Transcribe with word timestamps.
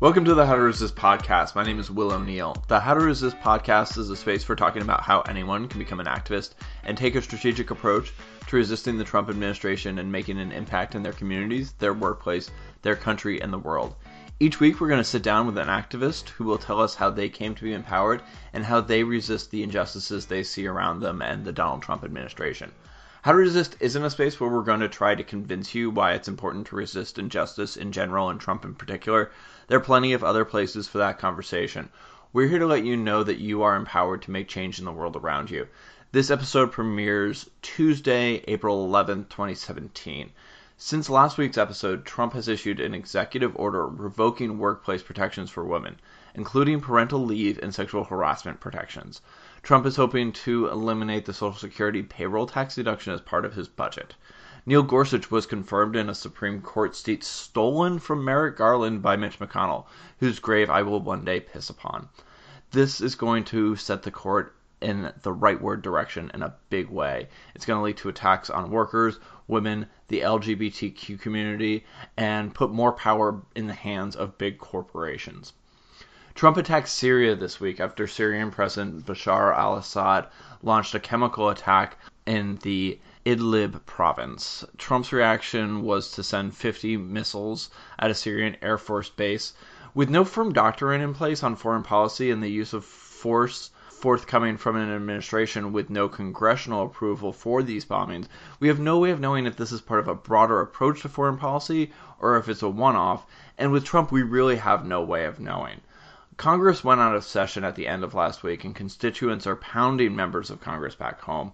Welcome 0.00 0.24
to 0.24 0.34
the 0.34 0.46
How 0.46 0.56
to 0.56 0.62
Resist 0.62 0.96
podcast. 0.96 1.54
My 1.54 1.62
name 1.62 1.78
is 1.78 1.90
Will 1.90 2.10
O'Neill. 2.10 2.56
The 2.68 2.80
How 2.80 2.94
to 2.94 3.00
Resist 3.00 3.38
podcast 3.40 3.98
is 3.98 4.08
a 4.08 4.16
space 4.16 4.42
for 4.42 4.56
talking 4.56 4.80
about 4.80 5.02
how 5.02 5.20
anyone 5.20 5.68
can 5.68 5.78
become 5.78 6.00
an 6.00 6.06
activist 6.06 6.52
and 6.84 6.96
take 6.96 7.16
a 7.16 7.20
strategic 7.20 7.70
approach 7.70 8.14
to 8.46 8.56
resisting 8.56 8.96
the 8.96 9.04
Trump 9.04 9.28
administration 9.28 9.98
and 9.98 10.10
making 10.10 10.38
an 10.38 10.52
impact 10.52 10.94
in 10.94 11.02
their 11.02 11.12
communities, 11.12 11.72
their 11.72 11.92
workplace, 11.92 12.50
their 12.80 12.96
country, 12.96 13.42
and 13.42 13.52
the 13.52 13.58
world. 13.58 13.94
Each 14.40 14.58
week, 14.58 14.80
we're 14.80 14.88
going 14.88 15.02
to 15.02 15.04
sit 15.04 15.22
down 15.22 15.44
with 15.44 15.58
an 15.58 15.68
activist 15.68 16.30
who 16.30 16.44
will 16.44 16.56
tell 16.56 16.80
us 16.80 16.94
how 16.94 17.10
they 17.10 17.28
came 17.28 17.54
to 17.54 17.64
be 17.64 17.74
empowered 17.74 18.22
and 18.54 18.64
how 18.64 18.80
they 18.80 19.04
resist 19.04 19.50
the 19.50 19.62
injustices 19.62 20.24
they 20.24 20.42
see 20.42 20.66
around 20.66 21.00
them 21.00 21.20
and 21.20 21.44
the 21.44 21.52
Donald 21.52 21.82
Trump 21.82 22.04
administration. 22.04 22.72
How 23.22 23.32
to 23.32 23.36
Resist 23.38 23.76
isn't 23.80 24.02
a 24.02 24.08
space 24.08 24.40
where 24.40 24.48
we're 24.48 24.62
going 24.62 24.80
to 24.80 24.88
try 24.88 25.14
to 25.14 25.22
convince 25.22 25.74
you 25.74 25.90
why 25.90 26.12
it's 26.12 26.26
important 26.26 26.68
to 26.68 26.76
resist 26.76 27.18
injustice 27.18 27.76
in 27.76 27.92
general 27.92 28.30
and 28.30 28.40
Trump 28.40 28.64
in 28.64 28.74
particular. 28.74 29.30
There 29.66 29.76
are 29.76 29.82
plenty 29.82 30.14
of 30.14 30.24
other 30.24 30.46
places 30.46 30.88
for 30.88 30.96
that 30.96 31.18
conversation. 31.18 31.90
We're 32.32 32.48
here 32.48 32.60
to 32.60 32.66
let 32.66 32.86
you 32.86 32.96
know 32.96 33.22
that 33.22 33.38
you 33.38 33.62
are 33.62 33.76
empowered 33.76 34.22
to 34.22 34.30
make 34.30 34.48
change 34.48 34.78
in 34.78 34.86
the 34.86 34.92
world 34.92 35.16
around 35.16 35.50
you. 35.50 35.68
This 36.12 36.30
episode 36.30 36.72
premieres 36.72 37.50
Tuesday, 37.60 38.42
April 38.48 38.88
11th, 38.88 39.28
2017. 39.28 40.32
Since 40.78 41.10
last 41.10 41.36
week's 41.36 41.58
episode, 41.58 42.06
Trump 42.06 42.32
has 42.32 42.48
issued 42.48 42.80
an 42.80 42.94
executive 42.94 43.54
order 43.54 43.86
revoking 43.86 44.56
workplace 44.56 45.02
protections 45.02 45.50
for 45.50 45.62
women, 45.62 46.00
including 46.34 46.80
parental 46.80 47.22
leave 47.22 47.58
and 47.62 47.74
sexual 47.74 48.04
harassment 48.04 48.60
protections. 48.60 49.20
Trump 49.62 49.84
is 49.84 49.96
hoping 49.96 50.32
to 50.32 50.68
eliminate 50.68 51.26
the 51.26 51.34
Social 51.34 51.58
Security 51.58 52.02
payroll 52.02 52.46
tax 52.46 52.74
deduction 52.74 53.12
as 53.12 53.20
part 53.20 53.44
of 53.44 53.54
his 53.54 53.68
budget. 53.68 54.14
Neil 54.64 54.82
Gorsuch 54.82 55.30
was 55.30 55.46
confirmed 55.46 55.96
in 55.96 56.08
a 56.08 56.14
Supreme 56.14 56.62
Court 56.62 56.96
seat 56.96 57.22
stolen 57.22 57.98
from 57.98 58.24
Merrick 58.24 58.56
Garland 58.56 59.02
by 59.02 59.16
Mitch 59.16 59.38
McConnell, 59.38 59.86
whose 60.18 60.38
grave 60.38 60.70
I 60.70 60.82
will 60.82 61.00
one 61.00 61.24
day 61.24 61.40
piss 61.40 61.68
upon. 61.68 62.08
This 62.70 63.00
is 63.00 63.14
going 63.14 63.44
to 63.44 63.76
set 63.76 64.02
the 64.02 64.10
court 64.10 64.54
in 64.80 65.12
the 65.22 65.34
rightward 65.34 65.82
direction 65.82 66.30
in 66.32 66.42
a 66.42 66.54
big 66.70 66.88
way. 66.88 67.28
It's 67.54 67.66
going 67.66 67.78
to 67.78 67.84
lead 67.84 67.98
to 67.98 68.08
attacks 68.08 68.48
on 68.48 68.70
workers, 68.70 69.18
women, 69.46 69.86
the 70.08 70.20
LGBTQ 70.20 71.20
community, 71.20 71.84
and 72.16 72.54
put 72.54 72.70
more 72.70 72.92
power 72.92 73.42
in 73.54 73.66
the 73.66 73.74
hands 73.74 74.16
of 74.16 74.38
big 74.38 74.58
corporations. 74.58 75.52
Trump 76.32 76.56
attacked 76.56 76.88
Syria 76.88 77.34
this 77.34 77.58
week 77.58 77.80
after 77.80 78.06
Syrian 78.06 78.52
President 78.52 79.04
Bashar 79.04 79.52
al 79.52 79.74
Assad 79.74 80.28
launched 80.62 80.94
a 80.94 81.00
chemical 81.00 81.48
attack 81.48 81.96
in 82.24 82.56
the 82.62 83.00
Idlib 83.26 83.84
province. 83.84 84.64
Trump's 84.78 85.12
reaction 85.12 85.82
was 85.82 86.12
to 86.12 86.22
send 86.22 86.56
50 86.56 86.96
missiles 86.98 87.68
at 87.98 88.12
a 88.12 88.14
Syrian 88.14 88.56
Air 88.62 88.78
Force 88.78 89.08
base. 89.08 89.54
With 89.92 90.08
no 90.08 90.24
firm 90.24 90.52
doctrine 90.52 91.00
in 91.00 91.14
place 91.14 91.42
on 91.42 91.56
foreign 91.56 91.82
policy 91.82 92.30
and 92.30 92.40
the 92.40 92.48
use 92.48 92.72
of 92.72 92.84
force 92.84 93.72
forthcoming 93.88 94.56
from 94.56 94.76
an 94.76 94.88
administration 94.88 95.72
with 95.72 95.90
no 95.90 96.08
congressional 96.08 96.86
approval 96.86 97.32
for 97.32 97.60
these 97.60 97.84
bombings, 97.84 98.28
we 98.60 98.68
have 98.68 98.78
no 98.78 99.00
way 99.00 99.10
of 99.10 99.18
knowing 99.18 99.46
if 99.46 99.56
this 99.56 99.72
is 99.72 99.80
part 99.80 99.98
of 99.98 100.06
a 100.06 100.14
broader 100.14 100.60
approach 100.60 101.02
to 101.02 101.08
foreign 101.08 101.36
policy 101.36 101.92
or 102.20 102.36
if 102.36 102.48
it's 102.48 102.62
a 102.62 102.68
one 102.68 102.94
off. 102.94 103.26
And 103.58 103.72
with 103.72 103.84
Trump, 103.84 104.12
we 104.12 104.22
really 104.22 104.56
have 104.56 104.86
no 104.86 105.02
way 105.02 105.24
of 105.24 105.40
knowing. 105.40 105.80
Congress 106.40 106.82
went 106.82 107.02
out 107.02 107.14
of 107.14 107.22
session 107.22 107.64
at 107.64 107.74
the 107.74 107.86
end 107.86 108.02
of 108.02 108.14
last 108.14 108.42
week, 108.42 108.64
and 108.64 108.74
constituents 108.74 109.46
are 109.46 109.56
pounding 109.56 110.16
members 110.16 110.48
of 110.48 110.58
Congress 110.58 110.94
back 110.94 111.20
home. 111.20 111.52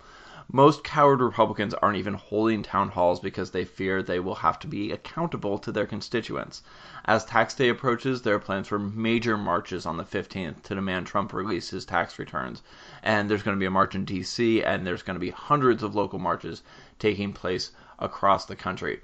Most 0.53 0.85
coward 0.85 1.21
Republicans 1.21 1.75
aren't 1.75 1.99
even 1.99 2.15
holding 2.15 2.63
town 2.63 2.91
halls 2.91 3.19
because 3.19 3.51
they 3.51 3.65
fear 3.65 4.01
they 4.01 4.21
will 4.21 4.37
have 4.37 4.61
to 4.61 4.69
be 4.69 4.93
accountable 4.93 5.59
to 5.59 5.73
their 5.73 5.87
constituents. 5.87 6.63
As 7.05 7.25
tax 7.25 7.53
day 7.53 7.69
approaches, 7.69 8.23
there 8.23 8.37
are 8.37 8.39
plans 8.39 8.69
for 8.69 8.79
major 8.79 9.37
marches 9.37 9.87
on 9.87 9.97
the 9.97 10.05
15th 10.05 10.63
to 10.63 10.77
demand 10.77 11.09
Trump 11.09 11.33
release 11.33 11.71
his 11.71 11.85
tax 11.85 12.17
returns. 12.17 12.63
And 13.03 13.29
there's 13.29 13.43
going 13.43 13.57
to 13.57 13.61
be 13.61 13.67
a 13.67 13.71
march 13.73 13.97
in 13.97 14.05
D.C., 14.05 14.63
and 14.63 14.87
there's 14.87 15.03
going 15.03 15.17
to 15.17 15.21
be 15.21 15.31
hundreds 15.31 15.83
of 15.83 15.97
local 15.97 16.21
marches 16.21 16.63
taking 17.01 17.33
place 17.33 17.73
across 17.99 18.47
the 18.47 18.55
country. 18.55 19.01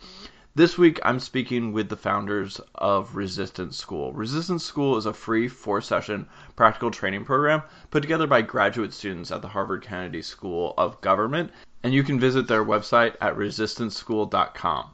This 0.55 0.77
week, 0.77 1.01
I'm 1.03 1.19
speaking 1.19 1.73
with 1.73 1.89
the 1.89 1.97
founders 1.97 2.61
of 2.75 3.17
Resistance 3.17 3.79
School. 3.79 4.13
Resistance 4.13 4.63
School 4.63 4.99
is 4.99 5.07
a 5.07 5.15
free 5.15 5.49
four 5.49 5.81
session 5.81 6.29
practical 6.57 6.91
training 6.91 7.25
program 7.25 7.63
put 7.91 8.03
together 8.03 8.27
by 8.27 8.43
graduate 8.43 8.93
students 8.93 9.31
at 9.31 9.41
the 9.41 9.49
Harvard 9.49 9.81
Kennedy 9.81 10.21
School 10.21 10.75
of 10.77 11.01
Government, 11.01 11.51
and 11.83 11.95
you 11.95 12.03
can 12.03 12.21
visit 12.21 12.49
their 12.49 12.63
website 12.63 13.15
at 13.19 13.35
resistanceschool.com. 13.35 14.91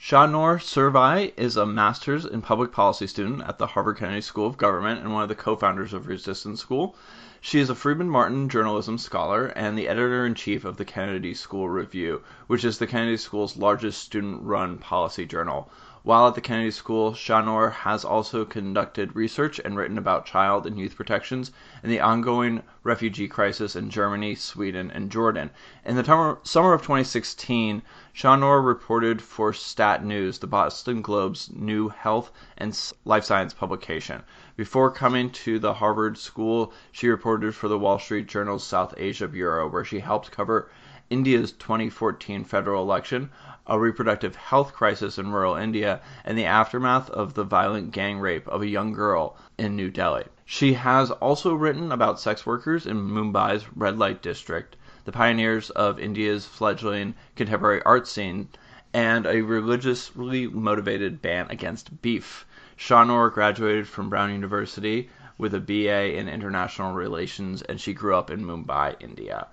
Shanoor 0.00 0.58
Seervai 0.58 1.34
is 1.36 1.58
a 1.58 1.66
master's 1.66 2.24
in 2.24 2.40
public 2.40 2.72
policy 2.72 3.06
student 3.06 3.42
at 3.42 3.58
the 3.58 3.66
Harvard 3.66 3.98
Kennedy 3.98 4.22
School 4.22 4.46
of 4.46 4.56
Government 4.56 5.00
and 5.00 5.12
one 5.12 5.24
of 5.24 5.28
the 5.28 5.34
co 5.34 5.56
founders 5.56 5.92
of 5.92 6.06
Resistance 6.08 6.58
School. 6.58 6.96
She 7.42 7.58
is 7.58 7.70
a 7.70 7.74
Friedman-Martin 7.74 8.50
journalism 8.50 8.98
scholar 8.98 9.46
and 9.46 9.76
the 9.76 9.88
editor 9.88 10.26
in 10.26 10.34
chief 10.34 10.62
of 10.66 10.76
the 10.76 10.84
Kennedy 10.84 11.32
School 11.32 11.70
Review, 11.70 12.20
which 12.48 12.66
is 12.66 12.76
the 12.76 12.86
Kennedy 12.86 13.16
School's 13.16 13.56
largest 13.56 14.02
student 14.02 14.42
run 14.42 14.76
policy 14.76 15.24
journal. 15.24 15.70
While 16.02 16.28
at 16.28 16.34
the 16.34 16.42
Kennedy 16.42 16.70
School, 16.70 17.12
Shanoor 17.12 17.72
has 17.72 18.04
also 18.04 18.44
conducted 18.44 19.16
research 19.16 19.58
and 19.58 19.74
written 19.74 19.96
about 19.96 20.26
child 20.26 20.66
and 20.66 20.78
youth 20.78 20.96
protections 20.96 21.50
and 21.82 21.90
the 21.90 22.00
ongoing 22.00 22.62
refugee 22.82 23.26
crisis 23.26 23.74
in 23.74 23.88
Germany, 23.88 24.34
Sweden, 24.34 24.90
and 24.90 25.10
Jordan. 25.10 25.50
In 25.82 25.96
the 25.96 26.04
summer 26.42 26.74
of 26.74 26.82
2016, 26.82 27.80
Shanoor 28.14 28.62
reported 28.62 29.22
for 29.22 29.54
Stat 29.54 30.04
News, 30.04 30.38
the 30.40 30.46
Boston 30.46 31.00
Globe's 31.00 31.50
new 31.50 31.88
health 31.88 32.30
and 32.58 32.78
life 33.06 33.24
science 33.24 33.54
publication. 33.54 34.24
Before 34.56 34.90
coming 34.90 35.30
to 35.30 35.60
the 35.60 35.74
Harvard 35.74 36.18
School, 36.18 36.72
she 36.90 37.08
reported 37.08 37.54
for 37.54 37.68
the 37.68 37.78
Wall 37.78 38.00
Street 38.00 38.26
Journal's 38.26 38.64
South 38.66 38.92
Asia 38.96 39.28
Bureau, 39.28 39.68
where 39.68 39.84
she 39.84 40.00
helped 40.00 40.32
cover 40.32 40.68
India's 41.08 41.52
2014 41.52 42.42
federal 42.42 42.82
election, 42.82 43.30
a 43.68 43.78
reproductive 43.78 44.34
health 44.34 44.72
crisis 44.72 45.18
in 45.18 45.30
rural 45.30 45.54
India, 45.54 46.00
and 46.24 46.36
the 46.36 46.46
aftermath 46.46 47.08
of 47.10 47.34
the 47.34 47.44
violent 47.44 47.92
gang 47.92 48.18
rape 48.18 48.48
of 48.48 48.60
a 48.60 48.66
young 48.66 48.92
girl 48.92 49.36
in 49.56 49.76
New 49.76 49.88
Delhi. 49.88 50.24
She 50.44 50.72
has 50.72 51.12
also 51.12 51.54
written 51.54 51.92
about 51.92 52.18
sex 52.18 52.44
workers 52.44 52.86
in 52.86 52.96
Mumbai's 53.08 53.66
red 53.76 54.00
light 54.00 54.20
district, 54.20 54.74
the 55.04 55.12
pioneers 55.12 55.70
of 55.70 56.00
India's 56.00 56.44
fledgling 56.44 57.14
contemporary 57.36 57.82
art 57.84 58.08
scene, 58.08 58.48
and 58.92 59.26
a 59.26 59.42
religiously 59.42 60.48
motivated 60.48 61.22
ban 61.22 61.46
against 61.50 62.02
beef. 62.02 62.44
Shanoor 62.82 63.30
graduated 63.30 63.86
from 63.86 64.08
Brown 64.08 64.32
University 64.32 65.10
with 65.36 65.52
a 65.52 65.60
BA 65.60 66.16
in 66.16 66.30
International 66.30 66.94
Relations, 66.94 67.60
and 67.60 67.78
she 67.78 67.92
grew 67.92 68.16
up 68.16 68.30
in 68.30 68.42
Mumbai, 68.42 68.96
India. 69.00 69.48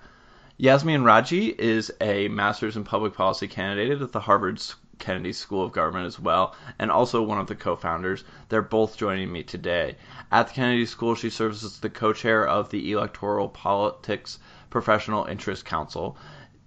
Yasmin 0.55 1.03
Radjy 1.03 1.53
is 1.59 1.91
a 1.99 2.29
master's 2.29 2.77
in 2.77 2.85
public 2.85 3.13
policy 3.13 3.45
candidate 3.49 4.01
at 4.01 4.13
the 4.13 4.21
Harvard 4.21 4.61
Kennedy 4.97 5.33
School 5.33 5.65
of 5.65 5.73
Government 5.73 6.05
as 6.05 6.21
well, 6.21 6.55
and 6.79 6.89
also 6.89 7.21
one 7.21 7.37
of 7.37 7.47
the 7.47 7.55
co 7.55 7.75
founders. 7.75 8.23
They're 8.47 8.61
both 8.61 8.95
joining 8.95 9.29
me 9.29 9.43
today. 9.43 9.97
At 10.31 10.47
the 10.47 10.53
Kennedy 10.53 10.85
School, 10.85 11.13
she 11.13 11.29
serves 11.29 11.65
as 11.65 11.81
the 11.81 11.89
co 11.89 12.13
chair 12.13 12.47
of 12.47 12.69
the 12.69 12.93
Electoral 12.93 13.49
Politics 13.49 14.39
Professional 14.69 15.25
Interest 15.25 15.65
Council, 15.65 16.17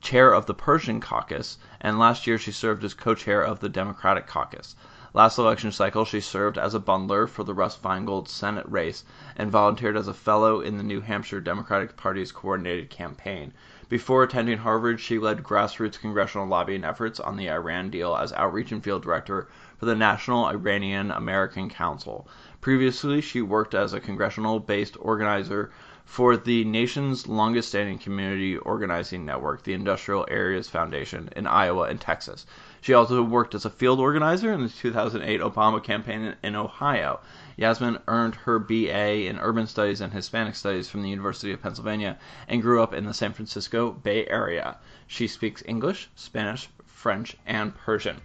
chair 0.02 0.34
of 0.34 0.44
the 0.44 0.52
Persian 0.52 1.00
Caucus, 1.00 1.56
and 1.80 1.98
last 1.98 2.26
year 2.26 2.36
she 2.36 2.52
served 2.52 2.84
as 2.84 2.92
co 2.92 3.14
chair 3.14 3.40
of 3.42 3.60
the 3.60 3.70
Democratic 3.70 4.26
Caucus. 4.26 4.76
Last 5.12 5.38
election 5.38 5.72
cycle, 5.72 6.04
she 6.04 6.20
served 6.20 6.56
as 6.56 6.72
a 6.72 6.78
bundler 6.78 7.28
for 7.28 7.42
the 7.42 7.52
Russ 7.52 7.76
Feingold 7.76 8.28
Senate 8.28 8.66
race 8.68 9.04
and 9.34 9.50
volunteered 9.50 9.96
as 9.96 10.06
a 10.06 10.14
fellow 10.14 10.60
in 10.60 10.76
the 10.76 10.84
New 10.84 11.00
Hampshire 11.00 11.40
Democratic 11.40 11.96
Party's 11.96 12.30
coordinated 12.30 12.90
campaign. 12.90 13.52
Before 13.88 14.22
attending 14.22 14.58
Harvard, 14.58 15.00
she 15.00 15.18
led 15.18 15.42
grassroots 15.42 15.98
congressional 15.98 16.46
lobbying 16.46 16.84
efforts 16.84 17.18
on 17.18 17.36
the 17.36 17.50
Iran 17.50 17.90
deal 17.90 18.14
as 18.14 18.32
outreach 18.34 18.70
and 18.70 18.84
field 18.84 19.02
director 19.02 19.48
for 19.78 19.86
the 19.86 19.96
National 19.96 20.46
Iranian 20.46 21.10
American 21.10 21.68
Council. 21.68 22.28
Previously, 22.60 23.20
she 23.20 23.42
worked 23.42 23.74
as 23.74 23.92
a 23.92 23.98
congressional 23.98 24.60
based 24.60 24.96
organizer 25.00 25.72
for 26.04 26.36
the 26.36 26.62
nation's 26.62 27.26
longest 27.26 27.70
standing 27.70 27.98
community 27.98 28.58
organizing 28.58 29.24
network, 29.24 29.64
the 29.64 29.74
Industrial 29.74 30.24
Areas 30.30 30.68
Foundation, 30.68 31.28
in 31.34 31.48
Iowa 31.48 31.88
and 31.88 32.00
Texas. 32.00 32.46
She 32.82 32.94
also 32.94 33.22
worked 33.22 33.54
as 33.54 33.66
a 33.66 33.70
field 33.70 34.00
organizer 34.00 34.52
in 34.52 34.62
the 34.62 34.68
2008 34.70 35.40
Obama 35.40 35.82
campaign 35.82 36.34
in 36.42 36.56
Ohio. 36.56 37.20
Yasmin 37.56 37.98
earned 38.08 38.34
her 38.36 38.58
BA 38.58 39.26
in 39.26 39.38
Urban 39.38 39.66
Studies 39.66 40.00
and 40.00 40.14
Hispanic 40.14 40.54
Studies 40.54 40.88
from 40.88 41.02
the 41.02 41.10
University 41.10 41.52
of 41.52 41.60
Pennsylvania 41.60 42.18
and 42.48 42.62
grew 42.62 42.82
up 42.82 42.94
in 42.94 43.04
the 43.04 43.12
San 43.12 43.34
Francisco 43.34 43.90
Bay 43.90 44.26
Area. 44.28 44.78
She 45.06 45.26
speaks 45.26 45.62
English, 45.66 46.08
Spanish, 46.14 46.68
French, 46.86 47.36
and 47.46 47.74
Persian. 47.74 48.16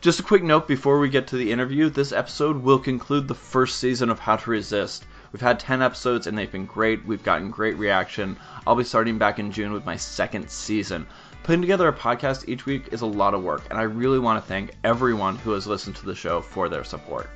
Just 0.00 0.20
a 0.20 0.22
quick 0.22 0.42
note 0.42 0.66
before 0.66 0.98
we 0.98 1.10
get 1.10 1.26
to 1.26 1.36
the 1.36 1.52
interview 1.52 1.90
this 1.90 2.12
episode 2.12 2.62
will 2.62 2.78
conclude 2.78 3.28
the 3.28 3.34
first 3.34 3.78
season 3.78 4.08
of 4.08 4.20
How 4.20 4.36
to 4.36 4.50
Resist. 4.50 5.04
We've 5.32 5.42
had 5.42 5.60
10 5.60 5.82
episodes 5.82 6.26
and 6.26 6.38
they've 6.38 6.50
been 6.50 6.64
great. 6.64 7.04
We've 7.04 7.22
gotten 7.22 7.50
great 7.50 7.76
reaction. 7.76 8.38
I'll 8.66 8.74
be 8.74 8.84
starting 8.84 9.18
back 9.18 9.38
in 9.38 9.52
June 9.52 9.72
with 9.72 9.84
my 9.84 9.96
second 9.96 10.48
season. 10.48 11.06
Putting 11.46 11.60
together 11.60 11.86
a 11.86 11.92
podcast 11.92 12.48
each 12.48 12.66
week 12.66 12.88
is 12.90 13.02
a 13.02 13.06
lot 13.06 13.32
of 13.32 13.40
work, 13.40 13.62
and 13.70 13.78
I 13.78 13.82
really 13.82 14.18
want 14.18 14.42
to 14.42 14.48
thank 14.48 14.72
everyone 14.82 15.36
who 15.36 15.52
has 15.52 15.64
listened 15.64 15.94
to 15.94 16.04
the 16.04 16.12
show 16.12 16.40
for 16.40 16.68
their 16.68 16.82
support. 16.82 17.30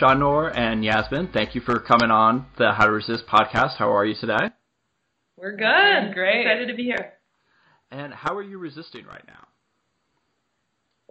Shanoor 0.00 0.52
and 0.58 0.84
Yasmin, 0.84 1.28
thank 1.28 1.54
you 1.54 1.60
for 1.60 1.78
coming 1.78 2.10
on 2.10 2.46
the 2.58 2.72
How 2.72 2.86
to 2.86 2.90
Resist 2.90 3.28
podcast. 3.28 3.76
How 3.76 3.94
are 3.94 4.04
you 4.04 4.16
today? 4.16 4.50
We're 5.36 5.54
good. 5.54 6.12
Great. 6.12 6.40
Excited 6.40 6.66
to 6.66 6.74
be 6.74 6.82
here. 6.82 7.12
And 7.92 8.12
how 8.12 8.34
are 8.34 8.42
you 8.42 8.58
resisting 8.58 9.06
right 9.06 9.24
now? 9.28 9.46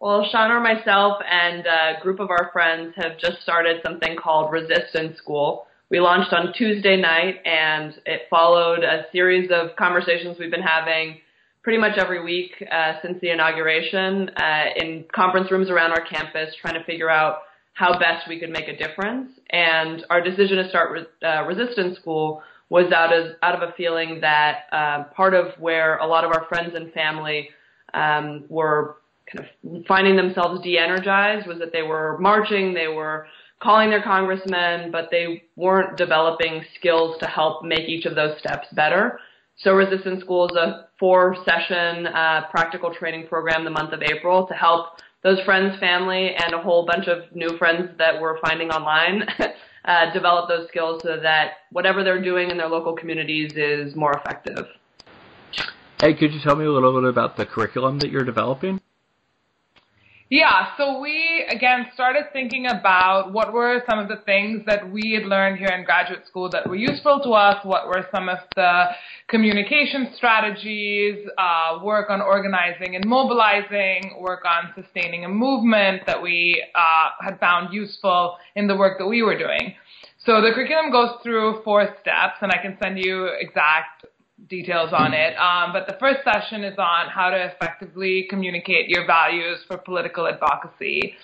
Well, 0.01 0.27
Shanoor, 0.33 0.63
myself, 0.63 1.21
and 1.29 1.63
a 1.67 2.01
group 2.01 2.19
of 2.19 2.31
our 2.31 2.49
friends 2.51 2.95
have 2.95 3.19
just 3.19 3.39
started 3.43 3.81
something 3.85 4.15
called 4.15 4.51
Resistance 4.51 5.15
School. 5.19 5.67
We 5.91 5.99
launched 5.99 6.33
on 6.33 6.53
Tuesday 6.53 6.97
night, 6.99 7.35
and 7.45 7.93
it 8.07 8.23
followed 8.27 8.83
a 8.83 9.05
series 9.11 9.51
of 9.51 9.75
conversations 9.75 10.37
we've 10.39 10.49
been 10.49 10.63
having 10.63 11.19
pretty 11.61 11.77
much 11.77 11.99
every 11.99 12.23
week 12.23 12.51
uh, 12.71 12.93
since 13.03 13.19
the 13.21 13.29
inauguration 13.29 14.29
uh, 14.37 14.63
in 14.77 15.05
conference 15.13 15.51
rooms 15.51 15.69
around 15.69 15.91
our 15.91 16.03
campus, 16.03 16.49
trying 16.59 16.73
to 16.73 16.83
figure 16.83 17.11
out 17.11 17.43
how 17.73 17.99
best 17.99 18.27
we 18.27 18.39
could 18.39 18.49
make 18.49 18.67
a 18.67 18.75
difference. 18.75 19.29
And 19.51 20.03
our 20.09 20.19
decision 20.19 20.57
to 20.57 20.69
start 20.69 20.91
re- 20.93 21.29
uh, 21.29 21.43
Resistance 21.43 21.99
School 21.99 22.41
was 22.71 22.91
out 22.91 23.13
of 23.13 23.35
out 23.43 23.53
of 23.53 23.69
a 23.69 23.73
feeling 23.73 24.19
that 24.21 24.61
uh, 24.71 25.03
part 25.15 25.35
of 25.35 25.59
where 25.59 25.97
a 25.97 26.07
lot 26.07 26.23
of 26.23 26.31
our 26.31 26.47
friends 26.49 26.71
and 26.73 26.91
family 26.91 27.49
um, 27.93 28.45
were 28.49 28.95
kind 29.35 29.47
of 29.47 29.85
finding 29.85 30.15
themselves 30.15 30.61
de-energized 30.61 31.47
was 31.47 31.59
that 31.59 31.71
they 31.71 31.83
were 31.83 32.17
marching, 32.19 32.73
they 32.73 32.87
were 32.87 33.27
calling 33.61 33.89
their 33.89 34.01
congressmen, 34.01 34.91
but 34.91 35.09
they 35.11 35.43
weren't 35.55 35.97
developing 35.97 36.63
skills 36.75 37.17
to 37.19 37.27
help 37.27 37.63
make 37.63 37.87
each 37.87 38.05
of 38.05 38.15
those 38.15 38.37
steps 38.39 38.67
better. 38.73 39.19
So 39.57 39.73
Resistance 39.73 40.21
School 40.21 40.47
is 40.47 40.55
a 40.55 40.87
four-session 40.99 42.07
uh, 42.07 42.47
practical 42.49 42.93
training 42.93 43.27
program 43.27 43.63
the 43.63 43.69
month 43.69 43.93
of 43.93 44.01
April 44.01 44.47
to 44.47 44.53
help 44.53 44.97
those 45.23 45.39
friends, 45.41 45.79
family, 45.79 46.33
and 46.35 46.53
a 46.53 46.61
whole 46.61 46.85
bunch 46.85 47.07
of 47.07 47.35
new 47.35 47.57
friends 47.57 47.89
that 47.99 48.19
we're 48.19 48.39
finding 48.39 48.69
online 48.69 49.23
uh, 49.85 50.11
develop 50.13 50.49
those 50.49 50.67
skills 50.67 51.01
so 51.03 51.19
that 51.21 51.51
whatever 51.71 52.03
they're 52.03 52.23
doing 52.23 52.49
in 52.49 52.57
their 52.57 52.69
local 52.69 52.95
communities 52.95 53.51
is 53.55 53.95
more 53.95 54.13
effective. 54.13 54.65
Hey, 55.99 56.15
could 56.15 56.33
you 56.33 56.39
tell 56.43 56.55
me 56.55 56.65
a 56.65 56.71
little 56.71 56.99
bit 56.99 57.07
about 57.07 57.37
the 57.37 57.45
curriculum 57.45 57.99
that 57.99 58.09
you're 58.09 58.25
developing? 58.25 58.81
Yeah, 60.33 60.77
so 60.77 61.01
we 61.01 61.45
again 61.49 61.87
started 61.93 62.27
thinking 62.31 62.65
about 62.65 63.33
what 63.33 63.51
were 63.51 63.83
some 63.89 63.99
of 63.99 64.07
the 64.07 64.15
things 64.25 64.61
that 64.65 64.89
we 64.89 65.11
had 65.11 65.27
learned 65.27 65.57
here 65.57 65.67
in 65.77 65.83
graduate 65.83 66.25
school 66.25 66.49
that 66.51 66.69
were 66.69 66.77
useful 66.77 67.19
to 67.25 67.31
us, 67.31 67.57
what 67.65 67.85
were 67.85 68.07
some 68.15 68.29
of 68.29 68.37
the 68.55 68.85
communication 69.27 70.13
strategies, 70.15 71.17
uh, 71.37 71.79
work 71.83 72.09
on 72.09 72.21
organizing 72.21 72.95
and 72.95 73.05
mobilizing, 73.05 74.15
work 74.21 74.45
on 74.45 74.71
sustaining 74.81 75.25
a 75.25 75.27
movement 75.27 76.03
that 76.07 76.21
we 76.21 76.63
uh, 76.75 77.09
had 77.19 77.37
found 77.41 77.73
useful 77.73 78.37
in 78.55 78.67
the 78.67 78.75
work 78.77 78.99
that 78.99 79.07
we 79.07 79.21
were 79.23 79.37
doing. 79.37 79.75
So 80.25 80.39
the 80.39 80.51
curriculum 80.55 80.93
goes 80.93 81.19
through 81.23 81.61
four 81.65 81.93
steps, 81.99 82.37
and 82.41 82.53
I 82.53 82.61
can 82.61 82.77
send 82.81 83.03
you 83.03 83.25
exact 83.25 84.05
details 84.51 84.91
on 84.93 85.15
it. 85.15 85.33
Um, 85.37 85.73
but 85.73 85.87
the 85.87 85.97
first 85.99 86.19
session 86.23 86.63
is 86.63 86.77
on 86.77 87.09
how 87.09 87.31
to 87.31 87.45
effectively 87.51 88.27
communicate 88.29 88.89
your 88.89 89.07
values 89.07 89.57
for 89.67 89.77
political 89.77 90.27
advocacy. 90.27 91.15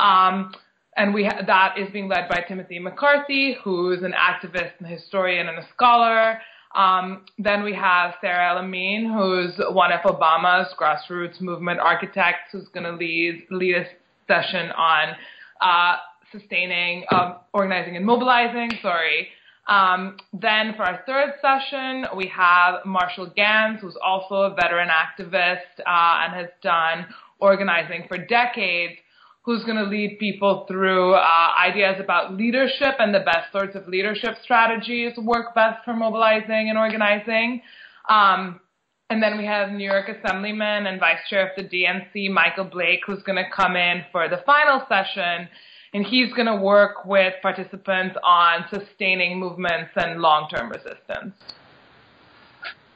Um, 0.00 0.52
and 0.96 1.14
we 1.14 1.24
ha- 1.26 1.42
that 1.46 1.78
is 1.78 1.88
being 1.92 2.08
led 2.08 2.28
by 2.28 2.40
Timothy 2.48 2.80
McCarthy, 2.80 3.56
who's 3.62 4.02
an 4.02 4.12
activist 4.12 4.72
and 4.80 4.88
historian 4.88 5.48
and 5.48 5.58
a 5.58 5.66
scholar. 5.72 6.40
Um, 6.74 7.26
then 7.38 7.62
we 7.62 7.74
have 7.74 8.14
Sarah 8.20 8.50
El-Amin, 8.50 9.12
who's 9.12 9.52
one 9.72 9.92
of 9.92 10.00
Obama's 10.00 10.72
grassroots 10.80 11.40
movement 11.40 11.80
architects, 11.80 12.50
who's 12.52 12.68
going 12.74 12.84
to 12.84 12.92
lead 12.92 13.46
lead 13.50 13.76
a 13.76 13.84
session 14.26 14.70
on 14.72 15.14
uh, 15.60 15.96
sustaining, 16.32 17.04
um, 17.12 17.36
organizing, 17.52 17.96
and 17.96 18.04
mobilizing. 18.04 18.70
Sorry. 18.82 19.28
Um, 19.68 20.16
then 20.32 20.74
for 20.76 20.84
our 20.84 21.02
third 21.06 21.34
session, 21.40 22.06
we 22.16 22.26
have 22.28 22.84
Marshall 22.84 23.32
Ganz, 23.36 23.80
who's 23.80 23.96
also 24.04 24.42
a 24.42 24.54
veteran 24.54 24.88
activist 24.88 25.78
uh, 25.86 26.24
and 26.24 26.34
has 26.34 26.48
done 26.62 27.06
organizing 27.38 28.04
for 28.08 28.18
decades, 28.18 28.94
who's 29.42 29.62
going 29.64 29.76
to 29.76 29.84
lead 29.84 30.18
people 30.18 30.66
through 30.68 31.14
uh, 31.14 31.48
ideas 31.58 31.96
about 31.98 32.34
leadership 32.34 32.94
and 32.98 33.14
the 33.14 33.20
best 33.20 33.50
sorts 33.52 33.74
of 33.74 33.88
leadership 33.88 34.34
strategies 34.42 35.16
work 35.18 35.54
best 35.54 35.84
for 35.84 35.94
mobilizing 35.94 36.68
and 36.68 36.76
organizing. 36.76 37.62
Um, 38.08 38.60
and 39.08 39.22
then 39.22 39.38
we 39.38 39.46
have 39.46 39.70
New 39.70 39.84
York 39.90 40.08
Assemblyman 40.08 40.86
and 40.86 41.00
Vice 41.00 41.18
Chair 41.28 41.48
of 41.48 41.56
the 41.56 41.64
DNC, 41.64 42.30
Michael 42.30 42.64
Blake, 42.64 43.00
who's 43.06 43.22
going 43.24 43.42
to 43.42 43.50
come 43.54 43.76
in 43.76 44.04
for 44.12 44.28
the 44.28 44.42
final 44.46 44.82
session 44.88 45.48
and 45.92 46.04
he's 46.04 46.32
going 46.32 46.46
to 46.46 46.56
work 46.56 47.04
with 47.04 47.34
participants 47.42 48.16
on 48.24 48.64
sustaining 48.70 49.38
movements 49.38 49.90
and 49.96 50.20
long-term 50.20 50.70
resistance. 50.70 51.34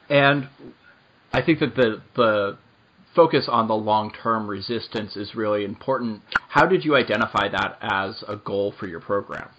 And 0.09 0.47
I 1.33 1.41
think 1.41 1.59
that 1.59 1.75
the 1.75 2.01
the 2.15 2.57
focus 3.15 3.47
on 3.49 3.67
the 3.67 3.75
long-term 3.75 4.47
resistance 4.47 5.15
is 5.15 5.35
really 5.35 5.63
important. 5.63 6.21
How 6.49 6.65
did 6.65 6.83
you 6.83 6.95
identify 6.95 7.47
that 7.49 7.77
as 7.81 8.23
a 8.27 8.35
goal 8.35 8.73
for 8.77 8.87
your 8.87 8.99
program? 8.99 9.49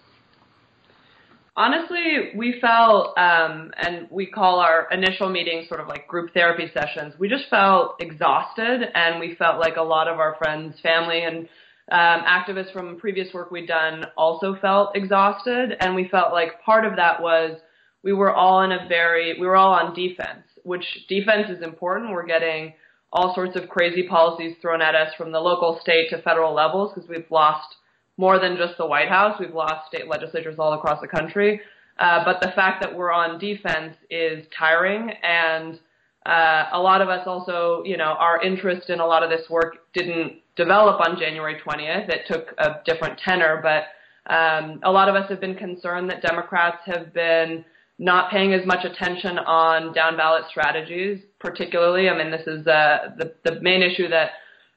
Honestly, 1.59 2.33
we 2.37 2.61
felt, 2.61 3.17
um, 3.17 3.73
and 3.79 4.09
we 4.11 4.27
call 4.27 4.61
our 4.61 4.89
initial 4.91 5.31
meetings 5.31 5.69
sort 5.69 5.81
of 5.81 5.89
like 5.89 6.07
group 6.07 6.35
therapy 6.35 6.71
sessions. 6.75 7.15
We 7.19 7.31
just 7.31 7.45
felt 7.49 7.97
exhausted, 7.99 8.91
and 8.95 9.19
we 9.19 9.37
felt 9.37 9.59
like 9.59 9.77
a 9.77 9.83
lot 9.83 10.07
of 10.07 10.19
our 10.19 10.37
friends, 10.37 10.79
family, 10.83 11.23
and 11.23 11.49
um, 11.91 12.23
activists 12.23 12.73
from 12.73 12.99
previous 12.99 13.33
work 13.33 13.51
we'd 13.51 13.69
done 13.69 14.07
also 14.17 14.57
felt 14.61 14.97
exhausted, 14.97 15.77
and 15.81 15.95
we 15.95 16.09
felt 16.09 16.33
like 16.33 16.63
part 16.65 16.85
of 16.85 16.97
that 16.97 17.23
was 17.23 17.59
we 18.03 18.13
were 18.13 18.33
all 18.33 18.63
in 18.63 18.73
a 18.73 18.87
very 18.89 19.39
we 19.39 19.47
were 19.47 19.57
all 19.57 19.73
on 19.73 19.95
defense, 19.95 20.45
which 20.65 20.85
defense 21.09 21.49
is 21.49 21.63
important. 21.63 22.11
We're 22.11 22.27
getting 22.27 22.75
all 23.13 23.35
sorts 23.35 23.57
of 23.57 23.69
crazy 23.69 24.07
policies 24.09 24.57
thrown 24.61 24.83
at 24.83 24.95
us 24.95 25.15
from 25.17 25.33
the 25.33 25.41
local, 25.41 25.79
state 25.81 26.11
to 26.11 26.21
federal 26.23 26.55
levels 26.55 26.93
because 26.95 27.09
we've 27.09 27.31
lost 27.31 27.77
more 28.17 28.39
than 28.41 28.57
just 28.57 28.77
the 28.79 28.87
White 28.87 29.09
House. 29.09 29.39
We've 29.39 29.55
lost 29.55 29.89
state 29.89 30.09
legislatures 30.09 30.57
all 30.59 30.73
across 30.73 31.01
the 31.01 31.09
country. 31.09 31.61
Uh, 31.99 32.25
but 32.25 32.41
the 32.41 32.53
fact 32.55 32.83
that 32.83 32.95
we're 32.95 33.13
on 33.13 33.39
defense 33.39 33.97
is 34.11 34.45
tiring, 34.59 35.11
and 35.23 35.79
uh, 36.27 36.65
a 36.73 36.81
lot 36.81 37.01
of 37.01 37.09
us 37.09 37.27
also, 37.27 37.83
you 37.85 37.97
know, 37.97 38.15
our 38.19 38.43
interest 38.43 38.91
in 38.91 39.01
a 39.01 39.07
lot 39.07 39.23
of 39.23 39.31
this 39.31 39.49
work 39.49 39.77
didn't 39.95 40.35
develop 40.57 41.01
on 41.07 41.19
January 41.19 41.61
20th. 41.65 42.09
It 42.09 42.23
took 42.27 42.55
a 42.59 42.81
different 42.85 43.19
tenor, 43.19 43.61
but 43.63 43.85
um, 44.33 44.81
a 44.83 44.91
lot 44.91 45.09
of 45.09 45.15
us 45.15 45.29
have 45.31 45.41
been 45.41 45.55
concerned 45.55 46.11
that 46.11 46.23
Democrats 46.23 46.79
have 46.87 47.13
been 47.13 47.65
not 47.99 48.31
paying 48.31 48.53
as 48.53 48.67
much 48.67 48.85
attention 48.85 49.39
on 49.39 49.93
down 49.93 50.17
ballot 50.17 50.45
strategies, 50.51 51.21
particularly. 51.39 52.09
I 52.09 52.17
mean, 52.17 52.31
this 52.31 52.47
is 52.47 52.67
uh, 52.67 53.15
the 53.17 53.35
the 53.45 53.61
main 53.61 53.83
issue 53.83 54.09
that 54.09 54.31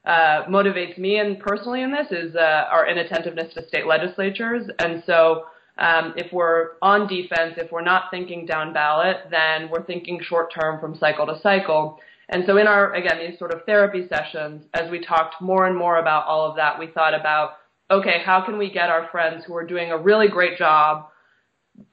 uh, 0.04 0.44
motivates 0.48 0.96
me 0.96 1.18
and 1.18 1.38
personally 1.38 1.82
in 1.82 1.92
this 1.92 2.06
is 2.10 2.34
uh, 2.34 2.68
our 2.70 2.86
inattentiveness 2.86 3.52
to 3.54 3.66
state 3.66 3.86
legislatures, 3.86 4.68
and 4.78 5.02
so. 5.06 5.44
Um, 5.78 6.12
if 6.14 6.30
we're 6.30 6.72
on 6.82 7.06
defense, 7.06 7.54
if 7.56 7.72
we're 7.72 7.80
not 7.80 8.10
thinking 8.10 8.44
down 8.44 8.74
ballot, 8.74 9.16
then 9.30 9.70
we're 9.70 9.84
thinking 9.84 10.20
short 10.20 10.52
term 10.52 10.78
from 10.78 10.94
cycle 10.98 11.24
to 11.24 11.40
cycle. 11.40 11.98
And 12.30 12.44
so 12.46 12.56
in 12.56 12.68
our, 12.68 12.94
again, 12.94 13.18
these 13.18 13.38
sort 13.38 13.52
of 13.52 13.64
therapy 13.64 14.06
sessions, 14.08 14.64
as 14.74 14.90
we 14.90 15.04
talked 15.04 15.42
more 15.42 15.66
and 15.66 15.76
more 15.76 15.98
about 15.98 16.26
all 16.26 16.48
of 16.48 16.56
that, 16.56 16.78
we 16.78 16.86
thought 16.86 17.12
about, 17.12 17.54
okay, 17.90 18.22
how 18.24 18.44
can 18.44 18.56
we 18.56 18.70
get 18.70 18.88
our 18.88 19.08
friends 19.10 19.44
who 19.44 19.54
are 19.56 19.66
doing 19.66 19.90
a 19.90 19.98
really 19.98 20.28
great 20.28 20.56
job 20.56 21.08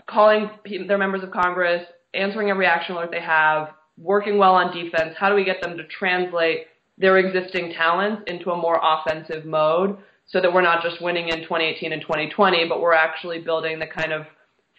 calling 0.08 0.50
their 0.88 0.98
members 0.98 1.24
of 1.24 1.32
Congress, 1.32 1.84
answering 2.13 2.51
every 2.51 2.67
action 2.67 2.96
alert 2.96 3.10
they 3.12 3.22
have, 3.22 3.70
working 3.98 4.38
well 4.38 4.53
on 4.53 4.72
defense, 4.75 5.15
how 5.17 5.27
do 5.27 5.36
we 5.36 5.44
get 5.44 5.62
them 5.62 5.75
to 5.75 5.84
translate 5.88 6.67
their 7.00 7.17
existing 7.17 7.74
talents 7.74 8.22
into 8.27 8.51
a 8.51 8.58
more 8.58 8.79
offensive 8.84 9.44
mode 9.46 9.98
so 10.27 10.39
that 10.41 10.53
we're 10.53 10.62
not 10.62 10.84
just 10.84 11.01
winning 11.01 11.29
in 11.29 11.41
2018 11.41 11.94
and 11.94 12.01
2020, 12.01 12.67
but 12.67 12.82
we're 12.82 12.94
actually 12.94 13.39
building 13.39 13.79
the 13.79 13.88
kind 13.88 14.12
of 14.12 14.25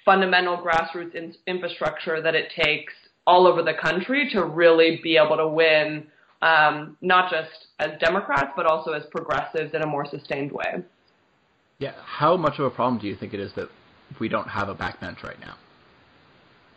fundamental 0.05 0.57
grassroots 0.57 1.15
in- 1.15 1.35
infrastructure 1.47 2.23
that 2.23 2.35
it 2.35 2.53
takes 2.55 2.93
all 3.29 3.47
over 3.47 3.63
the 3.63 3.75
country 3.75 4.27
to 4.33 4.43
really 4.43 5.01
be 5.03 5.19
able 5.19 5.37
to 5.37 5.47
win, 5.47 6.07
um, 6.41 6.97
not 7.03 7.31
just 7.31 7.67
as 7.79 7.91
Democrats, 8.01 8.53
but 8.57 8.65
also 8.65 8.93
as 8.93 9.03
progressives 9.11 9.75
in 9.75 9.83
a 9.83 9.87
more 9.87 10.07
sustained 10.07 10.51
way. 10.51 10.83
Yeah. 11.79 11.93
How 12.03 12.39
much 12.39 12.59
of 12.59 12.65
a 12.65 12.71
problem 12.71 12.99
do 12.99 13.07
you 13.07 13.15
think 13.15 13.35
it 13.35 13.41
is 13.41 13.53
that 13.55 13.69
we 14.19 14.31
don't 14.31 14.49
have 14.49 14.71
a 14.71 14.75
backbench 14.75 15.23
right 15.23 15.39
now? 15.41 15.57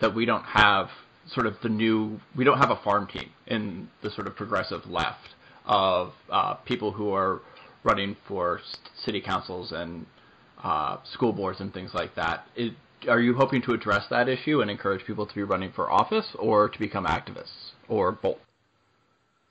That 0.02 0.14
we 0.14 0.26
don't 0.26 0.44
have 0.44 0.90
sort 1.26 1.48
of 1.48 1.56
the 1.64 1.70
new, 1.70 2.20
we 2.36 2.44
don't 2.44 2.58
have 2.58 2.70
a 2.70 2.80
farm 2.84 3.08
team 3.08 3.30
in 3.48 3.88
the 4.04 4.12
sort 4.12 4.28
of 4.28 4.36
progressive 4.36 4.86
left 4.88 5.30
of 5.66 6.12
uh, 6.30 6.56
people 6.56 6.92
who 6.92 7.14
are 7.14 7.40
running 7.84 8.18
for 8.28 8.60
city 9.06 9.22
councils 9.22 9.72
and 9.72 10.06
uh, 10.62 10.98
school 11.14 11.32
boards 11.32 11.62
and 11.62 11.74
things 11.74 11.92
like 11.94 12.14
that. 12.16 12.46
It, 12.58 12.74
are 13.08 13.20
you 13.20 13.34
hoping 13.34 13.62
to 13.64 13.74
address 13.74 14.06
that 14.10 14.30
issue 14.30 14.62
and 14.62 14.70
encourage 14.70 15.06
people 15.06 15.26
to 15.26 15.36
be 15.36 15.44
running 15.44 15.72
for 15.72 15.92
office 15.92 16.28
or 16.38 16.70
to 16.70 16.80
become 16.80 17.06
activists 17.06 17.72
or 17.88 18.12
both? 18.12 18.38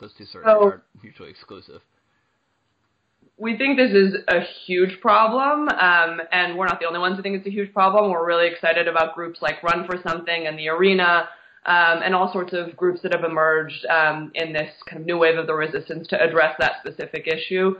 Those 0.00 0.12
two 0.16 0.24
certainly 0.24 0.54
so, 0.54 0.64
aren't 0.64 0.82
mutually 1.02 1.30
exclusive. 1.30 1.82
we 3.36 3.56
think 3.56 3.76
this 3.76 3.92
is 3.92 4.14
a 4.28 4.40
huge 4.66 5.00
problem, 5.00 5.68
um, 5.68 6.20
and 6.32 6.56
we're 6.56 6.66
not 6.66 6.80
the 6.80 6.86
only 6.86 7.00
ones 7.00 7.16
who 7.16 7.22
think 7.22 7.36
it's 7.36 7.46
a 7.46 7.50
huge 7.50 7.72
problem. 7.72 8.10
We're 8.10 8.26
really 8.26 8.48
excited 8.48 8.88
about 8.88 9.14
groups 9.14 9.40
like 9.42 9.62
Run 9.62 9.86
for 9.86 9.96
Something 10.06 10.46
and 10.46 10.58
the 10.58 10.68
Arena, 10.68 11.28
um, 11.66 12.00
and 12.02 12.14
all 12.14 12.32
sorts 12.32 12.52
of 12.54 12.76
groups 12.76 13.02
that 13.02 13.12
have 13.14 13.24
emerged 13.24 13.84
um, 13.86 14.30
in 14.34 14.52
this 14.52 14.70
kind 14.88 15.00
of 15.00 15.06
new 15.06 15.18
wave 15.18 15.36
of 15.36 15.46
the 15.46 15.54
resistance 15.54 16.06
to 16.08 16.22
address 16.22 16.54
that 16.58 16.74
specific 16.80 17.26
issue. 17.26 17.76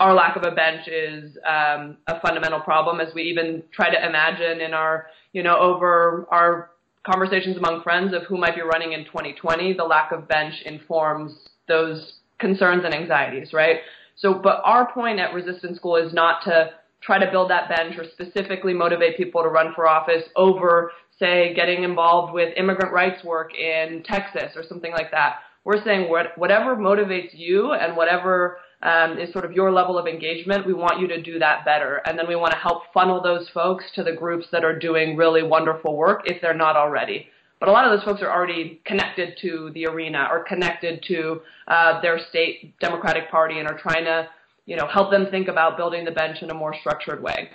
Our 0.00 0.14
lack 0.14 0.34
of 0.36 0.44
a 0.44 0.50
bench 0.50 0.88
is 0.88 1.36
um, 1.46 1.98
a 2.06 2.18
fundamental 2.20 2.60
problem, 2.60 3.00
as 3.00 3.14
we 3.14 3.22
even 3.22 3.62
try 3.70 3.90
to 3.90 4.06
imagine 4.06 4.62
in 4.62 4.72
our, 4.72 5.06
you 5.32 5.42
know, 5.42 5.58
over 5.58 6.26
our 6.30 6.70
conversations 7.04 7.56
among 7.56 7.82
friends 7.82 8.14
of 8.14 8.22
who 8.22 8.38
might 8.38 8.54
be 8.54 8.62
running 8.62 8.92
in 8.92 9.04
2020. 9.04 9.74
The 9.74 9.84
lack 9.84 10.10
of 10.12 10.26
bench 10.26 10.54
informs 10.64 11.32
those 11.68 12.14
concerns 12.38 12.82
and 12.84 12.94
anxieties, 12.94 13.52
right? 13.52 13.76
So, 14.16 14.34
but 14.34 14.60
our 14.64 14.90
point 14.92 15.18
at 15.18 15.34
Resistance 15.34 15.76
School 15.76 15.96
is 15.96 16.12
not 16.12 16.42
to 16.44 16.70
try 17.02 17.18
to 17.18 17.30
build 17.30 17.50
that 17.50 17.68
bench 17.68 17.96
or 17.98 18.04
specifically 18.04 18.74
motivate 18.74 19.16
people 19.16 19.42
to 19.42 19.48
run 19.48 19.72
for 19.74 19.86
office 19.86 20.24
over, 20.36 20.92
say, 21.18 21.54
getting 21.54 21.84
involved 21.84 22.32
with 22.32 22.52
immigrant 22.56 22.92
rights 22.92 23.24
work 23.24 23.54
in 23.54 24.02
Texas 24.04 24.52
or 24.56 24.62
something 24.66 24.92
like 24.92 25.10
that. 25.10 25.40
We're 25.64 25.82
saying 25.84 26.10
what, 26.10 26.36
whatever 26.36 26.76
motivates 26.76 27.30
you 27.32 27.72
and 27.72 27.96
whatever 27.96 28.58
um, 28.82 29.18
is 29.18 29.32
sort 29.32 29.44
of 29.44 29.52
your 29.52 29.70
level 29.70 29.98
of 29.98 30.06
engagement, 30.06 30.66
we 30.66 30.72
want 30.72 31.00
you 31.00 31.06
to 31.08 31.20
do 31.20 31.38
that 31.38 31.64
better. 31.64 32.00
And 32.06 32.18
then 32.18 32.26
we 32.26 32.36
want 32.36 32.52
to 32.52 32.58
help 32.58 32.84
funnel 32.94 33.22
those 33.22 33.48
folks 33.52 33.84
to 33.94 34.02
the 34.02 34.12
groups 34.12 34.46
that 34.52 34.64
are 34.64 34.78
doing 34.78 35.16
really 35.16 35.42
wonderful 35.42 35.96
work 35.96 36.22
if 36.24 36.40
they're 36.40 36.54
not 36.54 36.76
already. 36.76 37.28
But 37.58 37.68
a 37.68 37.72
lot 37.72 37.84
of 37.84 37.96
those 37.96 38.04
folks 38.04 38.22
are 38.22 38.30
already 38.30 38.80
connected 38.86 39.36
to 39.42 39.70
the 39.74 39.86
arena 39.86 40.28
or 40.30 40.44
connected 40.44 41.04
to 41.08 41.42
uh, 41.68 42.00
their 42.00 42.18
state 42.30 42.78
Democratic 42.80 43.30
Party 43.30 43.58
and 43.58 43.68
are 43.68 43.78
trying 43.78 44.04
to, 44.04 44.28
you 44.64 44.76
know, 44.76 44.86
help 44.86 45.10
them 45.10 45.26
think 45.30 45.48
about 45.48 45.76
building 45.76 46.06
the 46.06 46.10
bench 46.10 46.38
in 46.40 46.50
a 46.50 46.54
more 46.54 46.74
structured 46.80 47.22
way. 47.22 47.50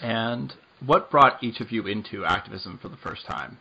And 0.00 0.54
what 0.86 1.10
brought 1.10 1.42
each 1.42 1.60
of 1.60 1.72
you 1.72 1.88
into 1.88 2.24
activism 2.24 2.78
for 2.80 2.88
the 2.88 2.96
first 2.96 3.26
time? 3.26 3.58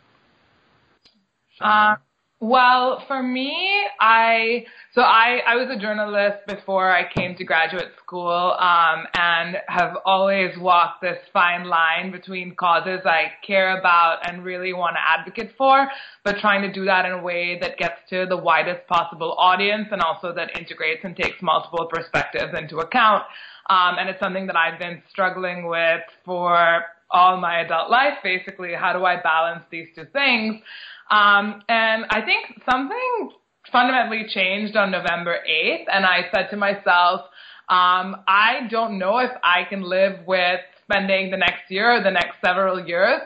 Uh, 1.59 1.95
well, 2.41 3.03
for 3.05 3.21
me, 3.21 3.83
I 3.99 4.65
so 4.95 5.01
I 5.01 5.41
I 5.45 5.55
was 5.55 5.67
a 5.69 5.77
journalist 5.77 6.47
before 6.47 6.89
I 6.89 7.11
came 7.11 7.35
to 7.35 7.43
graduate 7.43 7.91
school, 8.01 8.55
um, 8.57 9.05
and 9.13 9.57
have 9.67 9.97
always 10.05 10.57
walked 10.57 11.01
this 11.01 11.17
fine 11.33 11.65
line 11.65 12.11
between 12.11 12.55
causes 12.55 13.01
I 13.03 13.33
care 13.45 13.77
about 13.77 14.19
and 14.23 14.45
really 14.45 14.71
want 14.71 14.95
to 14.95 15.01
advocate 15.01 15.51
for, 15.57 15.89
but 16.23 16.37
trying 16.39 16.61
to 16.61 16.71
do 16.71 16.85
that 16.85 17.05
in 17.05 17.11
a 17.11 17.21
way 17.21 17.59
that 17.59 17.77
gets 17.77 17.99
to 18.09 18.25
the 18.25 18.37
widest 18.37 18.87
possible 18.87 19.35
audience 19.37 19.87
and 19.91 20.01
also 20.01 20.33
that 20.33 20.57
integrates 20.57 21.01
and 21.03 21.17
takes 21.17 21.41
multiple 21.41 21.89
perspectives 21.91 22.57
into 22.57 22.77
account. 22.77 23.23
Um, 23.69 23.97
and 23.99 24.09
it's 24.09 24.19
something 24.19 24.47
that 24.47 24.55
I've 24.55 24.79
been 24.79 25.03
struggling 25.11 25.67
with 25.67 26.01
for 26.25 26.83
all 27.11 27.37
my 27.37 27.61
adult 27.61 27.89
life, 27.89 28.17
basically. 28.23 28.73
How 28.73 28.93
do 28.93 29.03
I 29.05 29.21
balance 29.21 29.63
these 29.71 29.87
two 29.95 30.05
things? 30.13 30.61
Um, 31.09 31.63
and 31.67 32.05
I 32.09 32.21
think 32.21 32.61
something 32.69 33.31
fundamentally 33.71 34.25
changed 34.29 34.75
on 34.75 34.91
November 34.91 35.37
8th, 35.49 35.85
and 35.91 36.05
I 36.05 36.29
said 36.33 36.49
to 36.51 36.57
myself, 36.57 37.21
um, 37.69 38.23
I 38.27 38.67
don't 38.69 38.97
know 38.97 39.19
if 39.19 39.31
I 39.43 39.63
can 39.69 39.81
live 39.81 40.25
with 40.25 40.59
spending 40.83 41.29
the 41.29 41.37
next 41.37 41.69
year 41.69 41.97
or 41.99 42.03
the 42.03 42.11
next 42.11 42.35
several 42.43 42.85
years 42.85 43.21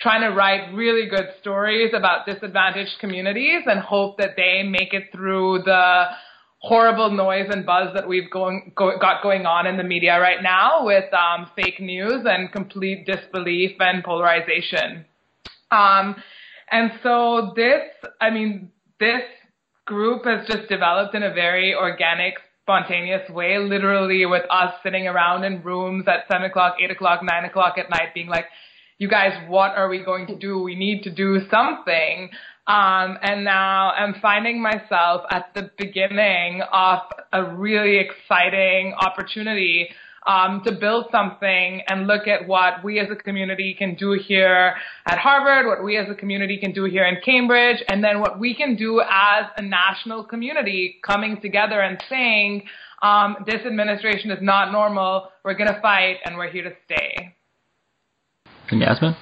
trying 0.00 0.22
to 0.22 0.36
write 0.36 0.74
really 0.74 1.08
good 1.08 1.28
stories 1.40 1.92
about 1.94 2.26
disadvantaged 2.26 2.98
communities 3.00 3.62
and 3.66 3.80
hope 3.80 4.18
that 4.18 4.30
they 4.36 4.62
make 4.62 4.92
it 4.92 5.04
through 5.12 5.62
the 5.64 6.04
horrible 6.58 7.10
noise 7.10 7.46
and 7.50 7.66
buzz 7.66 7.88
that 7.94 8.08
we've 8.08 8.30
going, 8.30 8.72
go, 8.74 8.98
got 8.98 9.22
going 9.22 9.46
on 9.46 9.66
in 9.66 9.76
the 9.76 9.84
media 9.84 10.18
right 10.18 10.42
now 10.42 10.84
with 10.84 11.04
um, 11.12 11.46
fake 11.54 11.78
news 11.78 12.24
and 12.24 12.50
complete 12.52 13.06
disbelief 13.06 13.72
and 13.80 14.02
polarization. 14.02 15.04
Um, 15.70 16.16
and 16.70 16.92
so 17.02 17.52
this, 17.56 17.82
I 18.20 18.30
mean, 18.30 18.70
this 19.00 19.22
group 19.86 20.24
has 20.24 20.46
just 20.46 20.68
developed 20.68 21.14
in 21.14 21.22
a 21.22 21.32
very 21.32 21.74
organic, 21.74 22.34
spontaneous 22.62 23.28
way, 23.28 23.58
literally 23.58 24.24
with 24.26 24.44
us 24.50 24.74
sitting 24.82 25.06
around 25.06 25.44
in 25.44 25.62
rooms 25.62 26.04
at 26.08 26.24
seven 26.30 26.46
o'clock, 26.46 26.76
eight 26.82 26.90
o'clock, 26.90 27.20
nine 27.22 27.44
o'clock 27.44 27.76
at 27.78 27.90
night 27.90 28.14
being 28.14 28.28
like, 28.28 28.46
you 28.98 29.08
guys, 29.08 29.32
what 29.48 29.72
are 29.72 29.88
we 29.88 30.02
going 30.04 30.26
to 30.28 30.36
do? 30.36 30.62
We 30.62 30.74
need 30.74 31.02
to 31.02 31.10
do 31.10 31.40
something. 31.50 32.30
Um, 32.66 33.18
and 33.20 33.44
now 33.44 33.90
I'm 33.90 34.14
finding 34.22 34.62
myself 34.62 35.22
at 35.30 35.52
the 35.54 35.70
beginning 35.76 36.62
of 36.72 37.00
a 37.32 37.44
really 37.44 37.98
exciting 37.98 38.94
opportunity 38.98 39.90
um, 40.26 40.62
to 40.64 40.72
build 40.72 41.06
something 41.12 41.82
and 41.88 42.06
look 42.06 42.26
at 42.26 42.46
what 42.46 42.82
we 42.82 42.98
as 42.98 43.08
a 43.10 43.16
community 43.16 43.74
can 43.78 43.94
do 43.94 44.12
here 44.12 44.74
at 45.06 45.18
Harvard, 45.18 45.66
what 45.66 45.84
we 45.84 45.96
as 45.96 46.08
a 46.08 46.14
community 46.14 46.58
can 46.58 46.72
do 46.72 46.84
here 46.84 47.04
in 47.04 47.16
Cambridge, 47.24 47.82
and 47.88 48.02
then 48.02 48.20
what 48.20 48.38
we 48.38 48.54
can 48.54 48.76
do 48.76 49.00
as 49.00 49.46
a 49.56 49.62
national 49.62 50.24
community 50.24 50.96
coming 51.04 51.40
together 51.40 51.80
and 51.80 52.02
saying, 52.08 52.62
um, 53.02 53.36
this 53.46 53.66
administration 53.66 54.30
is 54.30 54.38
not 54.40 54.72
normal, 54.72 55.28
we're 55.44 55.54
going 55.54 55.72
to 55.72 55.80
fight, 55.82 56.16
and 56.24 56.36
we're 56.36 56.50
here 56.50 56.64
to 56.64 56.72
stay. 56.86 57.34
And 58.70 58.80
Yasmin? 58.80 59.14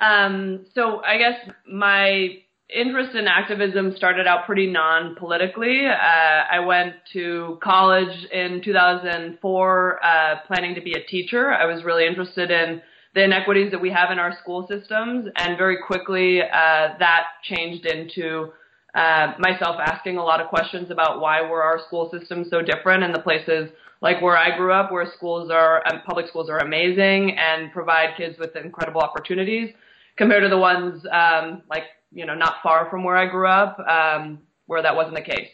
Um, 0.00 0.66
so 0.74 1.00
I 1.04 1.18
guess 1.18 1.54
my 1.70 2.42
interest 2.68 3.16
in 3.16 3.26
activism 3.26 3.94
started 3.96 4.26
out 4.26 4.44
pretty 4.44 4.66
non-politically. 4.66 5.86
Uh, 5.86 5.92
I 5.94 6.60
went 6.60 6.94
to 7.12 7.58
college 7.62 8.26
in 8.32 8.60
2004, 8.62 10.04
uh, 10.04 10.34
planning 10.46 10.74
to 10.74 10.80
be 10.80 10.92
a 10.92 11.02
teacher. 11.06 11.50
I 11.50 11.64
was 11.64 11.82
really 11.84 12.06
interested 12.06 12.50
in 12.50 12.82
the 13.14 13.24
inequities 13.24 13.70
that 13.70 13.80
we 13.80 13.90
have 13.90 14.10
in 14.10 14.18
our 14.18 14.36
school 14.38 14.66
systems, 14.68 15.28
and 15.36 15.56
very 15.56 15.78
quickly 15.86 16.42
uh, 16.42 16.88
that 16.98 17.24
changed 17.42 17.86
into 17.86 18.52
uh, 18.94 19.32
myself 19.38 19.76
asking 19.84 20.18
a 20.18 20.22
lot 20.22 20.40
of 20.40 20.48
questions 20.48 20.90
about 20.90 21.20
why 21.20 21.40
were 21.40 21.62
our 21.62 21.80
school 21.86 22.10
systems 22.10 22.48
so 22.50 22.60
different 22.60 23.02
in 23.02 23.12
the 23.12 23.20
places 23.20 23.70
like 24.00 24.20
where 24.22 24.36
I 24.36 24.56
grew 24.56 24.72
up, 24.72 24.92
where 24.92 25.10
schools 25.16 25.50
are, 25.50 25.82
um, 25.86 26.02
public 26.06 26.28
schools 26.28 26.48
are 26.48 26.58
amazing 26.58 27.36
and 27.36 27.72
provide 27.72 28.16
kids 28.16 28.38
with 28.38 28.54
incredible 28.56 29.00
opportunities 29.00 29.74
compared 30.16 30.42
to 30.42 30.48
the 30.48 30.58
ones 30.58 31.04
um, 31.10 31.62
like 31.68 31.84
you 32.12 32.26
know, 32.26 32.34
not 32.34 32.56
far 32.62 32.88
from 32.90 33.04
where 33.04 33.16
I 33.16 33.26
grew 33.26 33.46
up, 33.46 33.78
um, 33.80 34.40
where 34.66 34.82
that 34.82 34.94
wasn't 34.94 35.16
the 35.16 35.22
case. 35.22 35.48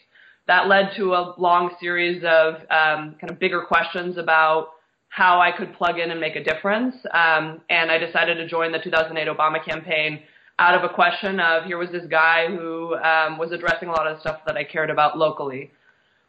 That 0.47 0.67
led 0.67 0.91
to 0.97 1.13
a 1.13 1.33
long 1.37 1.75
series 1.79 2.23
of 2.23 2.55
um, 2.69 3.15
kind 3.19 3.29
of 3.29 3.39
bigger 3.39 3.61
questions 3.61 4.17
about 4.17 4.69
how 5.09 5.39
I 5.39 5.51
could 5.51 5.73
plug 5.75 5.97
in 5.97 6.11
and 6.11 6.19
make 6.19 6.35
a 6.35 6.43
difference. 6.43 6.95
Um, 7.13 7.61
and 7.69 7.89
I 7.89 7.97
decided 7.97 8.35
to 8.35 8.47
join 8.47 8.71
the 8.71 8.79
2008 8.79 9.27
Obama 9.27 9.63
campaign 9.63 10.19
out 10.59 10.75
of 10.75 10.89
a 10.89 10.93
question 10.93 11.39
of 11.39 11.65
here 11.65 11.77
was 11.77 11.89
this 11.91 12.05
guy 12.09 12.47
who 12.47 12.95
um, 12.95 13.37
was 13.37 13.51
addressing 13.51 13.89
a 13.89 13.91
lot 13.91 14.07
of 14.07 14.19
stuff 14.21 14.41
that 14.45 14.55
I 14.55 14.63
cared 14.63 14.89
about 14.89 15.17
locally. 15.17 15.71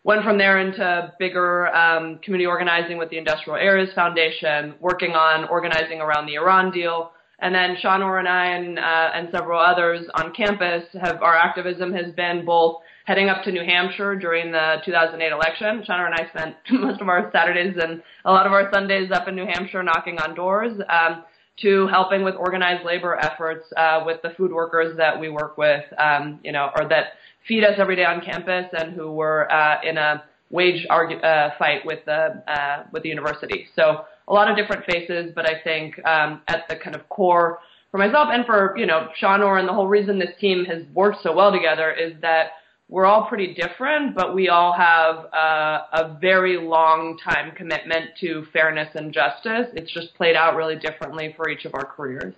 Went 0.02 0.22
from 0.22 0.38
there 0.38 0.60
into 0.60 1.12
bigger 1.18 1.68
um, 1.74 2.18
community 2.22 2.46
organizing 2.46 2.96
with 2.96 3.10
the 3.10 3.18
Industrial 3.18 3.56
Areas 3.56 3.92
Foundation, 3.94 4.74
working 4.80 5.12
on 5.12 5.48
organizing 5.48 6.00
around 6.00 6.26
the 6.26 6.34
Iran 6.34 6.70
deal, 6.70 7.10
and 7.38 7.54
then 7.54 7.76
Shanoor 7.82 8.18
and 8.18 8.28
I 8.28 8.46
and, 8.46 8.78
uh, 8.78 9.10
and 9.14 9.28
several 9.30 9.60
others 9.60 10.06
on 10.14 10.32
campus 10.32 10.84
have, 11.00 11.22
our 11.22 11.36
activism 11.36 11.92
has 11.92 12.12
been 12.14 12.44
both 12.44 12.80
heading 13.04 13.28
up 13.28 13.44
to 13.44 13.52
New 13.52 13.64
Hampshire 13.64 14.16
during 14.16 14.50
the 14.52 14.76
2008 14.84 15.32
election. 15.32 15.84
Shanoor 15.88 16.06
and 16.06 16.14
I 16.14 16.28
spent 16.34 16.56
most 16.80 17.00
of 17.00 17.08
our 17.08 17.30
Saturdays 17.32 17.76
and 17.80 18.02
a 18.24 18.32
lot 18.32 18.46
of 18.46 18.52
our 18.52 18.70
Sundays 18.72 19.10
up 19.12 19.28
in 19.28 19.36
New 19.36 19.46
Hampshire 19.46 19.82
knocking 19.82 20.18
on 20.18 20.34
doors, 20.34 20.72
um, 20.88 21.24
to 21.62 21.86
helping 21.88 22.22
with 22.22 22.34
organized 22.34 22.84
labor 22.84 23.16
efforts, 23.16 23.66
uh, 23.76 24.02
with 24.04 24.20
the 24.22 24.30
food 24.36 24.52
workers 24.52 24.96
that 24.98 25.18
we 25.18 25.28
work 25.28 25.56
with, 25.56 25.84
um, 25.98 26.38
you 26.42 26.52
know, 26.52 26.70
or 26.76 26.86
that 26.88 27.14
feed 27.48 27.64
us 27.64 27.74
every 27.78 27.96
day 27.96 28.04
on 28.04 28.20
campus 28.20 28.66
and 28.78 28.92
who 28.92 29.12
were, 29.12 29.50
uh, 29.50 29.80
in 29.82 29.96
a 29.96 30.22
wage 30.50 30.86
argue, 30.90 31.16
uh, 31.18 31.50
fight 31.58 31.84
with 31.84 32.04
the, 32.04 32.42
uh, 32.46 32.84
with 32.92 33.02
the 33.02 33.08
university. 33.08 33.68
So, 33.74 34.04
a 34.28 34.32
lot 34.32 34.50
of 34.50 34.56
different 34.56 34.84
faces, 34.86 35.32
but 35.34 35.48
I 35.48 35.60
think 35.62 36.04
um, 36.06 36.42
at 36.48 36.68
the 36.68 36.76
kind 36.76 36.96
of 36.96 37.08
core 37.08 37.58
for 37.90 37.98
myself 37.98 38.28
and 38.32 38.44
for 38.44 38.74
you 38.76 38.86
know 38.86 39.08
Shanoor 39.20 39.58
and 39.58 39.68
the 39.68 39.72
whole 39.72 39.88
reason 39.88 40.18
this 40.18 40.34
team 40.40 40.64
has 40.64 40.82
worked 40.94 41.22
so 41.22 41.34
well 41.34 41.52
together 41.52 41.92
is 41.92 42.14
that 42.22 42.50
we're 42.88 43.04
all 43.06 43.26
pretty 43.26 43.54
different, 43.54 44.14
but 44.14 44.32
we 44.34 44.48
all 44.48 44.72
have 44.72 45.16
a, 45.32 45.86
a 45.92 46.18
very 46.20 46.56
long 46.56 47.18
time 47.24 47.52
commitment 47.56 48.10
to 48.20 48.46
fairness 48.52 48.88
and 48.94 49.12
justice. 49.12 49.66
It's 49.74 49.92
just 49.92 50.14
played 50.14 50.36
out 50.36 50.54
really 50.54 50.76
differently 50.76 51.34
for 51.36 51.48
each 51.48 51.64
of 51.64 51.74
our 51.74 51.84
careers. 51.84 52.34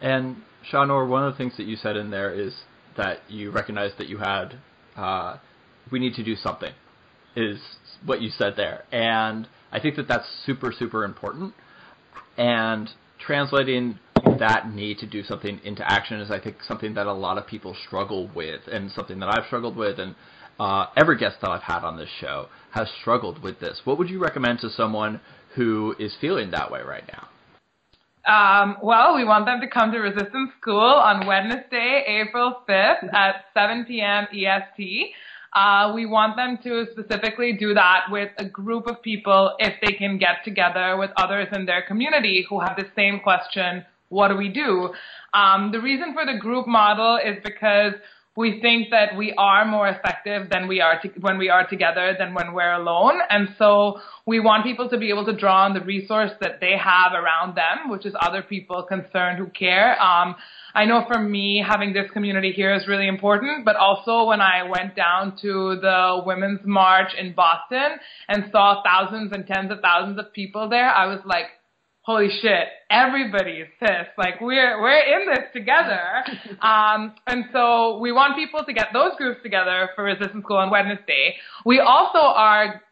And 0.00 0.36
Shanoor, 0.72 1.06
one 1.06 1.24
of 1.24 1.32
the 1.34 1.36
things 1.36 1.58
that 1.58 1.66
you 1.66 1.76
said 1.76 1.96
in 1.96 2.10
there 2.10 2.32
is 2.32 2.54
that 2.96 3.18
you 3.28 3.50
recognized 3.50 3.98
that 3.98 4.08
you 4.08 4.16
had 4.16 4.54
uh, 4.96 5.36
we 5.90 5.98
need 5.98 6.14
to 6.14 6.24
do 6.24 6.34
something 6.36 6.72
is 7.36 7.58
what 8.04 8.20
you 8.20 8.30
said 8.30 8.54
there, 8.56 8.84
and 8.90 9.46
I 9.76 9.80
think 9.80 9.96
that 9.96 10.08
that's 10.08 10.26
super, 10.46 10.72
super 10.72 11.04
important. 11.04 11.52
And 12.38 12.88
translating 13.18 13.98
that 14.38 14.72
need 14.72 14.98
to 14.98 15.06
do 15.06 15.22
something 15.22 15.60
into 15.64 15.84
action 15.86 16.18
is, 16.18 16.30
I 16.30 16.40
think, 16.40 16.62
something 16.66 16.94
that 16.94 17.06
a 17.06 17.12
lot 17.12 17.36
of 17.36 17.46
people 17.46 17.76
struggle 17.86 18.30
with, 18.34 18.62
and 18.72 18.90
something 18.90 19.18
that 19.20 19.28
I've 19.28 19.44
struggled 19.46 19.76
with. 19.76 19.98
And 19.98 20.14
uh, 20.58 20.86
every 20.96 21.18
guest 21.18 21.36
that 21.42 21.50
I've 21.50 21.62
had 21.62 21.84
on 21.84 21.98
this 21.98 22.08
show 22.22 22.46
has 22.70 22.88
struggled 23.02 23.42
with 23.42 23.60
this. 23.60 23.82
What 23.84 23.98
would 23.98 24.08
you 24.08 24.18
recommend 24.18 24.60
to 24.60 24.70
someone 24.70 25.20
who 25.54 25.94
is 25.98 26.14
feeling 26.22 26.52
that 26.52 26.70
way 26.70 26.80
right 26.80 27.04
now? 27.12 27.28
Um, 28.26 28.78
well, 28.82 29.14
we 29.14 29.24
want 29.24 29.44
them 29.44 29.60
to 29.60 29.68
come 29.68 29.92
to 29.92 29.98
Resistance 29.98 30.52
School 30.58 30.80
on 30.80 31.26
Wednesday, 31.26 32.02
April 32.06 32.62
5th 32.66 33.12
at 33.12 33.44
7 33.52 33.84
p.m. 33.84 34.26
EST. 34.32 35.12
Uh, 35.54 35.92
we 35.94 36.06
want 36.06 36.36
them 36.36 36.58
to 36.62 36.86
specifically 36.92 37.52
do 37.52 37.74
that 37.74 38.02
with 38.10 38.30
a 38.38 38.44
group 38.44 38.86
of 38.86 39.00
people 39.02 39.54
if 39.58 39.74
they 39.82 39.92
can 39.92 40.18
get 40.18 40.44
together 40.44 40.96
with 40.98 41.10
others 41.16 41.48
in 41.52 41.64
their 41.66 41.82
community 41.82 42.44
who 42.48 42.60
have 42.60 42.76
the 42.76 42.86
same 42.94 43.20
question, 43.20 43.84
what 44.08 44.28
do 44.28 44.36
we 44.36 44.48
do? 44.48 44.92
Um, 45.32 45.70
the 45.72 45.80
reason 45.80 46.14
for 46.14 46.24
the 46.24 46.38
group 46.38 46.66
model 46.66 47.18
is 47.24 47.36
because 47.42 47.94
we 48.36 48.60
think 48.60 48.90
that 48.90 49.16
we 49.16 49.32
are 49.38 49.64
more 49.64 49.88
effective 49.88 50.50
than 50.50 50.68
we 50.68 50.80
are 50.80 51.00
to, 51.00 51.08
when 51.20 51.38
we 51.38 51.48
are 51.48 51.66
together 51.66 52.14
than 52.18 52.34
when 52.34 52.52
we're 52.52 52.74
alone. 52.74 53.18
And 53.30 53.48
so 53.56 54.00
we 54.26 54.40
want 54.40 54.64
people 54.64 54.90
to 54.90 54.98
be 54.98 55.08
able 55.08 55.24
to 55.24 55.34
draw 55.34 55.64
on 55.64 55.72
the 55.72 55.80
resource 55.80 56.32
that 56.42 56.60
they 56.60 56.76
have 56.76 57.12
around 57.12 57.56
them, 57.56 57.88
which 57.88 58.04
is 58.04 58.14
other 58.20 58.42
people 58.42 58.82
concerned 58.82 59.38
who 59.38 59.46
care. 59.46 60.00
Um, 60.00 60.36
I 60.76 60.84
know 60.84 61.06
for 61.10 61.18
me, 61.18 61.64
having 61.66 61.94
this 61.94 62.10
community 62.12 62.52
here 62.52 62.74
is 62.74 62.86
really 62.86 63.08
important, 63.08 63.64
but 63.64 63.76
also 63.76 64.24
when 64.24 64.42
I 64.42 64.62
went 64.62 64.94
down 64.94 65.34
to 65.40 65.76
the 65.80 66.22
Women's 66.26 66.60
March 66.66 67.08
in 67.18 67.32
Boston 67.32 67.98
and 68.28 68.44
saw 68.52 68.82
thousands 68.84 69.32
and 69.32 69.46
tens 69.46 69.72
of 69.72 69.80
thousands 69.80 70.18
of 70.18 70.34
people 70.34 70.68
there, 70.68 70.90
I 70.90 71.06
was 71.06 71.20
like, 71.24 71.46
holy 72.02 72.28
shit, 72.42 72.68
everybody's 72.90 73.66
pissed. 73.80 74.12
Like 74.18 74.38
we're 74.42 74.80
we're 74.82 74.98
in 74.98 75.26
this 75.26 75.44
together. 75.52 76.24
Um, 76.62 77.14
and 77.26 77.44
so 77.52 77.98
we 77.98 78.12
want 78.12 78.34
people 78.34 78.64
to 78.64 78.72
get 78.72 78.88
those 78.92 79.12
groups 79.18 79.40
together 79.42 79.90
for 79.94 80.04
Resistance 80.04 80.42
School 80.42 80.56
on 80.56 80.70
Wednesday. 80.70 81.36
We 81.64 81.80
also 81.80 82.18
are 82.18 82.82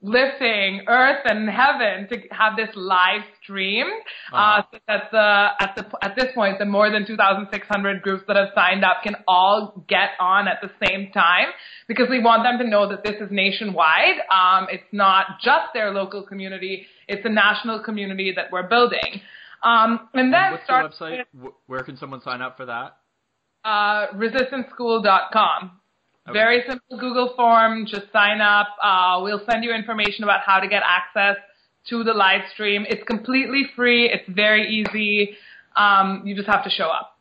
lifting 0.00 0.82
earth 0.88 1.20
and 1.24 1.48
heaven 1.48 2.08
to 2.08 2.16
have 2.34 2.56
this 2.56 2.70
live 2.74 3.20
stream. 3.42 3.86
Uh-huh. 4.32 4.36
Uh, 4.36 4.62
so 4.72 4.78
that 4.88 5.02
the 5.12 5.48
at 5.60 5.76
the 5.76 5.86
at 6.02 6.16
this 6.16 6.32
point, 6.34 6.58
the 6.58 6.64
more 6.64 6.90
than 6.90 7.06
2,600 7.06 8.02
groups 8.02 8.24
that 8.28 8.36
have 8.36 8.48
signed 8.54 8.84
up 8.84 9.02
can 9.02 9.16
all 9.26 9.84
get 9.88 10.10
on 10.20 10.48
at 10.48 10.58
the 10.62 10.70
same 10.86 11.10
time 11.12 11.48
because 11.86 12.06
we 12.08 12.20
want 12.20 12.42
them 12.44 12.58
to 12.58 12.68
know 12.68 12.88
that 12.88 13.04
this 13.04 13.16
is 13.20 13.28
nationwide. 13.30 14.20
Um, 14.30 14.68
it's 14.70 14.88
not 14.92 15.40
just 15.42 15.72
their 15.74 15.92
local 15.92 16.22
community; 16.22 16.86
it's 17.06 17.24
a 17.24 17.30
national 17.30 17.82
community 17.82 18.32
that 18.34 18.46
we're 18.50 18.68
building. 18.68 19.20
Um, 19.62 20.08
and 20.14 20.32
then 20.32 20.40
and 20.40 20.52
what's 20.52 20.64
start 20.64 20.94
the 20.98 21.04
website? 21.04 21.52
Where 21.66 21.82
can 21.82 21.96
someone 21.96 22.22
sign 22.22 22.42
up 22.42 22.56
for 22.56 22.66
that? 22.66 22.96
Uh, 23.64 24.06
resistanceschool.com. 24.14 25.72
Okay. 26.28 26.38
Very 26.38 26.62
simple 26.68 26.98
Google 26.98 27.32
form. 27.36 27.86
Just 27.86 28.12
sign 28.12 28.40
up. 28.40 28.68
Uh, 28.82 29.20
we'll 29.22 29.42
send 29.50 29.64
you 29.64 29.72
information 29.72 30.24
about 30.24 30.40
how 30.44 30.60
to 30.60 30.68
get 30.68 30.82
access 30.84 31.36
to 31.88 32.04
the 32.04 32.12
live 32.12 32.42
stream. 32.52 32.84
It's 32.88 33.02
completely 33.04 33.64
free. 33.74 34.10
It's 34.10 34.28
very 34.28 34.68
easy. 34.68 35.36
Um, 35.76 36.22
you 36.24 36.34
just 36.34 36.48
have 36.48 36.64
to 36.64 36.70
show 36.70 36.88
up. 36.88 37.18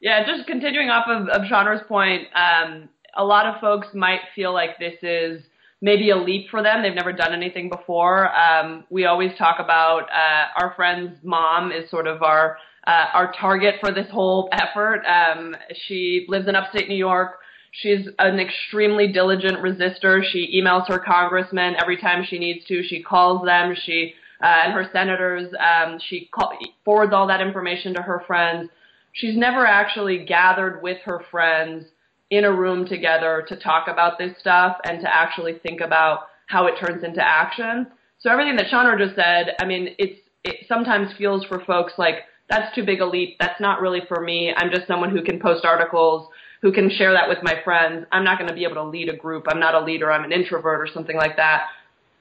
Yeah, 0.00 0.24
just 0.24 0.46
continuing 0.46 0.90
off 0.90 1.06
of, 1.08 1.28
of 1.28 1.48
Chandra's 1.48 1.82
point, 1.88 2.28
um, 2.34 2.88
a 3.16 3.24
lot 3.24 3.46
of 3.46 3.60
folks 3.60 3.88
might 3.94 4.20
feel 4.34 4.52
like 4.52 4.78
this 4.78 4.94
is 5.02 5.42
maybe 5.80 6.10
a 6.10 6.16
leap 6.16 6.50
for 6.50 6.62
them. 6.62 6.82
They've 6.82 6.94
never 6.94 7.12
done 7.12 7.32
anything 7.32 7.68
before. 7.68 8.30
Um, 8.36 8.84
we 8.90 9.06
always 9.06 9.32
talk 9.36 9.56
about 9.58 10.02
uh, 10.02 10.62
our 10.62 10.72
friend's 10.76 11.18
mom 11.24 11.72
is 11.72 11.90
sort 11.90 12.06
of 12.06 12.22
our 12.22 12.58
uh, 12.86 13.06
our 13.12 13.32
target 13.38 13.74
for 13.80 13.92
this 13.92 14.06
whole 14.10 14.48
effort. 14.52 15.02
Um, 15.04 15.54
she 15.86 16.24
lives 16.28 16.48
in 16.48 16.56
upstate 16.56 16.88
New 16.88 16.96
York. 16.96 17.37
She's 17.72 18.08
an 18.18 18.40
extremely 18.40 19.12
diligent 19.12 19.58
resistor. 19.58 20.22
She 20.24 20.60
emails 20.60 20.88
her 20.88 20.98
congressmen 20.98 21.76
every 21.80 21.96
time 21.96 22.24
she 22.28 22.38
needs 22.38 22.64
to. 22.66 22.82
She 22.82 23.02
calls 23.02 23.44
them. 23.44 23.74
She 23.84 24.14
uh, 24.42 24.46
and 24.46 24.72
her 24.72 24.88
senators. 24.92 25.52
Um, 25.58 25.98
she 26.08 26.28
call, 26.32 26.52
forwards 26.84 27.12
all 27.12 27.26
that 27.26 27.40
information 27.40 27.94
to 27.94 28.02
her 28.02 28.22
friends. 28.26 28.70
She's 29.12 29.36
never 29.36 29.66
actually 29.66 30.24
gathered 30.24 30.82
with 30.82 30.98
her 31.04 31.22
friends 31.30 31.86
in 32.30 32.44
a 32.44 32.52
room 32.52 32.86
together 32.86 33.44
to 33.48 33.56
talk 33.56 33.88
about 33.88 34.18
this 34.18 34.38
stuff 34.38 34.76
and 34.84 35.00
to 35.00 35.12
actually 35.12 35.58
think 35.66 35.80
about 35.80 36.28
how 36.46 36.66
it 36.66 36.74
turns 36.78 37.02
into 37.02 37.20
action. 37.22 37.86
So 38.18 38.30
everything 38.30 38.56
that 38.56 38.68
Chandra 38.70 38.98
just 38.98 39.16
said, 39.16 39.54
I 39.60 39.64
mean, 39.64 39.94
it's 39.98 40.20
it 40.44 40.66
sometimes 40.68 41.08
feels 41.18 41.44
for 41.44 41.64
folks 41.64 41.94
like 41.98 42.16
that's 42.48 42.74
too 42.74 42.84
big 42.84 43.00
a 43.00 43.06
leap. 43.06 43.36
That's 43.40 43.60
not 43.60 43.80
really 43.80 44.00
for 44.08 44.22
me. 44.22 44.52
I'm 44.56 44.70
just 44.70 44.86
someone 44.86 45.10
who 45.10 45.22
can 45.22 45.40
post 45.40 45.64
articles 45.64 46.28
who 46.62 46.72
can 46.72 46.90
share 46.90 47.12
that 47.12 47.28
with 47.28 47.38
my 47.42 47.54
friends. 47.64 48.06
I'm 48.10 48.24
not 48.24 48.38
going 48.38 48.48
to 48.48 48.54
be 48.54 48.64
able 48.64 48.76
to 48.76 48.84
lead 48.84 49.08
a 49.08 49.16
group. 49.16 49.46
I'm 49.48 49.60
not 49.60 49.74
a 49.74 49.84
leader. 49.84 50.10
I'm 50.10 50.24
an 50.24 50.32
introvert 50.32 50.80
or 50.80 50.88
something 50.92 51.16
like 51.16 51.36
that. 51.36 51.68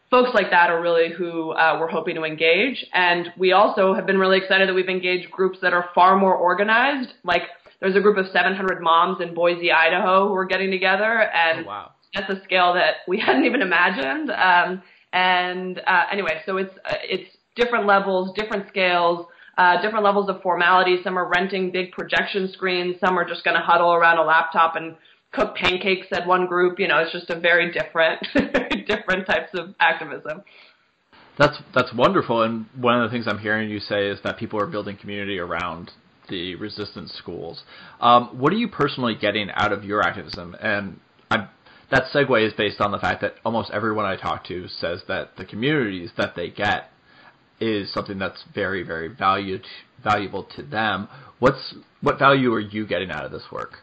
Folks 0.09 0.29
like 0.33 0.51
that 0.51 0.69
are 0.69 0.81
really 0.81 1.11
who 1.11 1.51
uh, 1.51 1.77
we're 1.79 1.89
hoping 1.89 2.15
to 2.15 2.23
engage. 2.23 2.85
And 2.93 3.29
we 3.37 3.51
also 3.51 3.93
have 3.93 4.05
been 4.05 4.17
really 4.17 4.37
excited 4.37 4.69
that 4.69 4.73
we've 4.73 4.87
engaged 4.87 5.31
groups 5.31 5.57
that 5.61 5.73
are 5.73 5.89
far 5.93 6.15
more 6.17 6.35
organized. 6.35 7.09
Like 7.23 7.41
there's 7.81 7.95
a 7.95 7.99
group 7.99 8.17
of 8.17 8.27
700 8.31 8.81
moms 8.81 9.21
in 9.21 9.33
Boise, 9.33 9.71
Idaho 9.71 10.27
who 10.27 10.35
are 10.35 10.45
getting 10.45 10.71
together. 10.71 11.23
And 11.23 11.65
oh, 11.65 11.67
wow. 11.67 11.91
that's 12.13 12.29
a 12.29 12.41
scale 12.43 12.73
that 12.75 12.97
we 13.07 13.19
hadn't 13.25 13.45
even 13.45 13.61
imagined. 13.61 14.31
Um, 14.31 14.81
and 15.13 15.81
uh, 15.85 16.03
anyway, 16.11 16.41
so 16.45 16.57
it's, 16.57 16.73
uh, 16.85 16.95
it's 17.03 17.29
different 17.55 17.85
levels, 17.85 18.33
different 18.35 18.67
scales 18.69 19.25
uh, 19.57 19.81
different 19.81 20.05
levels 20.05 20.29
of 20.29 20.41
formality. 20.41 20.97
Some 21.03 21.17
are 21.17 21.27
renting 21.27 21.71
big 21.71 21.91
projection 21.91 22.51
screens. 22.53 22.97
Some 23.03 23.17
are 23.17 23.27
just 23.27 23.43
going 23.43 23.55
to 23.55 23.63
huddle 23.63 23.93
around 23.93 24.17
a 24.17 24.23
laptop 24.23 24.75
and 24.75 24.95
cook 25.31 25.55
pancakes 25.55 26.07
at 26.11 26.27
one 26.27 26.45
group. 26.45 26.79
You 26.79 26.87
know, 26.87 26.99
it's 26.99 27.11
just 27.11 27.29
a 27.29 27.39
very 27.39 27.71
different, 27.71 28.25
different 28.87 29.25
types 29.25 29.49
of 29.53 29.75
activism. 29.79 30.43
That's 31.37 31.57
that's 31.73 31.93
wonderful. 31.93 32.43
And 32.43 32.65
one 32.75 33.01
of 33.01 33.09
the 33.09 33.15
things 33.15 33.27
I'm 33.27 33.37
hearing 33.37 33.69
you 33.69 33.79
say 33.79 34.07
is 34.07 34.19
that 34.23 34.37
people 34.37 34.59
are 34.59 34.65
building 34.65 34.97
community 34.97 35.39
around 35.39 35.91
the 36.29 36.55
resistance 36.55 37.13
schools. 37.13 37.63
Um, 37.99 38.39
what 38.39 38.51
are 38.51 38.57
you 38.57 38.67
personally 38.67 39.15
getting 39.19 39.49
out 39.53 39.71
of 39.71 39.83
your 39.83 40.01
activism? 40.01 40.55
And 40.59 40.99
I'm, 41.31 41.47
that 41.91 42.05
segue 42.13 42.45
is 42.45 42.53
based 42.53 42.81
on 42.81 42.91
the 42.91 42.99
fact 42.99 43.21
that 43.21 43.35
almost 43.45 43.71
everyone 43.71 44.05
I 44.05 44.17
talk 44.17 44.45
to 44.47 44.67
says 44.67 45.03
that 45.07 45.37
the 45.37 45.45
communities 45.45 46.11
that 46.17 46.35
they 46.35 46.49
get 46.49 46.91
is 47.59 47.91
something 47.93 48.19
that's 48.19 48.43
very, 48.53 48.83
very 48.83 49.07
valued, 49.07 49.65
valuable 50.03 50.43
to 50.55 50.63
them. 50.63 51.07
What's 51.39 51.75
what 52.01 52.19
value 52.19 52.53
are 52.53 52.59
you 52.59 52.85
getting 52.85 53.11
out 53.11 53.25
of 53.25 53.31
this 53.31 53.43
work? 53.51 53.79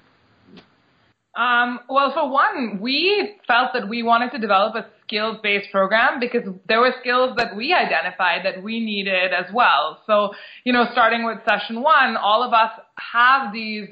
Um, 1.36 1.80
well, 1.88 2.12
for 2.12 2.30
one, 2.30 2.80
we 2.80 3.36
felt 3.46 3.72
that 3.74 3.88
we 3.88 4.04
wanted 4.04 4.30
to 4.32 4.38
develop 4.38 4.76
a 4.76 4.86
skills-based 5.04 5.70
program 5.72 6.20
because 6.20 6.42
there 6.68 6.78
were 6.78 6.94
skills 7.00 7.34
that 7.36 7.56
we 7.56 7.72
identified 7.72 8.44
that 8.44 8.62
we 8.62 8.78
needed 8.78 9.32
as 9.32 9.46
well. 9.52 10.00
So, 10.06 10.30
you 10.64 10.72
know, 10.72 10.86
starting 10.92 11.24
with 11.24 11.38
session 11.46 11.82
one, 11.82 12.16
all 12.16 12.44
of 12.44 12.52
us 12.52 12.70
have 13.12 13.52
these 13.52 13.88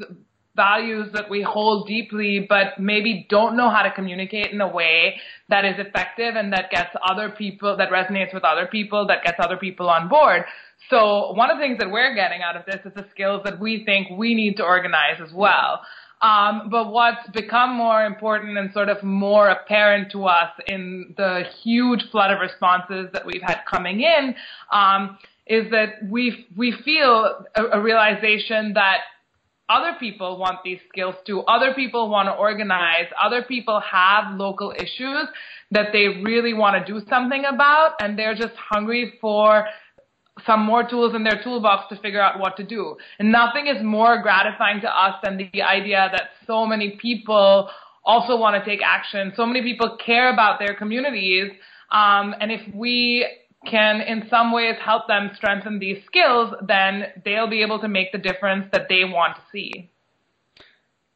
values 0.54 1.08
that 1.14 1.30
we 1.30 1.42
hold 1.42 1.86
deeply, 1.86 2.44
but 2.46 2.78
maybe 2.78 3.26
don't 3.30 3.56
know 3.56 3.70
how 3.70 3.82
to 3.82 3.90
communicate 3.90 4.52
in 4.52 4.60
a 4.60 4.68
way 4.68 5.16
that 5.48 5.64
is 5.64 5.74
effective 5.78 6.36
and 6.36 6.52
that 6.52 6.70
gets 6.70 6.90
other 7.08 7.30
people, 7.30 7.76
that 7.76 7.90
resonates 7.90 8.34
with 8.34 8.44
other 8.44 8.66
people, 8.66 9.06
that 9.06 9.24
gets 9.24 9.36
other 9.38 9.56
people 9.56 9.88
on 9.88 10.08
board. 10.08 10.44
So 10.90 11.32
one 11.32 11.50
of 11.50 11.56
the 11.56 11.62
things 11.62 11.78
that 11.78 11.90
we're 11.90 12.14
getting 12.14 12.42
out 12.42 12.56
of 12.56 12.64
this 12.66 12.80
is 12.84 12.92
the 12.94 13.06
skills 13.10 13.42
that 13.44 13.58
we 13.58 13.84
think 13.84 14.08
we 14.18 14.34
need 14.34 14.56
to 14.58 14.64
organize 14.64 15.20
as 15.24 15.32
well. 15.32 15.80
Um, 16.20 16.68
but 16.70 16.92
what's 16.92 17.28
become 17.30 17.74
more 17.74 18.04
important 18.04 18.56
and 18.56 18.72
sort 18.72 18.88
of 18.88 19.02
more 19.02 19.48
apparent 19.48 20.12
to 20.12 20.26
us 20.26 20.50
in 20.68 21.14
the 21.16 21.42
huge 21.62 22.02
flood 22.12 22.30
of 22.30 22.40
responses 22.40 23.08
that 23.12 23.26
we've 23.26 23.42
had 23.42 23.62
coming 23.68 24.02
in 24.02 24.34
um, 24.70 25.18
is 25.48 25.68
that 25.72 25.94
we 26.08 26.46
we 26.56 26.72
feel 26.84 27.44
a, 27.56 27.64
a 27.72 27.80
realization 27.80 28.72
that 28.74 28.98
other 29.68 29.96
people 29.98 30.38
want 30.38 30.58
these 30.64 30.78
skills 30.88 31.14
too. 31.26 31.40
Other 31.42 31.72
people 31.74 32.10
want 32.10 32.26
to 32.28 32.32
organize. 32.32 33.06
Other 33.22 33.42
people 33.42 33.80
have 33.80 34.38
local 34.38 34.72
issues 34.76 35.28
that 35.70 35.92
they 35.92 36.20
really 36.22 36.52
want 36.52 36.84
to 36.84 36.92
do 36.92 37.00
something 37.08 37.44
about, 37.44 37.94
and 38.00 38.18
they're 38.18 38.34
just 38.34 38.54
hungry 38.56 39.14
for 39.20 39.66
some 40.46 40.62
more 40.64 40.88
tools 40.88 41.14
in 41.14 41.24
their 41.24 41.40
toolbox 41.42 41.88
to 41.94 42.00
figure 42.02 42.20
out 42.20 42.38
what 42.38 42.56
to 42.56 42.64
do. 42.64 42.96
And 43.18 43.30
nothing 43.30 43.66
is 43.66 43.82
more 43.82 44.22
gratifying 44.22 44.80
to 44.80 44.88
us 44.88 45.14
than 45.22 45.36
the 45.36 45.62
idea 45.62 46.08
that 46.10 46.30
so 46.46 46.66
many 46.66 46.98
people 47.00 47.70
also 48.04 48.36
want 48.36 48.62
to 48.62 48.68
take 48.68 48.80
action. 48.84 49.32
So 49.36 49.46
many 49.46 49.62
people 49.62 49.96
care 50.04 50.32
about 50.32 50.58
their 50.58 50.74
communities. 50.74 51.52
Um, 51.90 52.34
and 52.40 52.50
if 52.50 52.62
we 52.74 53.26
can 53.66 54.00
in 54.00 54.26
some 54.28 54.52
ways 54.52 54.76
help 54.84 55.06
them 55.08 55.30
strengthen 55.36 55.78
these 55.78 55.98
skills, 56.06 56.54
then 56.66 57.04
they'll 57.24 57.48
be 57.48 57.62
able 57.62 57.80
to 57.80 57.88
make 57.88 58.12
the 58.12 58.18
difference 58.18 58.66
that 58.72 58.86
they 58.88 59.04
want 59.04 59.36
to 59.36 59.42
see. 59.52 59.90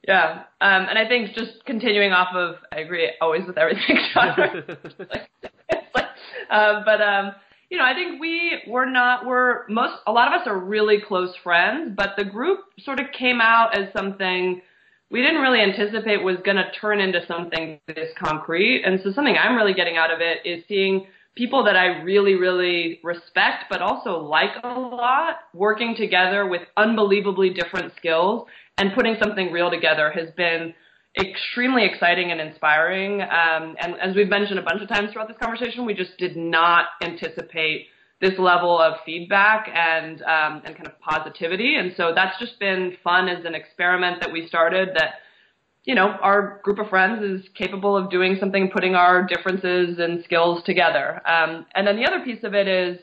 Yeah, 0.06 0.44
um, 0.60 0.86
and 0.88 0.98
I 0.98 1.08
think 1.08 1.34
just 1.34 1.64
continuing 1.64 2.12
off 2.12 2.28
of, 2.34 2.56
I 2.72 2.78
agree 2.78 3.10
always 3.20 3.44
with 3.44 3.58
everything, 3.58 3.98
like, 4.14 4.38
like, 4.98 6.04
uh, 6.48 6.82
but 6.84 7.00
um, 7.00 7.32
you 7.70 7.78
know, 7.78 7.84
I 7.84 7.94
think 7.94 8.20
we 8.20 8.62
we're 8.68 8.88
not 8.88 9.26
we're 9.26 9.66
most 9.68 9.94
a 10.06 10.12
lot 10.12 10.32
of 10.32 10.40
us 10.40 10.46
are 10.46 10.58
really 10.58 10.98
close 11.00 11.34
friends, 11.42 11.94
but 11.96 12.10
the 12.16 12.24
group 12.24 12.60
sort 12.78 13.00
of 13.00 13.06
came 13.18 13.40
out 13.40 13.76
as 13.76 13.92
something 13.92 14.62
we 15.10 15.22
didn't 15.22 15.40
really 15.40 15.60
anticipate 15.60 16.22
was 16.22 16.36
going 16.44 16.56
to 16.56 16.70
turn 16.80 17.00
into 17.00 17.20
something 17.26 17.80
this 17.88 18.10
concrete. 18.18 18.82
And 18.84 19.00
so 19.02 19.12
something 19.12 19.36
I'm 19.36 19.56
really 19.56 19.74
getting 19.74 19.96
out 19.96 20.12
of 20.12 20.20
it 20.20 20.38
is 20.44 20.64
seeing 20.68 21.06
people 21.36 21.64
that 21.64 21.76
I 21.76 22.02
really, 22.02 22.34
really 22.34 22.98
respect, 23.04 23.64
but 23.70 23.82
also 23.82 24.18
like 24.18 24.50
a 24.64 24.68
lot, 24.68 25.36
working 25.54 25.94
together 25.96 26.46
with 26.46 26.62
unbelievably 26.76 27.50
different 27.50 27.92
skills 27.96 28.48
and 28.78 28.94
putting 28.94 29.16
something 29.22 29.52
real 29.52 29.70
together 29.70 30.10
has 30.10 30.30
been 30.36 30.74
extremely 31.18 31.84
exciting 31.84 32.30
and 32.30 32.40
inspiring. 32.40 33.22
Um, 33.22 33.76
and 33.80 33.94
as 34.02 34.16
we've 34.16 34.28
mentioned 34.28 34.58
a 34.58 34.62
bunch 34.62 34.82
of 34.82 34.88
times 34.88 35.12
throughout 35.12 35.28
this 35.28 35.36
conversation, 35.40 35.86
we 35.86 35.94
just 35.94 36.16
did 36.18 36.36
not 36.36 36.86
anticipate 37.02 37.86
this 38.20 38.38
level 38.38 38.80
of 38.80 38.94
feedback 39.04 39.68
and 39.74 40.22
um, 40.22 40.62
and 40.64 40.74
kind 40.74 40.86
of 40.86 40.98
positivity. 41.00 41.76
And 41.76 41.92
so 41.98 42.12
that's 42.14 42.38
just 42.38 42.58
been 42.58 42.96
fun 43.04 43.28
as 43.28 43.44
an 43.44 43.54
experiment 43.54 44.20
that 44.20 44.32
we 44.32 44.46
started 44.46 44.90
that 44.94 45.16
you 45.86 45.94
know, 45.94 46.16
our 46.20 46.60
group 46.64 46.80
of 46.80 46.88
friends 46.88 47.22
is 47.22 47.48
capable 47.54 47.96
of 47.96 48.10
doing 48.10 48.36
something, 48.40 48.70
putting 48.72 48.96
our 48.96 49.24
differences 49.24 49.98
and 50.00 50.22
skills 50.24 50.62
together. 50.66 51.22
Um, 51.26 51.64
and 51.76 51.86
then 51.86 51.96
the 51.96 52.04
other 52.04 52.24
piece 52.24 52.42
of 52.42 52.54
it 52.54 52.66
is, 52.66 52.98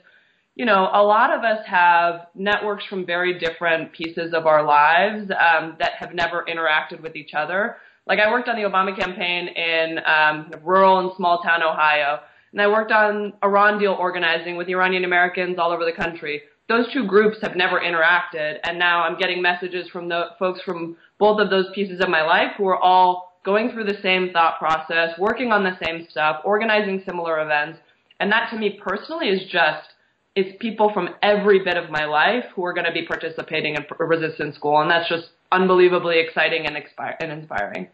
you 0.56 0.66
know, 0.66 0.90
a 0.94 1.02
lot 1.02 1.32
of 1.32 1.44
us 1.46 1.66
have 1.66 2.28
networks 2.36 2.86
from 2.86 3.06
very 3.06 3.40
different 3.40 3.94
pieces 3.94 4.34
of 4.34 4.46
our 4.46 4.64
lives 4.64 5.32
um, 5.32 5.78
that 5.80 5.94
have 5.98 6.14
never 6.14 6.46
interacted 6.48 7.02
with 7.02 7.16
each 7.16 7.34
other. 7.34 7.78
Like 8.06 8.20
I 8.20 8.30
worked 8.30 8.50
on 8.50 8.58
the 8.58 8.70
Obama 8.70 8.96
campaign 8.96 9.48
in 9.48 10.00
um, 10.06 10.52
rural 10.62 11.00
and 11.00 11.12
small 11.16 11.42
town 11.42 11.64
Ohio, 11.64 12.20
and 12.52 12.62
I 12.62 12.68
worked 12.68 12.92
on 12.92 13.32
Iran 13.42 13.80
deal 13.80 13.94
organizing 13.94 14.58
with 14.58 14.68
Iranian 14.68 15.06
Americans 15.06 15.58
all 15.58 15.72
over 15.72 15.86
the 15.86 15.94
country 15.94 16.42
those 16.70 16.92
two 16.94 17.06
groups 17.06 17.38
have 17.42 17.56
never 17.56 17.80
interacted, 17.80 18.58
and 18.64 18.80
now 18.80 19.04
I'm 19.04 19.18
getting 19.18 19.42
messages 19.42 19.90
from 19.90 20.08
the 20.08 20.28
folks 20.40 20.62
from 20.62 20.96
both 21.20 21.40
of 21.40 21.50
those 21.50 21.68
pieces 21.76 22.00
of 22.02 22.10
my 22.10 22.22
life 22.22 22.54
who 22.58 22.68
are 22.68 22.78
all 22.78 23.40
going 23.44 23.72
through 23.72 23.84
the 23.84 24.02
same 24.02 24.32
thought 24.32 24.58
process, 24.58 25.18
working 25.20 25.52
on 25.52 25.64
the 25.64 25.78
same 25.86 26.08
stuff, 26.10 26.42
organizing 26.46 27.04
similar 27.06 27.42
events, 27.42 27.80
and 28.20 28.32
that 28.32 28.50
to 28.50 28.58
me 28.58 28.80
personally 28.82 29.28
is 29.28 29.50
just 29.52 29.90
it's 30.36 30.58
people 30.60 30.92
from 30.94 31.10
every 31.22 31.64
bit 31.64 31.78
of 31.78 31.92
my 31.92 32.06
life 32.06 32.46
who 32.56 32.66
are 32.66 32.74
going 32.74 32.86
to 32.86 32.92
be 32.92 33.06
participating 33.06 33.76
in 33.76 33.86
resistance 34.00 34.56
school, 34.56 34.82
and 34.82 34.90
that's 34.90 35.10
just 35.10 35.30
unbelievably 35.52 36.20
exciting 36.20 36.66
and, 36.66 36.76
inspiring. 37.32 37.88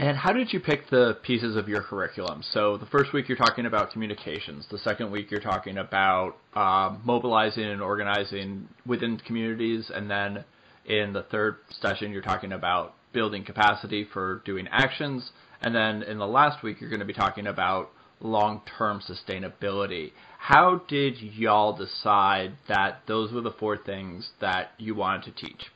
And 0.00 0.16
how 0.16 0.32
did 0.32 0.50
you 0.50 0.60
pick 0.60 0.88
the 0.88 1.18
pieces 1.22 1.56
of 1.56 1.68
your 1.68 1.82
curriculum? 1.82 2.42
So 2.54 2.78
the 2.78 2.86
first 2.86 3.12
week 3.12 3.28
you're 3.28 3.36
talking 3.36 3.66
about 3.66 3.92
communications. 3.92 4.64
The 4.70 4.78
second 4.78 5.10
week 5.10 5.30
you're 5.30 5.42
talking 5.42 5.76
about 5.76 6.36
uh, 6.54 6.96
mobilizing 7.04 7.64
and 7.64 7.82
organizing 7.82 8.66
within 8.86 9.18
communities, 9.18 9.90
and 9.94 10.10
then 10.10 10.42
in 10.86 11.12
the 11.12 11.24
third 11.24 11.56
session 11.82 12.12
you're 12.12 12.22
talking 12.22 12.52
about 12.52 12.94
building 13.12 13.44
capacity 13.44 14.08
for 14.10 14.40
doing 14.46 14.66
actions, 14.70 15.32
and 15.60 15.74
then 15.74 16.02
in 16.04 16.16
the 16.16 16.26
last 16.26 16.62
week 16.62 16.80
you're 16.80 16.88
going 16.88 17.00
to 17.00 17.06
be 17.06 17.12
talking 17.12 17.46
about 17.46 17.90
long-term 18.22 19.02
sustainability. 19.06 20.12
How 20.38 20.80
did 20.88 21.20
y'all 21.20 21.76
decide 21.76 22.52
that 22.68 23.02
those 23.06 23.34
were 23.34 23.42
the 23.42 23.52
four 23.52 23.76
things 23.76 24.30
that 24.40 24.70
you 24.78 24.94
wanted 24.94 25.24
to 25.24 25.46
teach? 25.46 25.66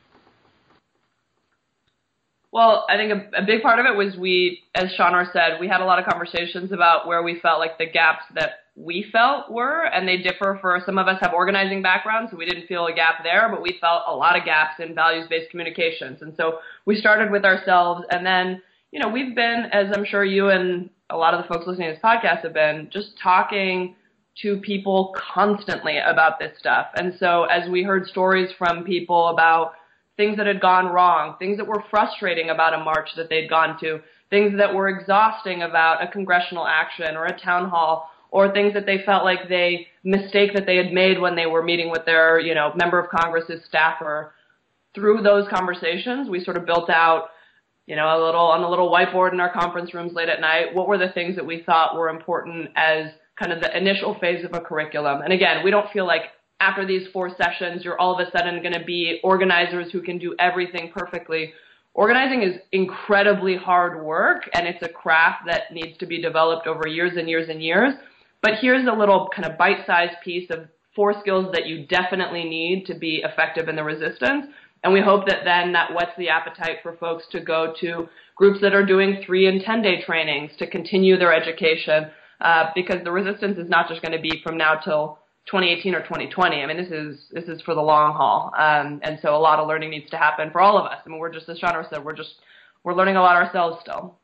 Well, 2.55 2.85
I 2.87 2.95
think 2.95 3.11
a, 3.11 3.41
a 3.41 3.45
big 3.45 3.61
part 3.61 3.79
of 3.79 3.85
it 3.85 3.97
was 3.97 4.15
we, 4.15 4.63
as 4.75 4.85
Shanoor 4.97 5.29
said, 5.33 5.59
we 5.59 5.67
had 5.67 5.81
a 5.81 5.85
lot 5.85 5.99
of 5.99 6.05
conversations 6.05 6.71
about 6.71 7.05
where 7.05 7.21
we 7.21 7.37
felt 7.41 7.59
like 7.59 7.77
the 7.77 7.85
gaps 7.85 8.23
that 8.33 8.51
we 8.77 9.05
felt 9.11 9.51
were, 9.51 9.83
and 9.83 10.07
they 10.07 10.19
differ 10.19 10.57
for 10.61 10.81
some 10.85 10.97
of 10.97 11.09
us 11.09 11.17
have 11.19 11.33
organizing 11.33 11.81
backgrounds, 11.81 12.31
so 12.31 12.37
we 12.37 12.45
didn't 12.45 12.67
feel 12.67 12.87
a 12.87 12.93
gap 12.93 13.15
there, 13.23 13.49
but 13.51 13.61
we 13.61 13.77
felt 13.81 14.03
a 14.07 14.15
lot 14.15 14.37
of 14.39 14.45
gaps 14.45 14.79
in 14.79 14.95
values-based 14.95 15.51
communications. 15.51 16.21
And 16.21 16.33
so 16.37 16.59
we 16.85 16.95
started 16.95 17.29
with 17.29 17.43
ourselves, 17.43 18.05
and 18.09 18.25
then, 18.25 18.61
you 18.93 19.01
know, 19.01 19.09
we've 19.09 19.35
been, 19.35 19.65
as 19.73 19.87
I'm 19.93 20.05
sure 20.05 20.23
you 20.23 20.47
and 20.47 20.89
a 21.09 21.17
lot 21.17 21.33
of 21.33 21.43
the 21.43 21.53
folks 21.53 21.67
listening 21.67 21.89
to 21.89 21.95
this 21.95 22.01
podcast 22.01 22.43
have 22.43 22.53
been, 22.53 22.87
just 22.89 23.19
talking 23.21 23.97
to 24.43 24.61
people 24.61 25.13
constantly 25.33 25.97
about 25.97 26.39
this 26.39 26.57
stuff. 26.57 26.87
And 26.95 27.15
so 27.19 27.43
as 27.51 27.69
we 27.69 27.83
heard 27.83 28.07
stories 28.07 28.49
from 28.57 28.85
people 28.85 29.27
about 29.27 29.73
things 30.17 30.37
that 30.37 30.47
had 30.47 30.61
gone 30.61 30.87
wrong, 30.87 31.35
things 31.39 31.57
that 31.57 31.67
were 31.67 31.83
frustrating 31.89 32.49
about 32.49 32.73
a 32.73 32.83
march 32.83 33.09
that 33.17 33.29
they'd 33.29 33.49
gone 33.49 33.77
to, 33.79 33.99
things 34.29 34.57
that 34.57 34.73
were 34.73 34.87
exhausting 34.87 35.61
about 35.61 36.03
a 36.03 36.07
congressional 36.07 36.65
action 36.65 37.15
or 37.15 37.25
a 37.25 37.39
town 37.39 37.69
hall, 37.69 38.09
or 38.31 38.51
things 38.51 38.73
that 38.73 38.85
they 38.85 39.01
felt 39.05 39.23
like 39.23 39.47
they 39.47 39.87
mistake 40.03 40.53
that 40.53 40.65
they 40.65 40.75
had 40.77 40.91
made 40.91 41.19
when 41.19 41.35
they 41.35 41.45
were 41.45 41.63
meeting 41.63 41.89
with 41.89 42.05
their, 42.05 42.39
you 42.39 42.53
know, 42.53 42.71
member 42.75 42.99
of 42.99 43.09
Congress's 43.09 43.63
staffer. 43.65 44.33
Through 44.93 45.21
those 45.21 45.47
conversations, 45.49 46.29
we 46.29 46.43
sort 46.43 46.57
of 46.57 46.65
built 46.65 46.89
out, 46.89 47.29
you 47.85 47.95
know, 47.95 48.07
a 48.07 48.19
little 48.25 48.47
on 48.47 48.63
a 48.63 48.69
little 48.69 48.91
whiteboard 48.91 49.33
in 49.33 49.39
our 49.39 49.51
conference 49.51 49.93
rooms 49.93 50.13
late 50.13 50.29
at 50.29 50.41
night. 50.41 50.73
What 50.73 50.87
were 50.87 50.97
the 50.97 51.09
things 51.13 51.35
that 51.35 51.45
we 51.45 51.63
thought 51.63 51.95
were 51.95 52.09
important 52.09 52.69
as 52.75 53.11
kind 53.39 53.51
of 53.51 53.61
the 53.61 53.77
initial 53.77 54.17
phase 54.19 54.43
of 54.43 54.53
a 54.53 54.61
curriculum? 54.61 55.21
And 55.21 55.31
again, 55.31 55.63
we 55.63 55.71
don't 55.71 55.91
feel 55.91 56.07
like 56.07 56.23
after 56.59 56.85
these 56.85 57.07
four 57.11 57.29
sessions, 57.35 57.83
you're 57.83 57.99
all 57.99 58.19
of 58.19 58.25
a 58.25 58.31
sudden 58.31 58.61
going 58.61 58.73
to 58.73 58.83
be 58.83 59.19
organizers 59.23 59.91
who 59.91 60.01
can 60.01 60.17
do 60.17 60.35
everything 60.39 60.91
perfectly. 60.95 61.53
Organizing 61.93 62.43
is 62.43 62.59
incredibly 62.71 63.55
hard 63.55 64.03
work 64.03 64.49
and 64.53 64.67
it's 64.67 64.83
a 64.83 64.89
craft 64.89 65.43
that 65.47 65.71
needs 65.71 65.97
to 65.97 66.05
be 66.05 66.21
developed 66.21 66.67
over 66.67 66.87
years 66.87 67.13
and 67.17 67.29
years 67.29 67.49
and 67.49 67.61
years. 67.61 67.93
But 68.41 68.55
here's 68.61 68.87
a 68.87 68.97
little 68.97 69.29
kind 69.35 69.49
of 69.49 69.57
bite-sized 69.57 70.17
piece 70.23 70.49
of 70.49 70.67
four 70.95 71.13
skills 71.19 71.51
that 71.53 71.65
you 71.65 71.85
definitely 71.87 72.45
need 72.45 72.85
to 72.87 72.97
be 72.97 73.23
effective 73.23 73.67
in 73.67 73.75
the 73.75 73.83
resistance. 73.83 74.47
And 74.83 74.93
we 74.93 75.01
hope 75.01 75.27
that 75.27 75.43
then 75.43 75.73
that 75.73 75.93
whets 75.93 76.11
the 76.17 76.29
appetite 76.29 76.77
for 76.83 76.95
folks 76.97 77.25
to 77.31 77.41
go 77.41 77.73
to 77.81 78.07
groups 78.35 78.61
that 78.61 78.73
are 78.73 78.85
doing 78.85 79.23
three 79.25 79.47
and 79.47 79.61
10 79.61 79.81
day 79.81 80.01
trainings 80.05 80.51
to 80.59 80.67
continue 80.67 81.17
their 81.17 81.33
education. 81.33 82.11
Uh, 82.41 82.65
because 82.75 83.01
the 83.03 83.11
resistance 83.11 83.57
is 83.57 83.69
not 83.69 83.87
just 83.87 84.01
going 84.01 84.11
to 84.11 84.21
be 84.21 84.41
from 84.43 84.57
now 84.57 84.75
till 84.75 85.19
2018 85.47 85.93
or 85.95 86.01
2020. 86.01 86.61
I 86.61 86.65
mean, 86.65 86.77
this 86.77 86.91
is 86.91 87.19
this 87.31 87.45
is 87.45 87.61
for 87.61 87.75
the 87.75 87.81
long 87.81 88.13
haul, 88.13 88.51
um, 88.57 88.99
and 89.03 89.19
so 89.21 89.35
a 89.35 89.37
lot 89.37 89.59
of 89.59 89.67
learning 89.67 89.91
needs 89.91 90.09
to 90.11 90.17
happen 90.17 90.49
for 90.51 90.61
all 90.61 90.77
of 90.77 90.85
us. 90.85 90.99
I 91.05 91.09
mean, 91.09 91.19
we're 91.19 91.33
just 91.33 91.47
as 91.49 91.59
Shanoor 91.59 91.89
said, 91.89 92.03
we're 92.03 92.15
just 92.15 92.35
we're 92.83 92.93
learning 92.93 93.15
a 93.15 93.21
lot 93.21 93.35
ourselves 93.35 93.77
still. 93.81 94.17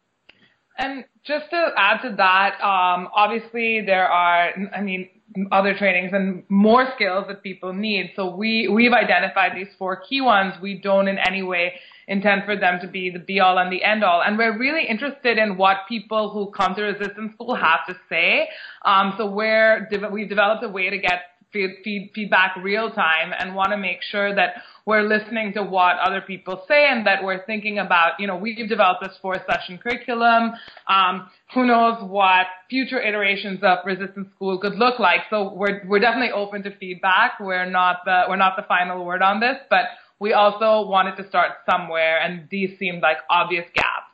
And 0.78 1.06
just 1.24 1.50
to 1.52 1.70
add 1.78 2.02
to 2.02 2.16
that, 2.18 2.56
um, 2.62 3.10
obviously 3.14 3.82
there 3.86 4.08
are, 4.08 4.52
I 4.76 4.82
mean, 4.82 5.10
other 5.52 5.76
trainings 5.78 6.12
and 6.14 6.44
more 6.50 6.88
skills 6.96 7.26
that 7.28 7.44
people 7.44 7.74
need. 7.74 8.12
So 8.16 8.36
we 8.36 8.68
we've 8.68 8.94
identified 8.94 9.52
these 9.56 9.68
four 9.78 10.02
key 10.08 10.22
ones. 10.22 10.54
We 10.62 10.80
don't 10.80 11.08
in 11.08 11.18
any 11.18 11.44
way 11.44 11.74
intend 12.08 12.44
for 12.46 12.56
them 12.56 12.80
to 12.82 12.88
be 12.88 13.10
the 13.10 13.20
be 13.20 13.40
all 13.40 13.58
and 13.58 13.72
the 13.72 13.84
end 13.84 14.04
all. 14.04 14.22
And 14.22 14.38
we're 14.38 14.58
really 14.58 14.86
interested 14.88 15.38
in 15.38 15.58
what 15.58 15.78
people 15.88 16.30
who 16.30 16.52
come 16.52 16.76
to 16.76 16.82
resistance 16.82 17.34
school 17.34 17.56
have 17.56 17.86
to 17.88 17.96
say. 18.10 18.50
Um, 18.86 19.14
so 19.18 19.30
we're, 19.30 19.88
we've 20.12 20.30
developed 20.30 20.64
a 20.64 20.70
way 20.70 20.90
to 20.90 20.98
get 20.98 21.22
feed, 21.52 22.12
feedback 22.14 22.56
real 22.62 22.92
time 22.92 23.34
and 23.38 23.56
want 23.56 23.72
to 23.72 23.78
make 23.78 24.02
sure 24.02 24.34
that 24.36 24.62
we're 24.86 25.04
listening 25.04 25.54
to 25.54 25.64
what 25.64 25.98
other 26.00 26.22
people 26.22 26.64
say 26.68 26.88
and 26.90 27.06
that 27.06 27.24
we're 27.24 27.46
thinking 27.46 27.78
about, 27.80 28.20
you 28.20 28.26
know, 28.26 28.36
we've 28.36 28.68
developed 28.68 29.04
this 29.04 29.16
four 29.22 29.36
session 29.50 29.78
curriculum. 29.78 30.54
Um, 30.88 31.30
who 31.54 31.66
knows 31.66 31.98
what 32.10 32.48
future 32.70 33.02
iterations 33.02 33.60
of 33.62 33.80
resistance 33.86 34.30
school 34.36 34.58
could 34.60 34.76
look 34.76 35.00
like. 35.00 35.22
So 35.30 35.54
we're, 35.54 35.84
we're 35.88 36.00
definitely 36.00 36.32
open 36.32 36.64
to 36.64 36.76
feedback. 36.78 37.40
We're 37.40 37.70
not 37.70 37.98
the, 38.06 38.24
we're 38.28 38.38
not 38.38 38.56
the 38.56 38.64
final 38.64 39.06
word 39.06 39.22
on 39.22 39.40
this, 39.40 39.58
but 39.70 39.86
we 40.22 40.34
also 40.34 40.88
wanted 40.88 41.18
to 41.18 41.28
start 41.28 41.54
somewhere, 41.70 42.22
and 42.22 42.48
these 42.52 42.78
seemed 42.78 43.02
like 43.02 43.18
obvious 43.28 43.66
gaps. 43.74 44.12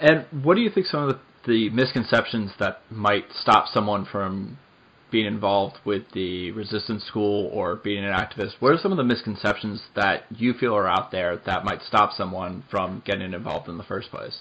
And 0.00 0.26
what 0.44 0.56
do 0.56 0.60
you 0.60 0.70
think 0.70 0.86
some 0.86 1.08
of 1.08 1.16
the, 1.16 1.20
the 1.46 1.70
misconceptions 1.70 2.50
that 2.58 2.80
might 2.90 3.26
stop 3.32 3.68
someone 3.68 4.04
from 4.04 4.58
being 5.12 5.26
involved 5.26 5.76
with 5.84 6.02
the 6.14 6.50
resistance 6.50 7.04
school 7.04 7.48
or 7.52 7.76
being 7.76 8.04
an 8.04 8.12
activist? 8.12 8.54
What 8.58 8.72
are 8.72 8.78
some 8.78 8.90
of 8.90 8.98
the 8.98 9.04
misconceptions 9.04 9.82
that 9.94 10.24
you 10.30 10.52
feel 10.52 10.74
are 10.74 10.88
out 10.88 11.12
there 11.12 11.36
that 11.46 11.64
might 11.64 11.82
stop 11.82 12.12
someone 12.12 12.64
from 12.68 13.04
getting 13.06 13.32
involved 13.32 13.68
in 13.68 13.78
the 13.78 13.84
first 13.84 14.10
place? 14.10 14.40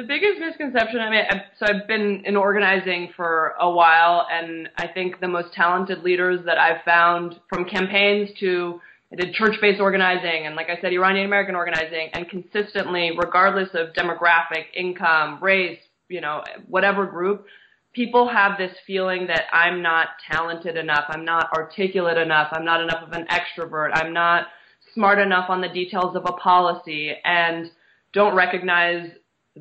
The 0.00 0.06
biggest 0.06 0.40
misconception, 0.40 0.98
I 0.98 1.10
mean, 1.10 1.24
I, 1.28 1.42
so 1.58 1.66
I've 1.66 1.86
been 1.86 2.22
in 2.24 2.34
organizing 2.34 3.10
for 3.14 3.52
a 3.60 3.70
while, 3.70 4.26
and 4.32 4.70
I 4.78 4.86
think 4.86 5.20
the 5.20 5.28
most 5.28 5.52
talented 5.52 6.02
leaders 6.02 6.40
that 6.46 6.56
I've 6.56 6.82
found 6.86 7.38
from 7.50 7.66
campaigns 7.66 8.30
to 8.40 8.80
I 9.12 9.16
did 9.16 9.34
church-based 9.34 9.78
organizing 9.78 10.46
and, 10.46 10.56
like 10.56 10.70
I 10.70 10.80
said, 10.80 10.94
Iranian 10.94 11.26
American 11.26 11.54
organizing, 11.54 12.08
and 12.14 12.26
consistently, 12.30 13.10
regardless 13.14 13.68
of 13.74 13.92
demographic, 13.92 14.72
income, 14.74 15.38
race, 15.42 15.78
you 16.08 16.22
know, 16.22 16.42
whatever 16.66 17.04
group, 17.04 17.44
people 17.92 18.26
have 18.26 18.56
this 18.56 18.74
feeling 18.86 19.26
that 19.26 19.48
I'm 19.52 19.82
not 19.82 20.08
talented 20.32 20.78
enough, 20.78 21.04
I'm 21.08 21.26
not 21.26 21.50
articulate 21.54 22.16
enough, 22.16 22.48
I'm 22.52 22.64
not 22.64 22.80
enough 22.80 23.02
of 23.06 23.12
an 23.12 23.26
extrovert, 23.26 23.90
I'm 23.92 24.14
not 24.14 24.46
smart 24.94 25.18
enough 25.18 25.50
on 25.50 25.60
the 25.60 25.68
details 25.68 26.16
of 26.16 26.22
a 26.24 26.32
policy, 26.32 27.12
and 27.22 27.70
don't 28.14 28.34
recognize 28.34 29.10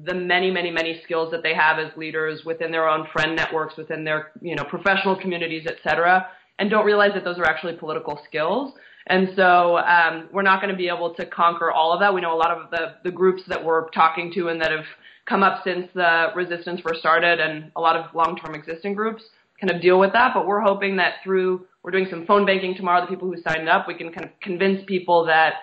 the 0.06 0.14
many, 0.14 0.52
many, 0.52 0.72
many 0.72 1.02
skills 1.04 1.32
that 1.32 1.44
they 1.44 1.54
have 1.54 1.80
as 1.80 1.96
leaders 1.98 2.44
within 2.46 2.72
their 2.72 2.88
own 2.88 3.08
friend 3.12 3.36
networks, 3.36 3.76
within 3.78 4.04
their, 4.04 4.32
you 4.42 4.56
know, 4.56 4.64
professional 4.64 5.16
communities, 5.16 5.66
et 5.68 5.78
cetera, 5.84 6.28
and 6.58 6.70
don't 6.70 6.86
realize 6.86 7.12
that 7.14 7.24
those 7.24 7.38
are 7.38 7.46
actually 7.46 7.74
political 7.74 8.20
skills. 8.28 8.74
And 9.08 9.30
so 9.36 9.78
um, 9.78 10.30
we're 10.32 10.44
not 10.44 10.62
going 10.62 10.72
to 10.72 10.78
be 10.78 10.88
able 10.88 11.16
to 11.16 11.26
conquer 11.26 11.72
all 11.72 11.94
of 11.94 12.00
that. 12.02 12.14
We 12.14 12.22
know 12.22 12.36
a 12.36 12.38
lot 12.38 12.52
of 12.52 12.70
the, 12.70 12.96
the 13.04 13.12
groups 13.12 13.42
that 13.48 13.64
we're 13.64 13.90
talking 13.90 14.32
to 14.34 14.50
and 14.50 14.62
that 14.62 14.72
have 14.72 14.86
come 15.26 15.42
up 15.42 15.64
since 15.64 15.88
the 15.96 16.28
resistance 16.36 16.82
first 16.82 17.00
started 17.00 17.40
and 17.40 17.72
a 17.76 17.82
lot 17.82 17.96
of 17.96 18.14
long-term 18.14 18.54
existing 18.54 18.94
groups 18.94 19.24
kind 19.60 19.72
of 19.72 19.82
deal 19.82 20.00
with 20.00 20.14
that. 20.14 20.32
But 20.34 20.48
we're 20.48 20.62
hoping 20.62 20.98
that 20.98 21.16
through, 21.24 21.66
we're 21.84 21.92
doing 21.92 22.08
some 22.10 22.26
phone 22.26 22.46
banking 22.46 22.76
tomorrow, 22.76 23.02
the 23.02 23.08
people 23.08 23.28
who 23.28 23.42
signed 23.42 23.68
up, 23.68 23.88
we 23.88 23.96
can 23.96 24.12
kind 24.12 24.26
of 24.26 24.32
convince 24.42 24.84
people 24.86 25.26
that 25.26 25.54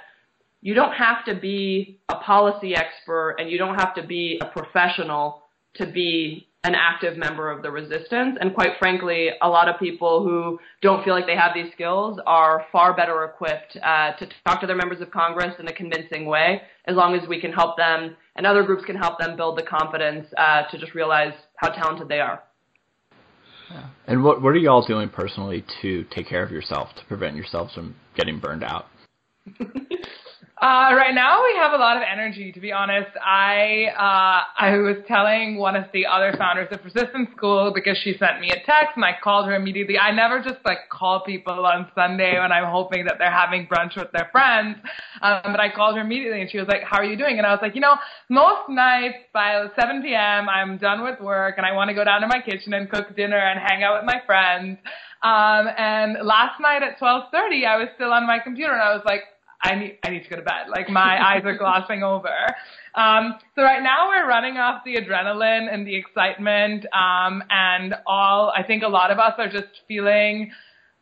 you 0.67 0.75
don't 0.75 0.95
have 0.95 1.25
to 1.25 1.33
be 1.33 2.01
a 2.09 2.17
policy 2.17 2.75
expert 2.75 3.37
and 3.39 3.49
you 3.49 3.57
don't 3.57 3.77
have 3.77 3.95
to 3.95 4.05
be 4.05 4.41
a 4.43 4.47
professional 4.47 5.45
to 5.77 5.87
be 5.87 6.49
an 6.65 6.75
active 6.75 7.17
member 7.17 7.53
of 7.53 7.63
the 7.63 7.71
resistance. 7.71 8.37
And 8.41 8.53
quite 8.53 8.73
frankly, 8.81 9.29
a 9.41 9.49
lot 9.49 9.69
of 9.69 9.79
people 9.79 10.25
who 10.25 10.59
don't 10.83 11.05
feel 11.05 11.15
like 11.15 11.25
they 11.25 11.37
have 11.37 11.53
these 11.55 11.73
skills 11.73 12.19
are 12.27 12.67
far 12.73 12.97
better 12.97 13.23
equipped 13.23 13.79
uh, 13.81 14.15
to 14.15 14.29
talk 14.45 14.61
to 14.61 14.67
their 14.67 14.75
members 14.75 15.01
of 15.01 15.09
Congress 15.13 15.55
in 15.61 15.69
a 15.69 15.73
convincing 15.73 16.27
way, 16.27 16.63
as 16.87 16.97
long 16.97 17.15
as 17.15 17.29
we 17.29 17.41
can 17.41 17.53
help 17.53 17.77
them 17.77 18.17
and 18.35 18.45
other 18.45 18.65
groups 18.65 18.85
can 18.85 18.97
help 18.97 19.21
them 19.21 19.37
build 19.37 19.57
the 19.57 19.63
confidence 19.63 20.27
uh, 20.37 20.65
to 20.73 20.79
just 20.79 20.97
realize 20.97 21.33
how 21.59 21.69
talented 21.69 22.09
they 22.09 22.19
are. 22.19 22.43
Yeah. 23.71 23.87
And 24.09 24.25
what 24.25 24.43
what 24.43 24.49
are 24.49 24.59
y'all 24.59 24.85
doing 24.85 25.11
personally 25.11 25.65
to 25.83 26.05
take 26.13 26.29
care 26.29 26.43
of 26.43 26.51
yourself 26.51 26.89
to 26.99 27.05
prevent 27.05 27.37
yourselves 27.37 27.73
from 27.73 27.95
getting 28.17 28.41
burned 28.41 28.65
out? 28.65 28.87
Uh, 30.59 30.89
right 30.97 31.15
now 31.15 31.45
we 31.45 31.55
have 31.59 31.75
a 31.75 31.77
lot 31.77 31.99
of 31.99 32.03
energy, 32.11 32.51
to 32.51 32.61
be 32.61 32.73
honest. 32.73 33.11
I, 33.23 33.93
uh, 33.95 34.41
I 34.59 34.79
was 34.79 34.97
telling 35.07 35.59
one 35.59 35.77
of 35.77 35.85
the 35.93 36.07
other 36.07 36.35
founders 36.39 36.69
of 36.71 36.83
Resistance 36.83 37.29
School 37.37 37.73
because 37.75 37.99
she 37.99 38.17
sent 38.19 38.41
me 38.41 38.49
a 38.49 38.65
text 38.65 38.97
and 38.97 39.05
I 39.05 39.19
called 39.23 39.45
her 39.49 39.55
immediately. 39.55 39.99
I 39.99 40.13
never 40.13 40.41
just 40.41 40.65
like 40.65 40.89
call 40.91 41.21
people 41.27 41.67
on 41.67 41.91
Sunday 41.95 42.39
when 42.41 42.53
I'm 42.53 42.73
hoping 42.73 43.05
that 43.05 43.17
they're 43.19 43.31
having 43.31 43.67
brunch 43.67 43.97
with 43.97 44.11
their 44.13 44.31
friends. 44.33 44.79
Um, 45.21 45.43
but 45.45 45.61
I 45.61 45.71
called 45.71 45.97
her 45.97 46.01
immediately 46.01 46.41
and 46.41 46.51
she 46.51 46.57
was 46.57 46.69
like, 46.69 46.85
how 46.85 46.97
are 47.01 47.05
you 47.05 47.19
doing? 47.19 47.37
And 47.37 47.47
I 47.47 47.51
was 47.51 47.61
like, 47.61 47.75
you 47.75 47.83
know, 47.83 47.97
most 48.31 48.71
nights 48.71 49.29
by 49.35 49.67
7 49.79 50.01
p.m. 50.01 50.49
I'm 50.49 50.79
done 50.79 51.05
with 51.05 51.21
work 51.21 51.57
and 51.59 51.67
I 51.67 51.73
want 51.73 51.89
to 51.89 51.95
go 51.95 52.03
down 52.03 52.23
to 52.23 52.29
my 52.29 52.41
kitchen 52.41 52.73
and 52.73 52.89
cook 52.89 53.15
dinner 53.15 53.37
and 53.39 53.61
hang 53.61 53.83
out 53.83 54.01
with 54.01 54.07
my 54.07 54.23
friends. 54.25 54.79
Um, 55.23 55.69
and 55.77 56.17
last 56.27 56.59
night 56.63 56.83
at 56.83 56.99
12:30, 56.99 57.67
I 57.67 57.77
was 57.77 57.89
still 57.97 58.13
on 58.13 58.27
my 58.27 58.39
computer 58.39 58.73
and 58.73 58.81
I 58.81 58.95
was 58.95 59.03
like, 59.05 59.21
I 59.63 59.75
need 59.75 59.99
I 60.05 60.11
need 60.11 60.25
to 60.25 60.31
go 60.31 60.37
to 60.37 60.43
bed. 60.43 60.69
Like 60.69 60.89
my 60.89 61.19
eyes 61.35 61.43
are 61.45 61.57
glossing 61.57 62.03
over. 62.03 62.35
Um, 62.95 63.35
so 63.55 63.63
right 63.63 63.83
now 63.83 64.09
we're 64.09 64.29
running 64.29 64.57
off 64.57 64.83
the 64.85 64.97
adrenaline 64.97 65.73
and 65.73 65.87
the 65.87 65.97
excitement, 65.97 66.87
um, 66.93 67.43
and 67.51 67.95
all. 68.07 68.53
I 68.57 68.63
think 68.63 68.83
a 68.83 68.89
lot 68.89 69.11
of 69.11 69.19
us 69.19 69.35
are 69.39 69.49
just 69.49 69.83
feeling 69.89 70.51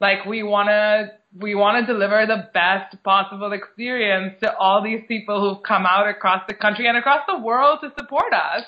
like 0.00 0.24
we 0.26 0.42
wanna 0.42 1.12
we 1.40 1.54
want 1.54 1.84
to 1.84 1.92
deliver 1.92 2.26
the 2.26 2.48
best 2.54 3.02
possible 3.02 3.52
experience 3.52 4.34
to 4.42 4.54
all 4.56 4.82
these 4.82 5.00
people 5.08 5.40
who've 5.40 5.62
come 5.64 5.84
out 5.84 6.08
across 6.08 6.42
the 6.46 6.54
country 6.54 6.86
and 6.86 6.96
across 6.96 7.22
the 7.26 7.38
world 7.38 7.80
to 7.82 7.90
support 7.98 8.32
us. 8.32 8.62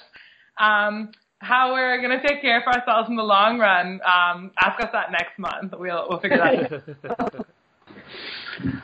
Um, 0.59 1.13
how 1.39 1.73
we're 1.75 2.01
going 2.01 2.19
to 2.19 2.27
take 2.27 2.41
care 2.41 2.61
of 2.61 2.67
ourselves 2.67 3.09
in 3.09 3.17
the 3.17 3.23
long 3.23 3.59
run, 3.59 4.01
um, 4.05 4.51
ask 4.59 4.81
us 4.83 4.89
that 4.93 5.13
next 5.13 5.39
month. 5.39 5.75
We'll, 5.79 6.07
we'll 6.09 6.19
figure 6.19 6.39
that 6.39 7.21
out. 7.21 7.47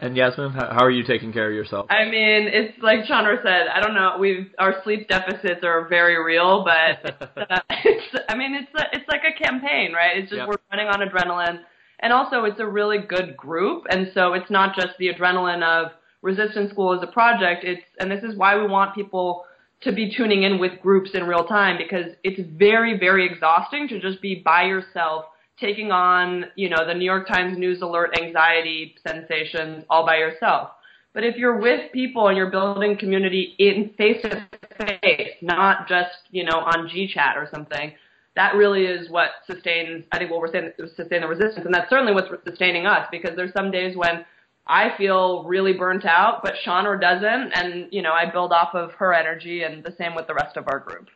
And 0.00 0.16
Yasmin, 0.16 0.50
how 0.52 0.84
are 0.84 0.90
you 0.90 1.04
taking 1.04 1.32
care 1.32 1.48
of 1.48 1.54
yourself? 1.54 1.86
I 1.88 2.04
mean, 2.04 2.48
it's 2.52 2.76
like 2.82 3.06
Chandra 3.06 3.38
said. 3.42 3.66
I 3.68 3.80
don't 3.80 3.94
know. 3.94 4.16
We've 4.20 4.50
our 4.58 4.82
sleep 4.84 5.08
deficits 5.08 5.64
are 5.64 5.88
very 5.88 6.22
real, 6.22 6.64
but 6.64 7.30
uh, 7.50 7.60
it's. 7.70 8.24
I 8.28 8.36
mean, 8.36 8.54
it's 8.54 8.70
a, 8.74 8.96
it's 8.96 9.08
like 9.08 9.22
a 9.24 9.42
campaign, 9.42 9.92
right? 9.94 10.18
It's 10.18 10.28
just 10.28 10.40
yep. 10.40 10.48
we're 10.48 10.56
running 10.70 10.88
on 10.88 11.00
adrenaline, 11.00 11.60
and 12.00 12.12
also 12.12 12.44
it's 12.44 12.60
a 12.60 12.66
really 12.66 12.98
good 12.98 13.36
group, 13.36 13.84
and 13.88 14.10
so 14.12 14.34
it's 14.34 14.50
not 14.50 14.76
just 14.76 14.98
the 14.98 15.08
adrenaline 15.08 15.62
of 15.62 15.92
Resistance 16.20 16.72
School 16.72 16.94
as 16.94 17.02
a 17.02 17.10
project. 17.10 17.64
It's 17.64 17.82
and 17.98 18.10
this 18.10 18.22
is 18.22 18.36
why 18.36 18.56
we 18.58 18.66
want 18.66 18.94
people 18.94 19.44
to 19.82 19.92
be 19.92 20.12
tuning 20.14 20.42
in 20.42 20.58
with 20.58 20.80
groups 20.82 21.10
in 21.14 21.24
real 21.24 21.44
time 21.44 21.78
because 21.78 22.12
it's 22.22 22.40
very 22.58 22.98
very 22.98 23.26
exhausting 23.30 23.88
to 23.88 24.00
just 24.00 24.20
be 24.20 24.42
by 24.44 24.64
yourself 24.64 25.26
taking 25.60 25.90
on, 25.90 26.46
you 26.56 26.68
know, 26.68 26.86
the 26.86 26.94
New 26.94 27.04
York 27.04 27.26
Times 27.28 27.58
news 27.58 27.80
alert 27.82 28.18
anxiety 28.20 28.94
sensations 29.06 29.84
all 29.88 30.04
by 30.06 30.16
yourself. 30.16 30.70
But 31.14 31.24
if 31.24 31.36
you're 31.36 31.58
with 31.58 31.92
people 31.92 32.28
and 32.28 32.36
you're 32.36 32.50
building 32.50 32.98
community 32.98 33.54
in 33.58 33.94
face 33.96 34.20
to 34.22 34.46
face, 34.78 35.32
not 35.40 35.88
just, 35.88 36.10
you 36.30 36.44
know, 36.44 36.58
on 36.58 36.88
GChat 36.88 37.36
or 37.36 37.48
something, 37.50 37.92
that 38.34 38.54
really 38.54 38.84
is 38.84 39.08
what 39.08 39.30
sustains, 39.46 40.04
I 40.12 40.18
think 40.18 40.30
what 40.30 40.40
we're 40.40 40.52
saying, 40.52 40.72
sustain 40.94 41.22
the 41.22 41.26
resistance. 41.26 41.64
And 41.64 41.74
that's 41.74 41.88
certainly 41.88 42.12
what's 42.12 42.28
sustaining 42.46 42.84
us 42.84 43.08
because 43.10 43.34
there's 43.34 43.54
some 43.54 43.70
days 43.70 43.96
when 43.96 44.26
I 44.66 44.90
feel 44.98 45.44
really 45.44 45.72
burnt 45.72 46.04
out, 46.04 46.42
but 46.42 46.54
Chandra 46.64 47.00
doesn't. 47.00 47.52
And, 47.54 47.88
you 47.90 48.02
know, 48.02 48.12
I 48.12 48.30
build 48.30 48.52
off 48.52 48.74
of 48.74 48.92
her 48.98 49.14
energy 49.14 49.62
and 49.62 49.82
the 49.82 49.94
same 49.96 50.14
with 50.14 50.26
the 50.26 50.34
rest 50.34 50.58
of 50.58 50.68
our 50.68 50.80
group. 50.80 51.08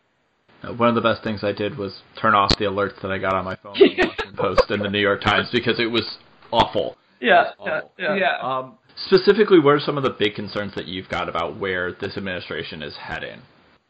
Uh, 0.62 0.75
one 0.75 0.88
of 0.88 0.94
the 0.94 1.01
best 1.01 1.23
things 1.23 1.42
I 1.42 1.53
did 1.53 1.79
was 1.79 2.03
turn 2.20 2.35
off 2.35 2.53
the 2.59 2.66
alerts 2.66 3.01
that 3.03 3.11
I 3.11 3.18
got 3.18 3.35
on 3.35 3.44
my 3.44 3.57
phone 3.57 3.77
from 3.77 3.88
Washington 3.96 4.35
Post 4.37 4.64
and 4.68 4.85
the 4.85 4.90
New 4.90 5.01
York 5.01 5.23
Times 5.23 5.49
because 5.53 5.81
it 5.81 5.90
was 5.90 6.18
awful. 6.51 6.96
Yeah, 7.20 7.51
was 7.59 7.59
awful. 7.59 7.92
yeah, 7.99 8.16
yeah. 8.16 8.38
Um, 8.42 8.79
specifically, 9.07 9.59
what 9.59 9.75
are 9.75 9.81
some 9.81 9.96
of 9.96 10.03
the 10.03 10.14
big 10.18 10.35
concerns 10.35 10.75
that 10.75 10.87
you've 10.87 11.09
got 11.09 11.29
about 11.29 11.59
where 11.59 11.92
this 11.92 12.16
administration 12.16 12.83
is 12.83 12.94
heading? 12.96 13.40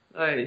um, 0.16 0.38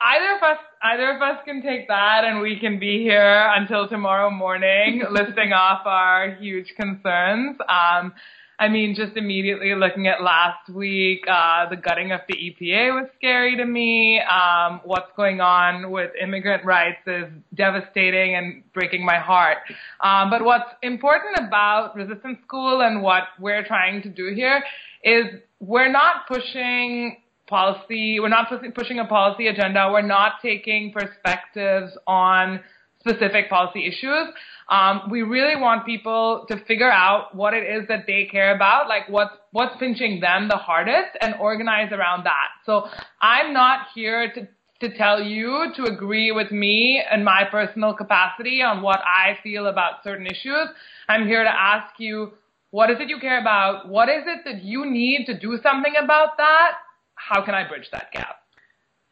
either 0.00 0.36
of 0.36 0.42
us, 0.42 0.58
either 0.82 1.16
of 1.16 1.22
us 1.22 1.38
can 1.44 1.62
take 1.62 1.88
that, 1.88 2.24
and 2.24 2.40
we 2.40 2.58
can 2.58 2.78
be 2.78 3.02
here 3.02 3.52
until 3.56 3.88
tomorrow 3.88 4.30
morning, 4.30 5.02
listing 5.10 5.52
off 5.52 5.86
our 5.86 6.34
huge 6.36 6.74
concerns. 6.76 7.56
Um, 7.68 8.12
I 8.58 8.68
mean, 8.68 8.94
just 8.94 9.16
immediately 9.16 9.74
looking 9.74 10.06
at 10.06 10.22
last 10.22 10.68
week, 10.68 11.24
uh, 11.28 11.68
the 11.68 11.76
gutting 11.76 12.12
of 12.12 12.20
the 12.28 12.34
EPA 12.34 12.94
was 12.94 13.08
scary 13.16 13.56
to 13.56 13.64
me. 13.64 14.20
Um, 14.20 14.80
what's 14.84 15.10
going 15.16 15.40
on 15.40 15.90
with 15.90 16.12
immigrant 16.20 16.64
rights 16.64 17.00
is 17.06 17.26
devastating 17.54 18.36
and 18.36 18.62
breaking 18.72 19.04
my 19.04 19.18
heart. 19.18 19.58
Um, 20.00 20.30
but 20.30 20.44
what's 20.44 20.70
important 20.82 21.36
about 21.48 21.96
Resistance 21.96 22.38
School 22.46 22.82
and 22.82 23.02
what 23.02 23.24
we're 23.40 23.64
trying 23.66 24.02
to 24.02 24.08
do 24.08 24.32
here 24.34 24.62
is 25.02 25.24
we're 25.58 25.90
not 25.90 26.28
pushing 26.28 27.16
policy, 27.48 28.20
we're 28.20 28.28
not 28.28 28.48
pushing 28.74 29.00
a 29.00 29.04
policy 29.04 29.48
agenda, 29.48 29.88
we're 29.90 30.02
not 30.02 30.34
taking 30.40 30.92
perspectives 30.92 31.92
on 32.06 32.60
specific 33.06 33.50
policy 33.50 33.86
issues. 33.86 34.28
Um, 34.70 35.02
we 35.10 35.22
really 35.22 35.60
want 35.60 35.84
people 35.84 36.46
to 36.48 36.56
figure 36.64 36.90
out 36.90 37.34
what 37.34 37.52
it 37.52 37.64
is 37.64 37.86
that 37.88 38.04
they 38.06 38.26
care 38.30 38.54
about, 38.54 38.88
like 38.88 39.08
what's 39.08 39.34
what's 39.52 39.76
pinching 39.78 40.20
them 40.20 40.48
the 40.48 40.56
hardest, 40.56 41.16
and 41.20 41.34
organize 41.38 41.92
around 41.92 42.24
that. 42.24 42.48
So 42.64 42.86
I'm 43.20 43.52
not 43.52 43.88
here 43.94 44.32
to 44.34 44.48
to 44.80 44.96
tell 44.96 45.22
you 45.22 45.72
to 45.76 45.84
agree 45.84 46.32
with 46.32 46.50
me 46.50 47.02
and 47.10 47.24
my 47.24 47.44
personal 47.50 47.94
capacity 47.94 48.60
on 48.60 48.82
what 48.82 49.00
I 49.00 49.38
feel 49.42 49.66
about 49.66 50.02
certain 50.02 50.26
issues. 50.26 50.68
I'm 51.08 51.26
here 51.26 51.44
to 51.44 51.50
ask 51.50 51.94
you, 51.98 52.32
what 52.70 52.90
is 52.90 52.96
it 53.00 53.08
you 53.08 53.18
care 53.20 53.40
about? 53.40 53.88
What 53.88 54.08
is 54.08 54.24
it 54.26 54.40
that 54.44 54.62
you 54.62 54.84
need 54.84 55.26
to 55.26 55.38
do 55.38 55.58
something 55.62 55.94
about 56.02 56.36
that? 56.38 56.72
How 57.14 57.44
can 57.44 57.54
I 57.54 57.68
bridge 57.68 57.88
that 57.92 58.10
gap? 58.12 58.43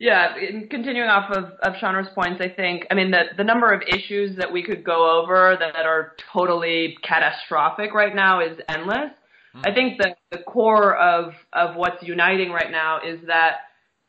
Yeah, 0.03 0.35
continuing 0.69 1.09
off 1.09 1.31
of, 1.31 1.45
of 1.63 1.75
Chandra's 1.81 2.09
points, 2.13 2.41
I 2.41 2.49
think, 2.49 2.89
I 2.91 2.95
mean, 2.95 3.13
the, 3.13 3.23
the 3.37 3.45
number 3.45 3.71
of 3.71 3.83
issues 3.87 4.37
that 4.37 4.53
we 4.53 4.61
could 4.61 4.83
go 4.83 5.23
over 5.23 5.57
that 5.61 5.87
are 5.87 6.17
totally 6.33 6.97
catastrophic 7.05 7.95
right 7.95 8.13
now 8.13 8.41
is 8.41 8.59
endless. 8.69 9.13
Mm. 9.55 9.71
I 9.71 9.73
think 9.73 9.99
the, 9.99 10.17
the 10.33 10.39
core 10.39 10.97
of, 10.97 11.35
of 11.53 11.77
what's 11.77 12.03
uniting 12.03 12.51
right 12.51 12.73
now 12.73 12.99
is 13.07 13.21
that 13.29 13.59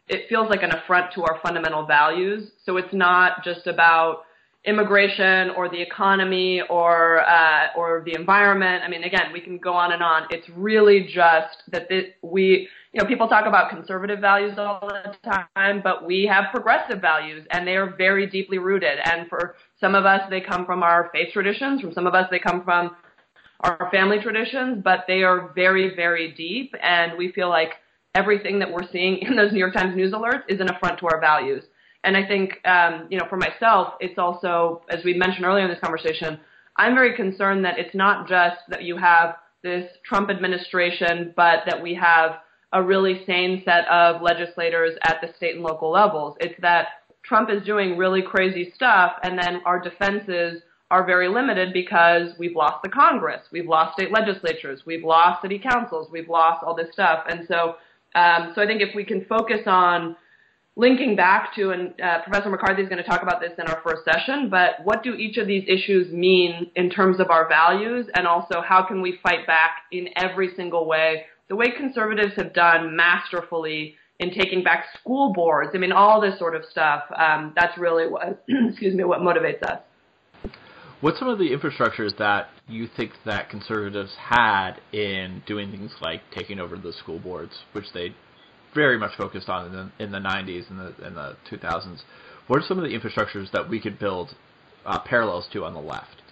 it 0.08 0.28
feels 0.30 0.50
like 0.50 0.64
an 0.64 0.74
affront 0.74 1.14
to 1.14 1.22
our 1.26 1.40
fundamental 1.44 1.86
values. 1.86 2.50
So 2.66 2.78
it's 2.78 2.92
not 2.92 3.44
just 3.44 3.68
about 3.68 4.24
immigration 4.66 5.52
or 5.52 5.70
the 5.70 5.80
economy 5.80 6.64
or 6.72 7.22
uh, 7.22 7.68
or 7.78 8.02
the 8.04 8.16
environment. 8.16 8.82
I 8.84 8.90
mean, 8.90 9.04
again, 9.04 9.32
we 9.32 9.42
can 9.42 9.60
go 9.60 9.74
on 9.74 9.92
and 9.92 10.02
on. 10.02 10.24
It's 10.32 10.50
really 10.56 11.04
just 11.04 11.58
that 11.72 11.88
this, 11.88 12.06
we 12.24 12.68
you 12.94 13.02
know, 13.02 13.08
people 13.08 13.28
talk 13.28 13.48
about 13.48 13.72
conservative 13.72 14.20
values 14.20 14.54
all 14.60 14.80
the 14.88 15.16
time, 15.28 15.82
but 15.84 16.06
we 16.06 16.30
have 16.32 16.52
progressive 16.52 17.02
values 17.02 17.46
and 17.50 17.68
they 17.68 17.76
are 17.76 17.96
very 17.96 18.28
deeply 18.28 18.60
rooted. 18.60 19.00
And 19.04 19.28
for 19.28 19.56
some 19.80 19.96
of 19.96 20.06
us, 20.06 20.22
they 20.30 20.42
come 20.42 20.64
from 20.64 20.84
our 20.84 21.10
faith 21.12 21.34
traditions. 21.34 21.82
For 21.82 21.92
some 21.92 22.06
of 22.06 22.14
us, 22.14 22.28
they 22.30 22.38
come 22.38 22.64
from 22.64 22.96
our 23.62 23.90
family 23.92 24.20
traditions, 24.22 24.82
but 24.84 25.06
they 25.08 25.24
are 25.24 25.52
very, 25.56 25.96
very 25.96 26.34
deep. 26.34 26.76
And 26.84 27.18
we 27.18 27.32
feel 27.32 27.50
like 27.50 27.72
everything 28.14 28.60
that 28.60 28.72
we're 28.72 28.88
seeing 28.92 29.18
in 29.24 29.36
those 29.36 29.52
New 29.52 29.60
York 29.60 29.74
Times 29.74 29.96
news 29.96 30.14
alerts 30.14 30.44
is 30.48 30.60
an 30.60 30.70
affront 30.70 31.00
to 31.00 31.08
our 31.08 31.20
values. 31.20 31.64
And 32.04 32.16
I 32.16 32.28
think, 32.28 32.60
um, 32.68 33.08
you 33.10 33.18
know, 33.18 33.26
for 33.28 33.38
myself, 33.38 33.94
it's 34.02 34.20
also, 34.20 34.84
as 34.90 35.04
we 35.04 35.16
mentioned 35.16 35.46
earlier 35.46 35.64
in 35.64 35.72
this 35.72 35.80
conversation, 35.80 36.40
I'm 36.78 36.94
very 36.94 37.16
concerned 37.16 37.66
that 37.66 37.80
it's 37.80 37.96
not 37.96 38.28
just 38.28 38.58
that 38.70 38.84
you 38.84 38.98
have 38.98 39.38
this 39.64 39.90
Trump 40.06 40.30
administration, 40.30 41.34
but 41.36 41.60
that 41.66 41.82
we 41.82 41.96
have 41.96 42.34
a 42.74 42.82
really 42.82 43.24
sane 43.26 43.62
set 43.64 43.88
of 43.88 44.22
legislators 44.22 44.98
at 45.04 45.22
the 45.22 45.30
state 45.38 45.56
and 45.56 45.64
local 45.64 45.92
levels. 45.92 46.36
It's 46.40 46.60
that 46.62 46.88
Trump 47.24 47.50
is 47.50 47.64
doing 47.64 47.98
really 47.98 48.22
crazy 48.22 48.72
stuff, 48.76 49.14
and 49.24 49.40
then 49.40 49.62
our 49.66 49.80
defenses 49.80 50.62
are 50.92 51.06
very 51.06 51.28
limited 51.28 51.74
because 51.74 52.30
we've 52.38 52.56
lost 52.56 52.84
the 52.84 52.90
Congress, 52.90 53.42
we've 53.52 53.68
lost 53.68 53.94
state 53.94 54.12
legislatures, 54.12 54.82
we've 54.86 55.04
lost 55.04 55.42
city 55.42 55.58
councils, 55.58 56.10
we've 56.12 56.30
lost 56.30 56.64
all 56.64 56.76
this 56.76 56.92
stuff. 56.92 57.24
And 57.30 57.48
so, 57.48 57.76
um, 58.14 58.52
so 58.54 58.62
I 58.62 58.68
think 58.68 58.82
if 58.82 58.94
we 58.94 59.04
can 59.04 59.26
focus 59.26 59.62
on 59.66 60.16
linking 60.76 61.16
back 61.16 61.56
to, 61.56 61.72
and 61.72 62.00
uh, 62.02 62.22
Professor 62.24 62.50
McCarthy 62.50 62.82
is 62.82 62.90
going 62.90 63.02
to 63.02 63.08
talk 63.08 63.22
about 63.22 63.40
this 63.40 63.52
in 63.58 63.66
our 63.68 63.82
first 63.84 64.04
session, 64.06 64.50
but 64.50 64.84
what 64.84 65.04
do 65.04 65.14
each 65.14 65.38
of 65.38 65.48
these 65.48 65.64
issues 65.68 66.12
mean 66.12 66.70
in 66.76 66.90
terms 66.90 67.20
of 67.20 67.30
our 67.30 67.48
values, 67.48 68.08
and 68.16 68.28
also 68.28 68.62
how 68.62 68.84
can 68.84 69.02
we 69.02 69.20
fight 69.24 69.48
back 69.48 69.84
in 69.92 70.10
every 70.16 70.54
single 70.56 70.88
way, 70.88 71.26
the 71.54 71.58
way 71.58 71.68
conservatives 71.70 72.34
have 72.36 72.52
done 72.52 72.96
masterfully 72.96 73.94
in 74.18 74.34
taking 74.34 74.64
back 74.64 74.86
school 75.00 75.32
boards. 75.34 75.70
I 75.76 75.78
mean, 75.78 75.92
all 75.92 76.20
this 76.20 76.40
sort 76.40 76.56
of 76.56 76.64
stuff. 76.66 77.04
Um, 77.16 77.54
that's 77.56 77.78
really 77.78 78.08
what, 78.10 78.44
excuse 78.70 78.96
me, 78.96 79.04
what 79.04 79.20
motivates 79.20 79.62
us. 79.62 79.80
What's 81.02 81.20
some 81.20 81.28
of 81.28 81.38
the 81.38 81.50
infrastructures 81.52 82.18
that 82.18 82.48
you 82.68 82.88
think 82.98 83.12
that 83.26 83.52
conservatives 83.52 84.16
had 84.18 84.78
in 84.92 85.44
doing 85.46 85.70
things 85.70 85.92
like 86.02 86.22
taking 86.36 86.60
over 86.60 86.76
the 86.76 86.92
school 86.92 87.20
boards, 87.20 87.54
which 87.74 87.86
they 87.94 88.16
very 88.74 88.98
much 88.98 89.16
focused 89.16 89.48
on 89.48 89.68
in 89.68 89.74
the, 89.74 90.04
in 90.04 90.12
the 90.12 90.18
90s 90.18 90.72
and 90.72 90.80
the, 90.80 90.96
the 90.98 91.38
2000s? 91.56 92.00
What 92.48 92.64
are 92.64 92.66
some 92.68 92.80
of 92.80 92.84
the 92.84 92.98
infrastructures 92.98 93.52
that 93.52 93.70
we 93.70 93.80
could 93.80 94.00
build 94.00 94.36
uh, 94.88 94.98
parallels 95.06 95.46
to 95.54 95.66
on 95.66 95.76
the 95.76 95.82
left? 95.82 96.23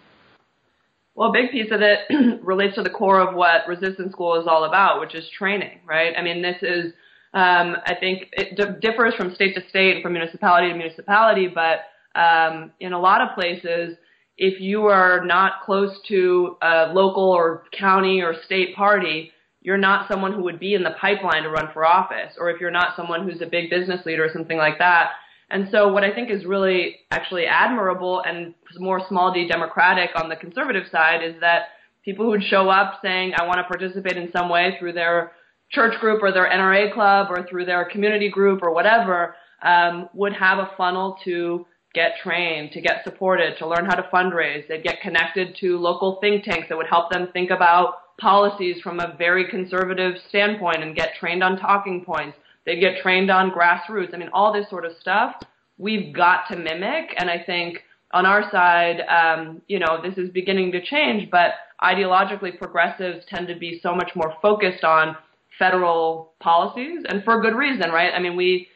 Well, 1.15 1.29
a 1.29 1.33
big 1.33 1.51
piece 1.51 1.71
of 1.71 1.81
it 1.81 1.99
relates 2.43 2.75
to 2.75 2.83
the 2.83 2.89
core 2.89 3.19
of 3.19 3.35
what 3.35 3.67
resistance 3.67 4.11
school 4.11 4.39
is 4.39 4.47
all 4.47 4.63
about, 4.63 4.99
which 5.01 5.13
is 5.15 5.29
training, 5.37 5.79
right? 5.85 6.13
I 6.17 6.21
mean, 6.21 6.41
this 6.41 6.57
is, 6.61 6.93
um, 7.33 7.75
I 7.85 7.95
think 7.99 8.29
it 8.31 8.55
d- 8.55 8.79
differs 8.87 9.13
from 9.15 9.35
state 9.35 9.55
to 9.55 9.69
state 9.69 9.95
and 9.95 10.03
from 10.03 10.13
municipality 10.13 10.69
to 10.69 10.75
municipality, 10.77 11.47
but 11.47 11.79
um, 12.19 12.71
in 12.79 12.93
a 12.93 12.99
lot 12.99 13.21
of 13.21 13.35
places, 13.35 13.97
if 14.37 14.59
you 14.61 14.85
are 14.85 15.23
not 15.25 15.61
close 15.65 15.97
to 16.07 16.57
a 16.61 16.91
local 16.93 17.29
or 17.29 17.63
county 17.77 18.21
or 18.21 18.33
state 18.45 18.75
party, 18.75 19.31
you're 19.61 19.77
not 19.77 20.07
someone 20.07 20.33
who 20.33 20.43
would 20.43 20.59
be 20.59 20.73
in 20.73 20.83
the 20.83 20.95
pipeline 20.99 21.43
to 21.43 21.49
run 21.49 21.69
for 21.73 21.85
office, 21.85 22.33
or 22.39 22.49
if 22.49 22.59
you're 22.59 22.71
not 22.71 22.95
someone 22.95 23.29
who's 23.29 23.41
a 23.41 23.45
big 23.45 23.69
business 23.69 24.05
leader 24.05 24.25
or 24.25 24.33
something 24.33 24.57
like 24.57 24.79
that. 24.79 25.11
And 25.51 25.67
so 25.69 25.91
what 25.91 26.03
I 26.03 26.13
think 26.13 26.31
is 26.31 26.45
really 26.45 26.97
actually 27.11 27.45
admirable 27.45 28.21
and 28.25 28.53
more 28.77 29.01
small 29.07 29.33
d 29.33 29.47
democratic 29.47 30.11
on 30.15 30.29
the 30.29 30.35
conservative 30.37 30.85
side 30.91 31.23
is 31.23 31.35
that 31.41 31.63
people 32.05 32.25
who 32.25 32.31
would 32.31 32.43
show 32.43 32.69
up 32.69 32.99
saying, 33.01 33.33
I 33.37 33.45
want 33.45 33.57
to 33.57 33.63
participate 33.63 34.17
in 34.17 34.31
some 34.31 34.49
way 34.49 34.75
through 34.79 34.93
their 34.93 35.33
church 35.69 35.99
group 35.99 36.23
or 36.23 36.31
their 36.31 36.49
NRA 36.49 36.93
club 36.93 37.27
or 37.29 37.45
through 37.47 37.65
their 37.65 37.85
community 37.85 38.29
group 38.29 38.63
or 38.63 38.73
whatever, 38.73 39.35
um, 39.61 40.09
would 40.13 40.33
have 40.33 40.59
a 40.59 40.71
funnel 40.77 41.17
to 41.25 41.65
get 41.93 42.13
trained, 42.23 42.71
to 42.71 42.81
get 42.81 43.03
supported, 43.03 43.57
to 43.57 43.67
learn 43.67 43.85
how 43.85 43.95
to 43.95 44.03
fundraise. 44.03 44.67
They'd 44.67 44.83
get 44.83 45.01
connected 45.01 45.55
to 45.59 45.77
local 45.77 46.19
think 46.21 46.45
tanks 46.45 46.67
that 46.69 46.77
would 46.77 46.87
help 46.87 47.11
them 47.11 47.27
think 47.33 47.51
about 47.51 48.17
policies 48.19 48.81
from 48.81 48.99
a 48.99 49.15
very 49.17 49.49
conservative 49.49 50.15
standpoint 50.29 50.81
and 50.81 50.95
get 50.95 51.15
trained 51.19 51.43
on 51.43 51.57
talking 51.57 52.05
points. 52.05 52.37
They'd 52.65 52.79
get 52.79 53.01
trained 53.01 53.31
on 53.31 53.51
grassroots. 53.51 54.13
I 54.13 54.17
mean, 54.17 54.29
all 54.33 54.53
this 54.53 54.69
sort 54.69 54.85
of 54.85 54.91
stuff 54.99 55.35
we've 55.77 56.13
got 56.13 56.47
to 56.49 56.55
mimic. 56.55 57.15
And 57.17 57.29
I 57.29 57.41
think 57.43 57.79
on 58.11 58.25
our 58.25 58.49
side, 58.51 59.01
um, 59.09 59.61
you 59.67 59.79
know, 59.79 59.99
this 60.03 60.17
is 60.17 60.29
beginning 60.29 60.71
to 60.73 60.81
change, 60.83 61.31
but 61.31 61.51
ideologically 61.81 62.57
progressives 62.57 63.25
tend 63.27 63.47
to 63.47 63.55
be 63.55 63.79
so 63.81 63.95
much 63.95 64.11
more 64.15 64.35
focused 64.41 64.83
on 64.83 65.15
federal 65.57 66.33
policies 66.39 67.03
and 67.09 67.23
for 67.23 67.41
good 67.41 67.55
reason, 67.55 67.89
right? 67.89 68.11
I 68.13 68.19
mean, 68.19 68.35
we, 68.35 68.67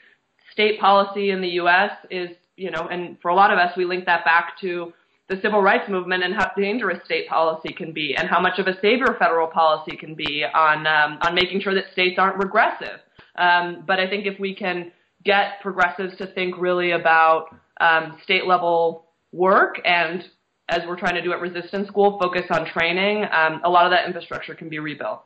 state 0.52 0.80
policy 0.80 1.30
in 1.30 1.41
the 1.41 1.50
U.S. 1.50 1.91
is 2.10 2.30
you 2.58 2.71
know, 2.71 2.88
and 2.89 3.17
for 3.21 3.30
a 3.30 3.36
lot 3.36 3.52
of 3.52 3.60
us, 3.60 3.76
we 3.76 3.86
link 3.86 4.06
that 4.06 4.24
back 4.26 4.60
to 4.62 4.93
the 5.28 5.39
civil 5.41 5.62
rights 5.62 5.89
movement 5.89 6.24
and 6.24 6.34
how 6.34 6.52
dangerous 6.56 7.00
state 7.04 7.28
policy 7.28 7.74
can 7.74 7.91
be, 7.91 8.15
and 8.17 8.30
how 8.30 8.39
much 8.39 8.60
of 8.60 8.67
a 8.67 8.80
savior 8.82 9.15
federal 9.19 9.48
policy 9.48 9.98
can 9.98 10.15
be 10.15 10.45
on 10.54 10.86
um, 10.88 11.17
on 11.21 11.34
making 11.36 11.62
sure 11.62 11.74
that 11.74 11.86
states 11.91 12.15
aren't 12.17 12.38
regressive. 12.38 13.00
Um, 13.38 13.84
but 13.86 14.00
I 14.00 14.10
think 14.10 14.26
if 14.26 14.39
we 14.39 14.56
can 14.56 14.91
get 15.24 15.62
progressives 15.62 16.15
to 16.17 16.28
think 16.28 16.58
really 16.58 16.91
about 16.91 17.48
um, 17.80 18.17
state 18.24 18.45
level 18.45 19.06
work 19.32 19.80
and 19.84 20.24
as 20.69 20.80
we're 20.88 20.98
trying 20.98 21.15
to 21.15 21.21
do 21.21 21.32
at 21.32 21.39
Resistance 21.39 21.88
School, 21.88 22.17
focus 22.19 22.45
on 22.50 22.65
training, 22.65 23.26
um, 23.32 23.62
a 23.63 23.69
lot 23.69 23.86
of 23.86 23.91
that 23.91 24.06
infrastructure 24.06 24.56
can 24.56 24.69
be 24.69 24.80
rebuilt. 24.80 25.21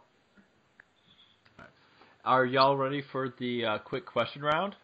Are 2.26 2.46
y'all 2.46 2.76
ready 2.76 3.02
for 3.12 3.34
the 3.40 3.66
uh, 3.66 3.78
quick 3.80 4.06
question 4.06 4.42
round? 4.42 4.76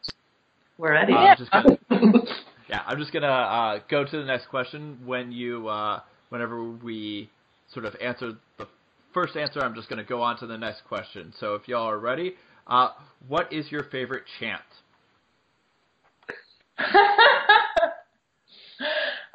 We're 0.77 0.93
ready. 0.93 1.13
Uh, 1.13 1.35
gonna, 1.51 1.77
yeah, 2.69 2.81
I'm 2.85 2.97
just 2.97 3.11
gonna 3.11 3.27
uh, 3.27 3.79
go 3.89 4.05
to 4.05 4.17
the 4.17 4.23
next 4.23 4.47
question. 4.47 4.99
When 5.05 5.31
you, 5.31 5.67
uh, 5.67 5.99
whenever 6.29 6.63
we 6.63 7.29
sort 7.73 7.85
of 7.85 7.95
answer 8.01 8.33
the 8.57 8.67
first 9.13 9.35
answer, 9.35 9.59
I'm 9.59 9.75
just 9.75 9.89
gonna 9.89 10.03
go 10.03 10.21
on 10.21 10.38
to 10.39 10.47
the 10.47 10.57
next 10.57 10.85
question. 10.85 11.33
So 11.38 11.55
if 11.55 11.67
y'all 11.67 11.89
are 11.89 11.99
ready, 11.99 12.35
uh, 12.67 12.89
what 13.28 13.51
is 13.51 13.71
your 13.71 13.84
favorite 13.84 14.23
chant? 14.39 14.62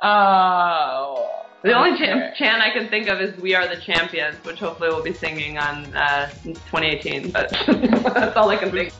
oh. 0.02 1.26
The 1.62 1.72
only 1.74 1.98
chant, 1.98 2.34
chant 2.36 2.62
I 2.62 2.70
can 2.70 2.88
think 2.88 3.08
of 3.08 3.20
is 3.20 3.38
"We 3.40 3.54
Are 3.54 3.68
the 3.68 3.80
Champions," 3.80 4.42
which 4.44 4.58
hopefully 4.58 4.88
we'll 4.88 5.02
be 5.02 5.12
singing 5.12 5.58
on 5.58 5.94
uh, 5.94 6.30
2018. 6.42 7.30
But 7.32 7.50
that's 8.14 8.34
all 8.36 8.48
I 8.48 8.56
can 8.56 8.70
think. 8.70 8.94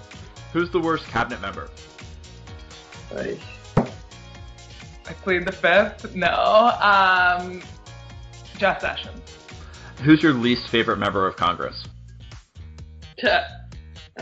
Who's 0.52 0.70
the 0.70 0.80
worst 0.80 1.06
cabinet 1.06 1.40
member? 1.40 1.70
I 5.10 5.12
plead 5.22 5.46
the 5.46 5.52
fifth. 5.52 6.14
No. 6.14 6.28
Um, 6.28 7.62
Jeff 8.58 8.80
Sessions. 8.80 9.20
Who's 10.04 10.22
your 10.22 10.34
least 10.34 10.68
favorite 10.68 10.98
member 10.98 11.26
of 11.26 11.36
Congress? 11.36 11.86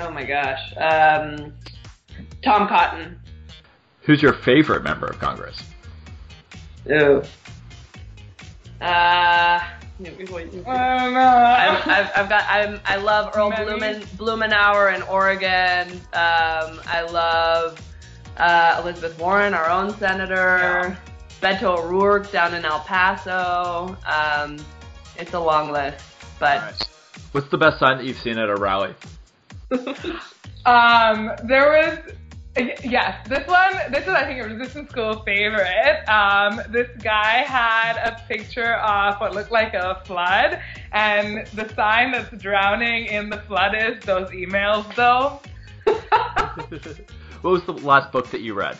Oh 0.01 0.11
my 0.11 0.25
gosh. 0.25 0.73
Um, 0.77 1.53
Tom 2.43 2.69
Cotton. 2.69 3.19
Who's 4.03 4.23
your 4.23 4.33
favorite 4.33 4.83
member 4.83 5.07
of 5.07 5.19
Congress? 5.19 5.63
Ew. 6.87 7.23
Uh, 8.81 9.61
I 9.61 9.65
don't 9.99 10.65
know. 10.65 11.21
I've, 11.21 11.89
I've, 11.89 12.11
I've 12.15 12.29
got. 12.29 12.45
I'm, 12.49 12.81
I 12.85 12.97
love 12.97 13.37
Earl 13.37 13.51
Blumen, 13.51 14.03
Blumenauer 14.17 14.95
in 14.95 15.03
Oregon. 15.03 15.91
Um, 16.13 16.81
I 16.87 17.07
love 17.11 17.81
uh, 18.37 18.81
Elizabeth 18.81 19.19
Warren, 19.19 19.55
our 19.55 19.69
own 19.69 19.97
senator, 19.99 20.59
yeah. 20.61 20.97
Beto 21.43 21.79
O'Rourke 21.79 22.31
down 22.31 22.55
in 22.55 22.65
El 22.65 22.81
Paso. 22.81 23.97
Um, 24.07 24.65
it's 25.17 25.35
a 25.35 25.41
long 25.41 25.73
list, 25.73 26.05
but. 26.39 26.63
Right. 26.63 26.89
What's 27.33 27.49
the 27.51 27.59
best 27.59 27.79
sign 27.79 27.99
that 27.99 28.07
you've 28.07 28.19
seen 28.19 28.39
at 28.39 28.49
a 28.49 28.57
rally? 28.57 28.95
um, 30.67 31.33
there 31.45 31.69
was 31.69 31.99
Yes, 32.83 33.25
this 33.29 33.47
one, 33.47 33.73
this 33.93 34.03
is, 34.03 34.09
I 34.09 34.25
think, 34.25 34.43
a 34.43 34.49
resistance 34.49 34.91
school 34.91 35.23
favorite. 35.25 36.05
Um, 36.09 36.61
this 36.71 36.89
guy 37.01 37.45
had 37.45 37.97
a 37.99 38.21
picture 38.27 38.75
of 38.75 39.21
what 39.21 39.33
looked 39.33 39.53
like 39.53 39.75
a 39.75 40.03
flood, 40.05 40.59
and 40.91 41.47
the 41.55 41.73
sign 41.75 42.11
that's 42.11 42.31
drowning 42.43 43.07
in 43.07 43.31
the 43.31 43.39
flood 43.43 43.77
is 43.77 44.03
those 44.05 44.29
emails, 44.31 44.93
though. 44.97 45.41
what 47.43 47.51
was 47.51 47.63
the 47.65 47.75
last 47.75 48.11
book 48.11 48.29
that 48.31 48.41
you 48.41 48.55
read? 48.55 48.77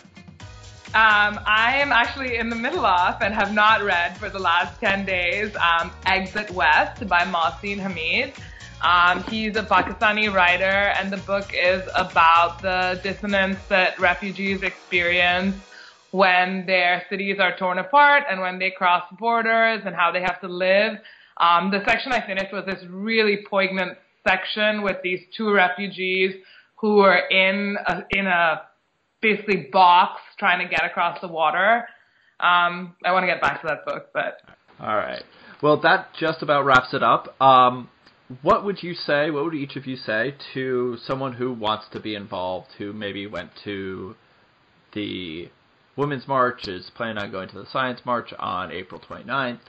Um, 0.89 1.39
I 1.45 1.77
am 1.77 1.91
actually 1.91 2.37
in 2.37 2.49
the 2.49 2.55
middle 2.55 2.85
of 2.85 3.21
and 3.21 3.33
have 3.33 3.53
not 3.53 3.83
read 3.83 4.17
for 4.17 4.27
the 4.27 4.39
last 4.39 4.79
10 4.81 5.05
days 5.05 5.55
um, 5.55 5.91
Exit 6.05 6.49
West 6.51 7.07
by 7.07 7.21
Mohsin 7.21 7.77
Hamid. 7.77 8.33
Um, 8.81 9.23
he's 9.23 9.57
a 9.57 9.63
Pakistani 9.63 10.33
writer, 10.33 10.63
and 10.97 11.11
the 11.11 11.17
book 11.17 11.51
is 11.53 11.81
about 11.95 12.61
the 12.61 12.99
dissonance 13.03 13.59
that 13.67 13.99
refugees 13.99 14.63
experience 14.63 15.55
when 16.11 16.65
their 16.65 17.03
cities 17.09 17.37
are 17.39 17.55
torn 17.57 17.77
apart 17.77 18.23
and 18.29 18.39
when 18.39 18.57
they 18.57 18.71
cross 18.71 19.03
borders 19.19 19.81
and 19.85 19.95
how 19.95 20.11
they 20.11 20.21
have 20.21 20.39
to 20.41 20.47
live. 20.47 20.93
Um, 21.37 21.71
the 21.71 21.83
section 21.85 22.13
I 22.13 22.25
finished 22.25 22.53
was 22.53 22.65
this 22.65 22.83
really 22.89 23.45
poignant 23.49 23.97
section 24.27 24.81
with 24.81 24.97
these 25.03 25.19
two 25.35 25.51
refugees 25.51 26.35
who 26.77 26.99
are 26.99 27.27
in 27.29 27.77
a, 27.85 28.03
in 28.11 28.27
a 28.27 28.61
basically 29.21 29.67
box 29.71 30.21
trying 30.37 30.65
to 30.65 30.73
get 30.73 30.85
across 30.85 31.19
the 31.21 31.27
water. 31.27 31.85
Um, 32.39 32.95
I 33.03 33.11
want 33.11 33.23
to 33.23 33.27
get 33.27 33.41
back 33.41 33.61
to 33.61 33.67
that 33.67 33.85
book, 33.85 34.07
but 34.13 34.41
all 34.79 34.95
right. 34.95 35.23
Well, 35.61 35.81
that 35.81 36.13
just 36.17 36.41
about 36.41 36.63
wraps 36.63 36.93
it 36.93 37.03
up. 37.03 37.39
Um, 37.41 37.89
what 38.41 38.63
would 38.63 38.83
you 38.83 38.93
say? 38.93 39.31
What 39.31 39.43
would 39.43 39.55
each 39.55 39.75
of 39.75 39.87
you 39.87 39.95
say 39.95 40.35
to 40.53 40.97
someone 41.03 41.33
who 41.33 41.51
wants 41.51 41.85
to 41.93 41.99
be 41.99 42.15
involved, 42.15 42.67
who 42.77 42.93
maybe 42.93 43.25
went 43.25 43.51
to 43.63 44.15
the 44.93 45.49
Women's 45.95 46.27
March, 46.27 46.67
is 46.67 46.91
planning 46.95 47.17
on 47.17 47.31
going 47.31 47.49
to 47.49 47.57
the 47.57 47.65
Science 47.71 48.01
March 48.05 48.31
on 48.37 48.71
April 48.71 49.01
29th, 49.01 49.59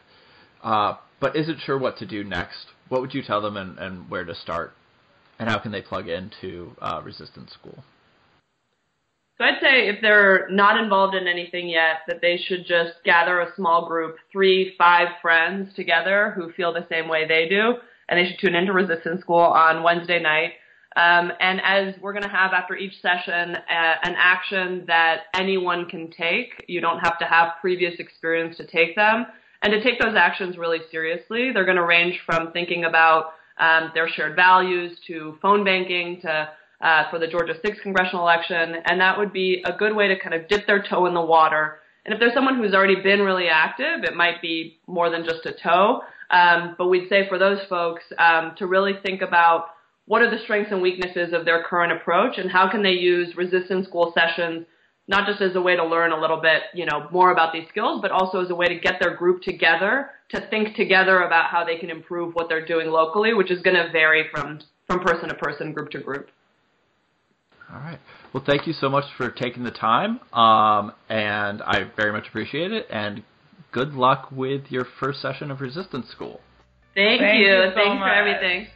uh, 0.63 0.95
but 1.21 1.37
isn't 1.37 1.61
sure 1.61 1.79
what 1.79 1.97
to 1.99 2.07
do 2.07 2.23
next? 2.23 2.67
What 2.89 3.01
would 3.01 3.15
you 3.15 3.23
tell 3.23 3.41
them 3.41 3.57
and, 3.57 3.79
and 3.79 4.11
where 4.11 4.25
to 4.25 4.35
start? 4.35 4.73
And 5.39 5.49
how 5.49 5.59
can 5.59 5.73
they 5.73 5.81
plug 5.81 6.09
into 6.09 6.73
uh, 6.83 7.01
Resistance 7.03 7.53
School? 7.53 7.83
So 9.39 9.45
I'd 9.45 9.63
say 9.63 9.89
if 9.89 10.03
they're 10.03 10.49
not 10.51 10.79
involved 10.79 11.15
in 11.15 11.27
anything 11.27 11.67
yet, 11.67 12.01
that 12.09 12.21
they 12.21 12.37
should 12.37 12.67
just 12.67 13.03
gather 13.07 13.41
a 13.41 13.55
small 13.57 13.89
group, 13.89 14.17
three, 14.31 14.75
five 14.77 15.09
friends 15.23 15.75
together 15.75 16.35
who 16.37 16.53
feel 16.53 16.75
the 16.75 16.87
same 16.91 17.09
way 17.09 17.27
they 17.27 17.49
do, 17.49 17.77
and 18.11 18.19
they 18.19 18.29
should 18.29 18.41
tune 18.41 18.55
into 18.55 18.73
Resistance 18.73 19.23
School 19.23 19.39
on 19.39 19.83
Wednesday 19.83 20.21
night. 20.21 20.53
Um, 20.97 21.31
and 21.41 21.61
as 21.65 21.95
we're 22.03 22.13
going 22.13 22.25
to 22.25 22.29
have 22.29 22.53
after 22.53 22.77
each 22.77 23.01
session, 23.01 23.55
uh, 23.55 23.95
an 24.03 24.17
action 24.19 24.85
that 24.89 25.23
anyone 25.35 25.89
can 25.89 26.11
take. 26.11 26.65
You 26.67 26.81
don't 26.81 26.99
have 26.99 27.19
to 27.21 27.25
have 27.25 27.53
previous 27.61 27.95
experience 28.01 28.57
to 28.57 28.67
take 28.67 28.97
them. 28.97 29.27
And 29.63 29.73
to 29.73 29.83
take 29.83 30.01
those 30.01 30.17
actions 30.17 30.59
really 30.59 30.81
seriously, 30.91 31.53
they're 31.53 31.65
going 31.65 31.77
to 31.77 31.85
range 31.85 32.19
from 32.27 32.51
thinking 32.53 32.85
about 32.85 33.35
um, 33.59 33.93
their 33.95 34.09
shared 34.09 34.35
values 34.35 34.99
to 35.07 35.39
phone 35.41 35.65
banking 35.65 36.21
to 36.23 36.49
uh, 36.81 37.11
for 37.11 37.19
the 37.19 37.27
Georgia 37.27 37.55
6th 37.63 37.83
congressional 37.83 38.23
election, 38.23 38.77
and 38.87 38.99
that 39.01 39.19
would 39.19 39.35
be 39.35 39.63
a 39.67 39.77
good 39.77 39.95
way 39.95 40.09
to 40.09 40.19
kind 40.19 40.35
of 40.35 40.49
dip 40.49 40.67
their 40.67 40.83
toe 40.83 41.05
in 41.05 41.13
the 41.13 41.21
water. 41.21 41.79
And 42.07 42.15
if 42.15 42.19
there's 42.19 42.33
someone 42.33 42.57
who's 42.57 42.73
already 42.73 43.03
been 43.03 43.21
really 43.21 43.49
active, 43.49 44.03
it 44.03 44.17
might 44.17 44.41
be 44.41 44.79
more 44.87 45.11
than 45.11 45.25
just 45.25 45.45
a 45.45 45.53
toe. 45.53 46.01
Um, 46.31 46.75
but 46.79 46.89
we'd 46.89 47.09
say 47.09 47.29
for 47.29 47.39
those 47.39 47.59
folks 47.69 48.05
um, 48.19 48.55
to 48.59 48.67
really 48.67 48.95
think 49.05 49.23
about 49.23 49.67
what 50.07 50.23
are 50.23 50.31
the 50.31 50.43
strengths 50.43 50.73
and 50.73 50.81
weaknesses 50.81 51.33
of 51.33 51.45
their 51.45 51.63
current 51.63 51.93
approach, 51.93 52.39
and 52.39 52.51
how 52.51 52.71
can 52.71 52.83
they 52.83 52.93
use 52.93 53.37
resistance 53.37 53.87
school 53.87 54.13
sessions 54.15 54.67
not 55.11 55.27
just 55.27 55.43
as 55.43 55.57
a 55.57 55.61
way 55.61 55.75
to 55.75 55.85
learn 55.85 56.13
a 56.13 56.21
little 56.21 56.41
bit, 56.41 56.63
you 56.73 56.87
know, 56.87 57.09
more 57.11 57.33
about 57.33 57.53
these 57.53 57.65
skills, 57.69 58.01
but 58.01 58.13
also 58.13 58.45
as 58.45 58.51
a 58.51 58.55
way 58.55 58.67
to 58.67 58.79
get 58.79 59.01
their 59.01 59.17
group 59.17 59.43
together 59.43 60.11
to 60.29 60.41
think 60.51 60.77
together 60.77 61.23
about 61.23 61.51
how 61.51 61.65
they 61.65 61.77
can 61.77 61.91
improve 61.91 62.33
what 62.35 62.49
they're 62.49 62.65
doing 62.65 62.89
locally, 62.89 63.35
which 63.35 63.51
is 63.51 63.61
going 63.61 63.75
to 63.75 63.91
vary 63.91 64.27
from 64.31 64.61
from 64.87 65.01
person 65.01 65.29
to 65.29 65.35
person, 65.35 65.73
group 65.73 65.91
to 65.91 66.01
group. 66.01 66.29
All 67.73 67.79
right. 67.79 67.99
Well, 68.33 68.43
thank 68.45 68.67
you 68.67 68.73
so 68.73 68.89
much 68.89 69.05
for 69.17 69.31
taking 69.31 69.65
the 69.65 69.71
time, 69.71 70.21
um, 70.33 70.93
and 71.09 71.63
I 71.63 71.91
very 71.97 72.13
much 72.13 72.29
appreciate 72.29 72.73
it. 72.73 72.87
And 72.91 73.23
good 73.73 73.95
luck 73.95 74.29
with 74.31 74.71
your 74.71 74.85
first 74.85 75.21
session 75.21 75.51
of 75.51 75.61
Resistance 75.61 76.09
School. 76.09 76.41
Thank, 76.95 77.21
Thank 77.21 77.41
you. 77.41 77.47
you 77.47 77.71
so 77.71 77.75
Thanks 77.75 78.03
for 78.03 78.09
everything. 78.09 78.67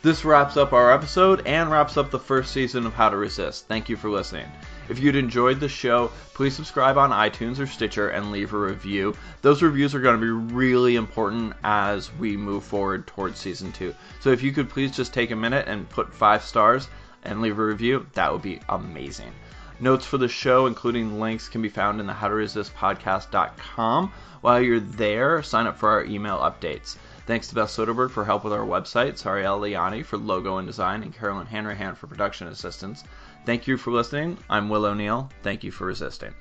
This 0.00 0.24
wraps 0.24 0.56
up 0.56 0.72
our 0.72 0.92
episode 0.92 1.46
and 1.46 1.70
wraps 1.70 1.96
up 1.96 2.10
the 2.10 2.18
first 2.18 2.52
season 2.52 2.86
of 2.86 2.94
How 2.94 3.10
to 3.10 3.16
Resist. 3.16 3.66
Thank 3.66 3.88
you 3.88 3.96
for 3.96 4.08
listening. 4.08 4.46
If 4.88 4.98
you'd 4.98 5.16
enjoyed 5.16 5.60
the 5.60 5.68
show, 5.68 6.10
please 6.32 6.56
subscribe 6.56 6.96
on 6.96 7.10
iTunes 7.10 7.58
or 7.58 7.66
Stitcher 7.66 8.08
and 8.08 8.32
leave 8.32 8.54
a 8.54 8.58
review. 8.58 9.14
Those 9.42 9.62
reviews 9.62 9.94
are 9.94 10.00
going 10.00 10.18
to 10.18 10.24
be 10.24 10.54
really 10.54 10.96
important 10.96 11.52
as 11.62 12.12
we 12.14 12.36
move 12.36 12.64
forward 12.64 13.06
towards 13.06 13.38
season 13.38 13.72
two. 13.72 13.94
So 14.20 14.30
if 14.30 14.42
you 14.42 14.52
could 14.52 14.70
please 14.70 14.96
just 14.96 15.12
take 15.12 15.30
a 15.30 15.36
minute 15.36 15.68
and 15.68 15.88
put 15.90 16.14
five 16.14 16.42
stars 16.42 16.88
and 17.24 17.42
leave 17.42 17.58
a 17.58 17.64
review, 17.64 18.06
that 18.14 18.32
would 18.32 18.42
be 18.42 18.60
amazing. 18.68 19.32
Notes 19.80 20.06
for 20.06 20.18
the 20.18 20.26
show, 20.26 20.66
including 20.66 21.20
links, 21.20 21.48
can 21.48 21.62
be 21.62 21.68
found 21.68 22.00
in 22.00 22.06
the 22.06 22.12
howtoresistpodcast.com. 22.12 24.12
While 24.40 24.60
you're 24.60 24.80
there, 24.80 25.42
sign 25.42 25.66
up 25.66 25.76
for 25.76 25.90
our 25.90 26.04
email 26.04 26.38
updates. 26.38 26.96
Thanks 27.26 27.48
to 27.48 27.54
Beth 27.54 27.68
Soderberg 27.68 28.10
for 28.10 28.24
help 28.24 28.42
with 28.42 28.54
our 28.54 28.64
website, 28.64 29.18
Sariel 29.18 29.60
Liani 29.60 30.02
for 30.02 30.16
logo 30.16 30.56
and 30.56 30.66
design, 30.66 31.02
and 31.02 31.14
Carolyn 31.14 31.46
Hanrahan 31.46 31.94
for 31.94 32.06
production 32.06 32.48
assistance. 32.48 33.04
Thank 33.48 33.66
you 33.66 33.78
for 33.78 33.92
listening. 33.92 34.36
I'm 34.50 34.68
Will 34.68 34.84
O'Neill. 34.84 35.30
Thank 35.42 35.64
you 35.64 35.72
for 35.72 35.86
resisting. 35.86 36.34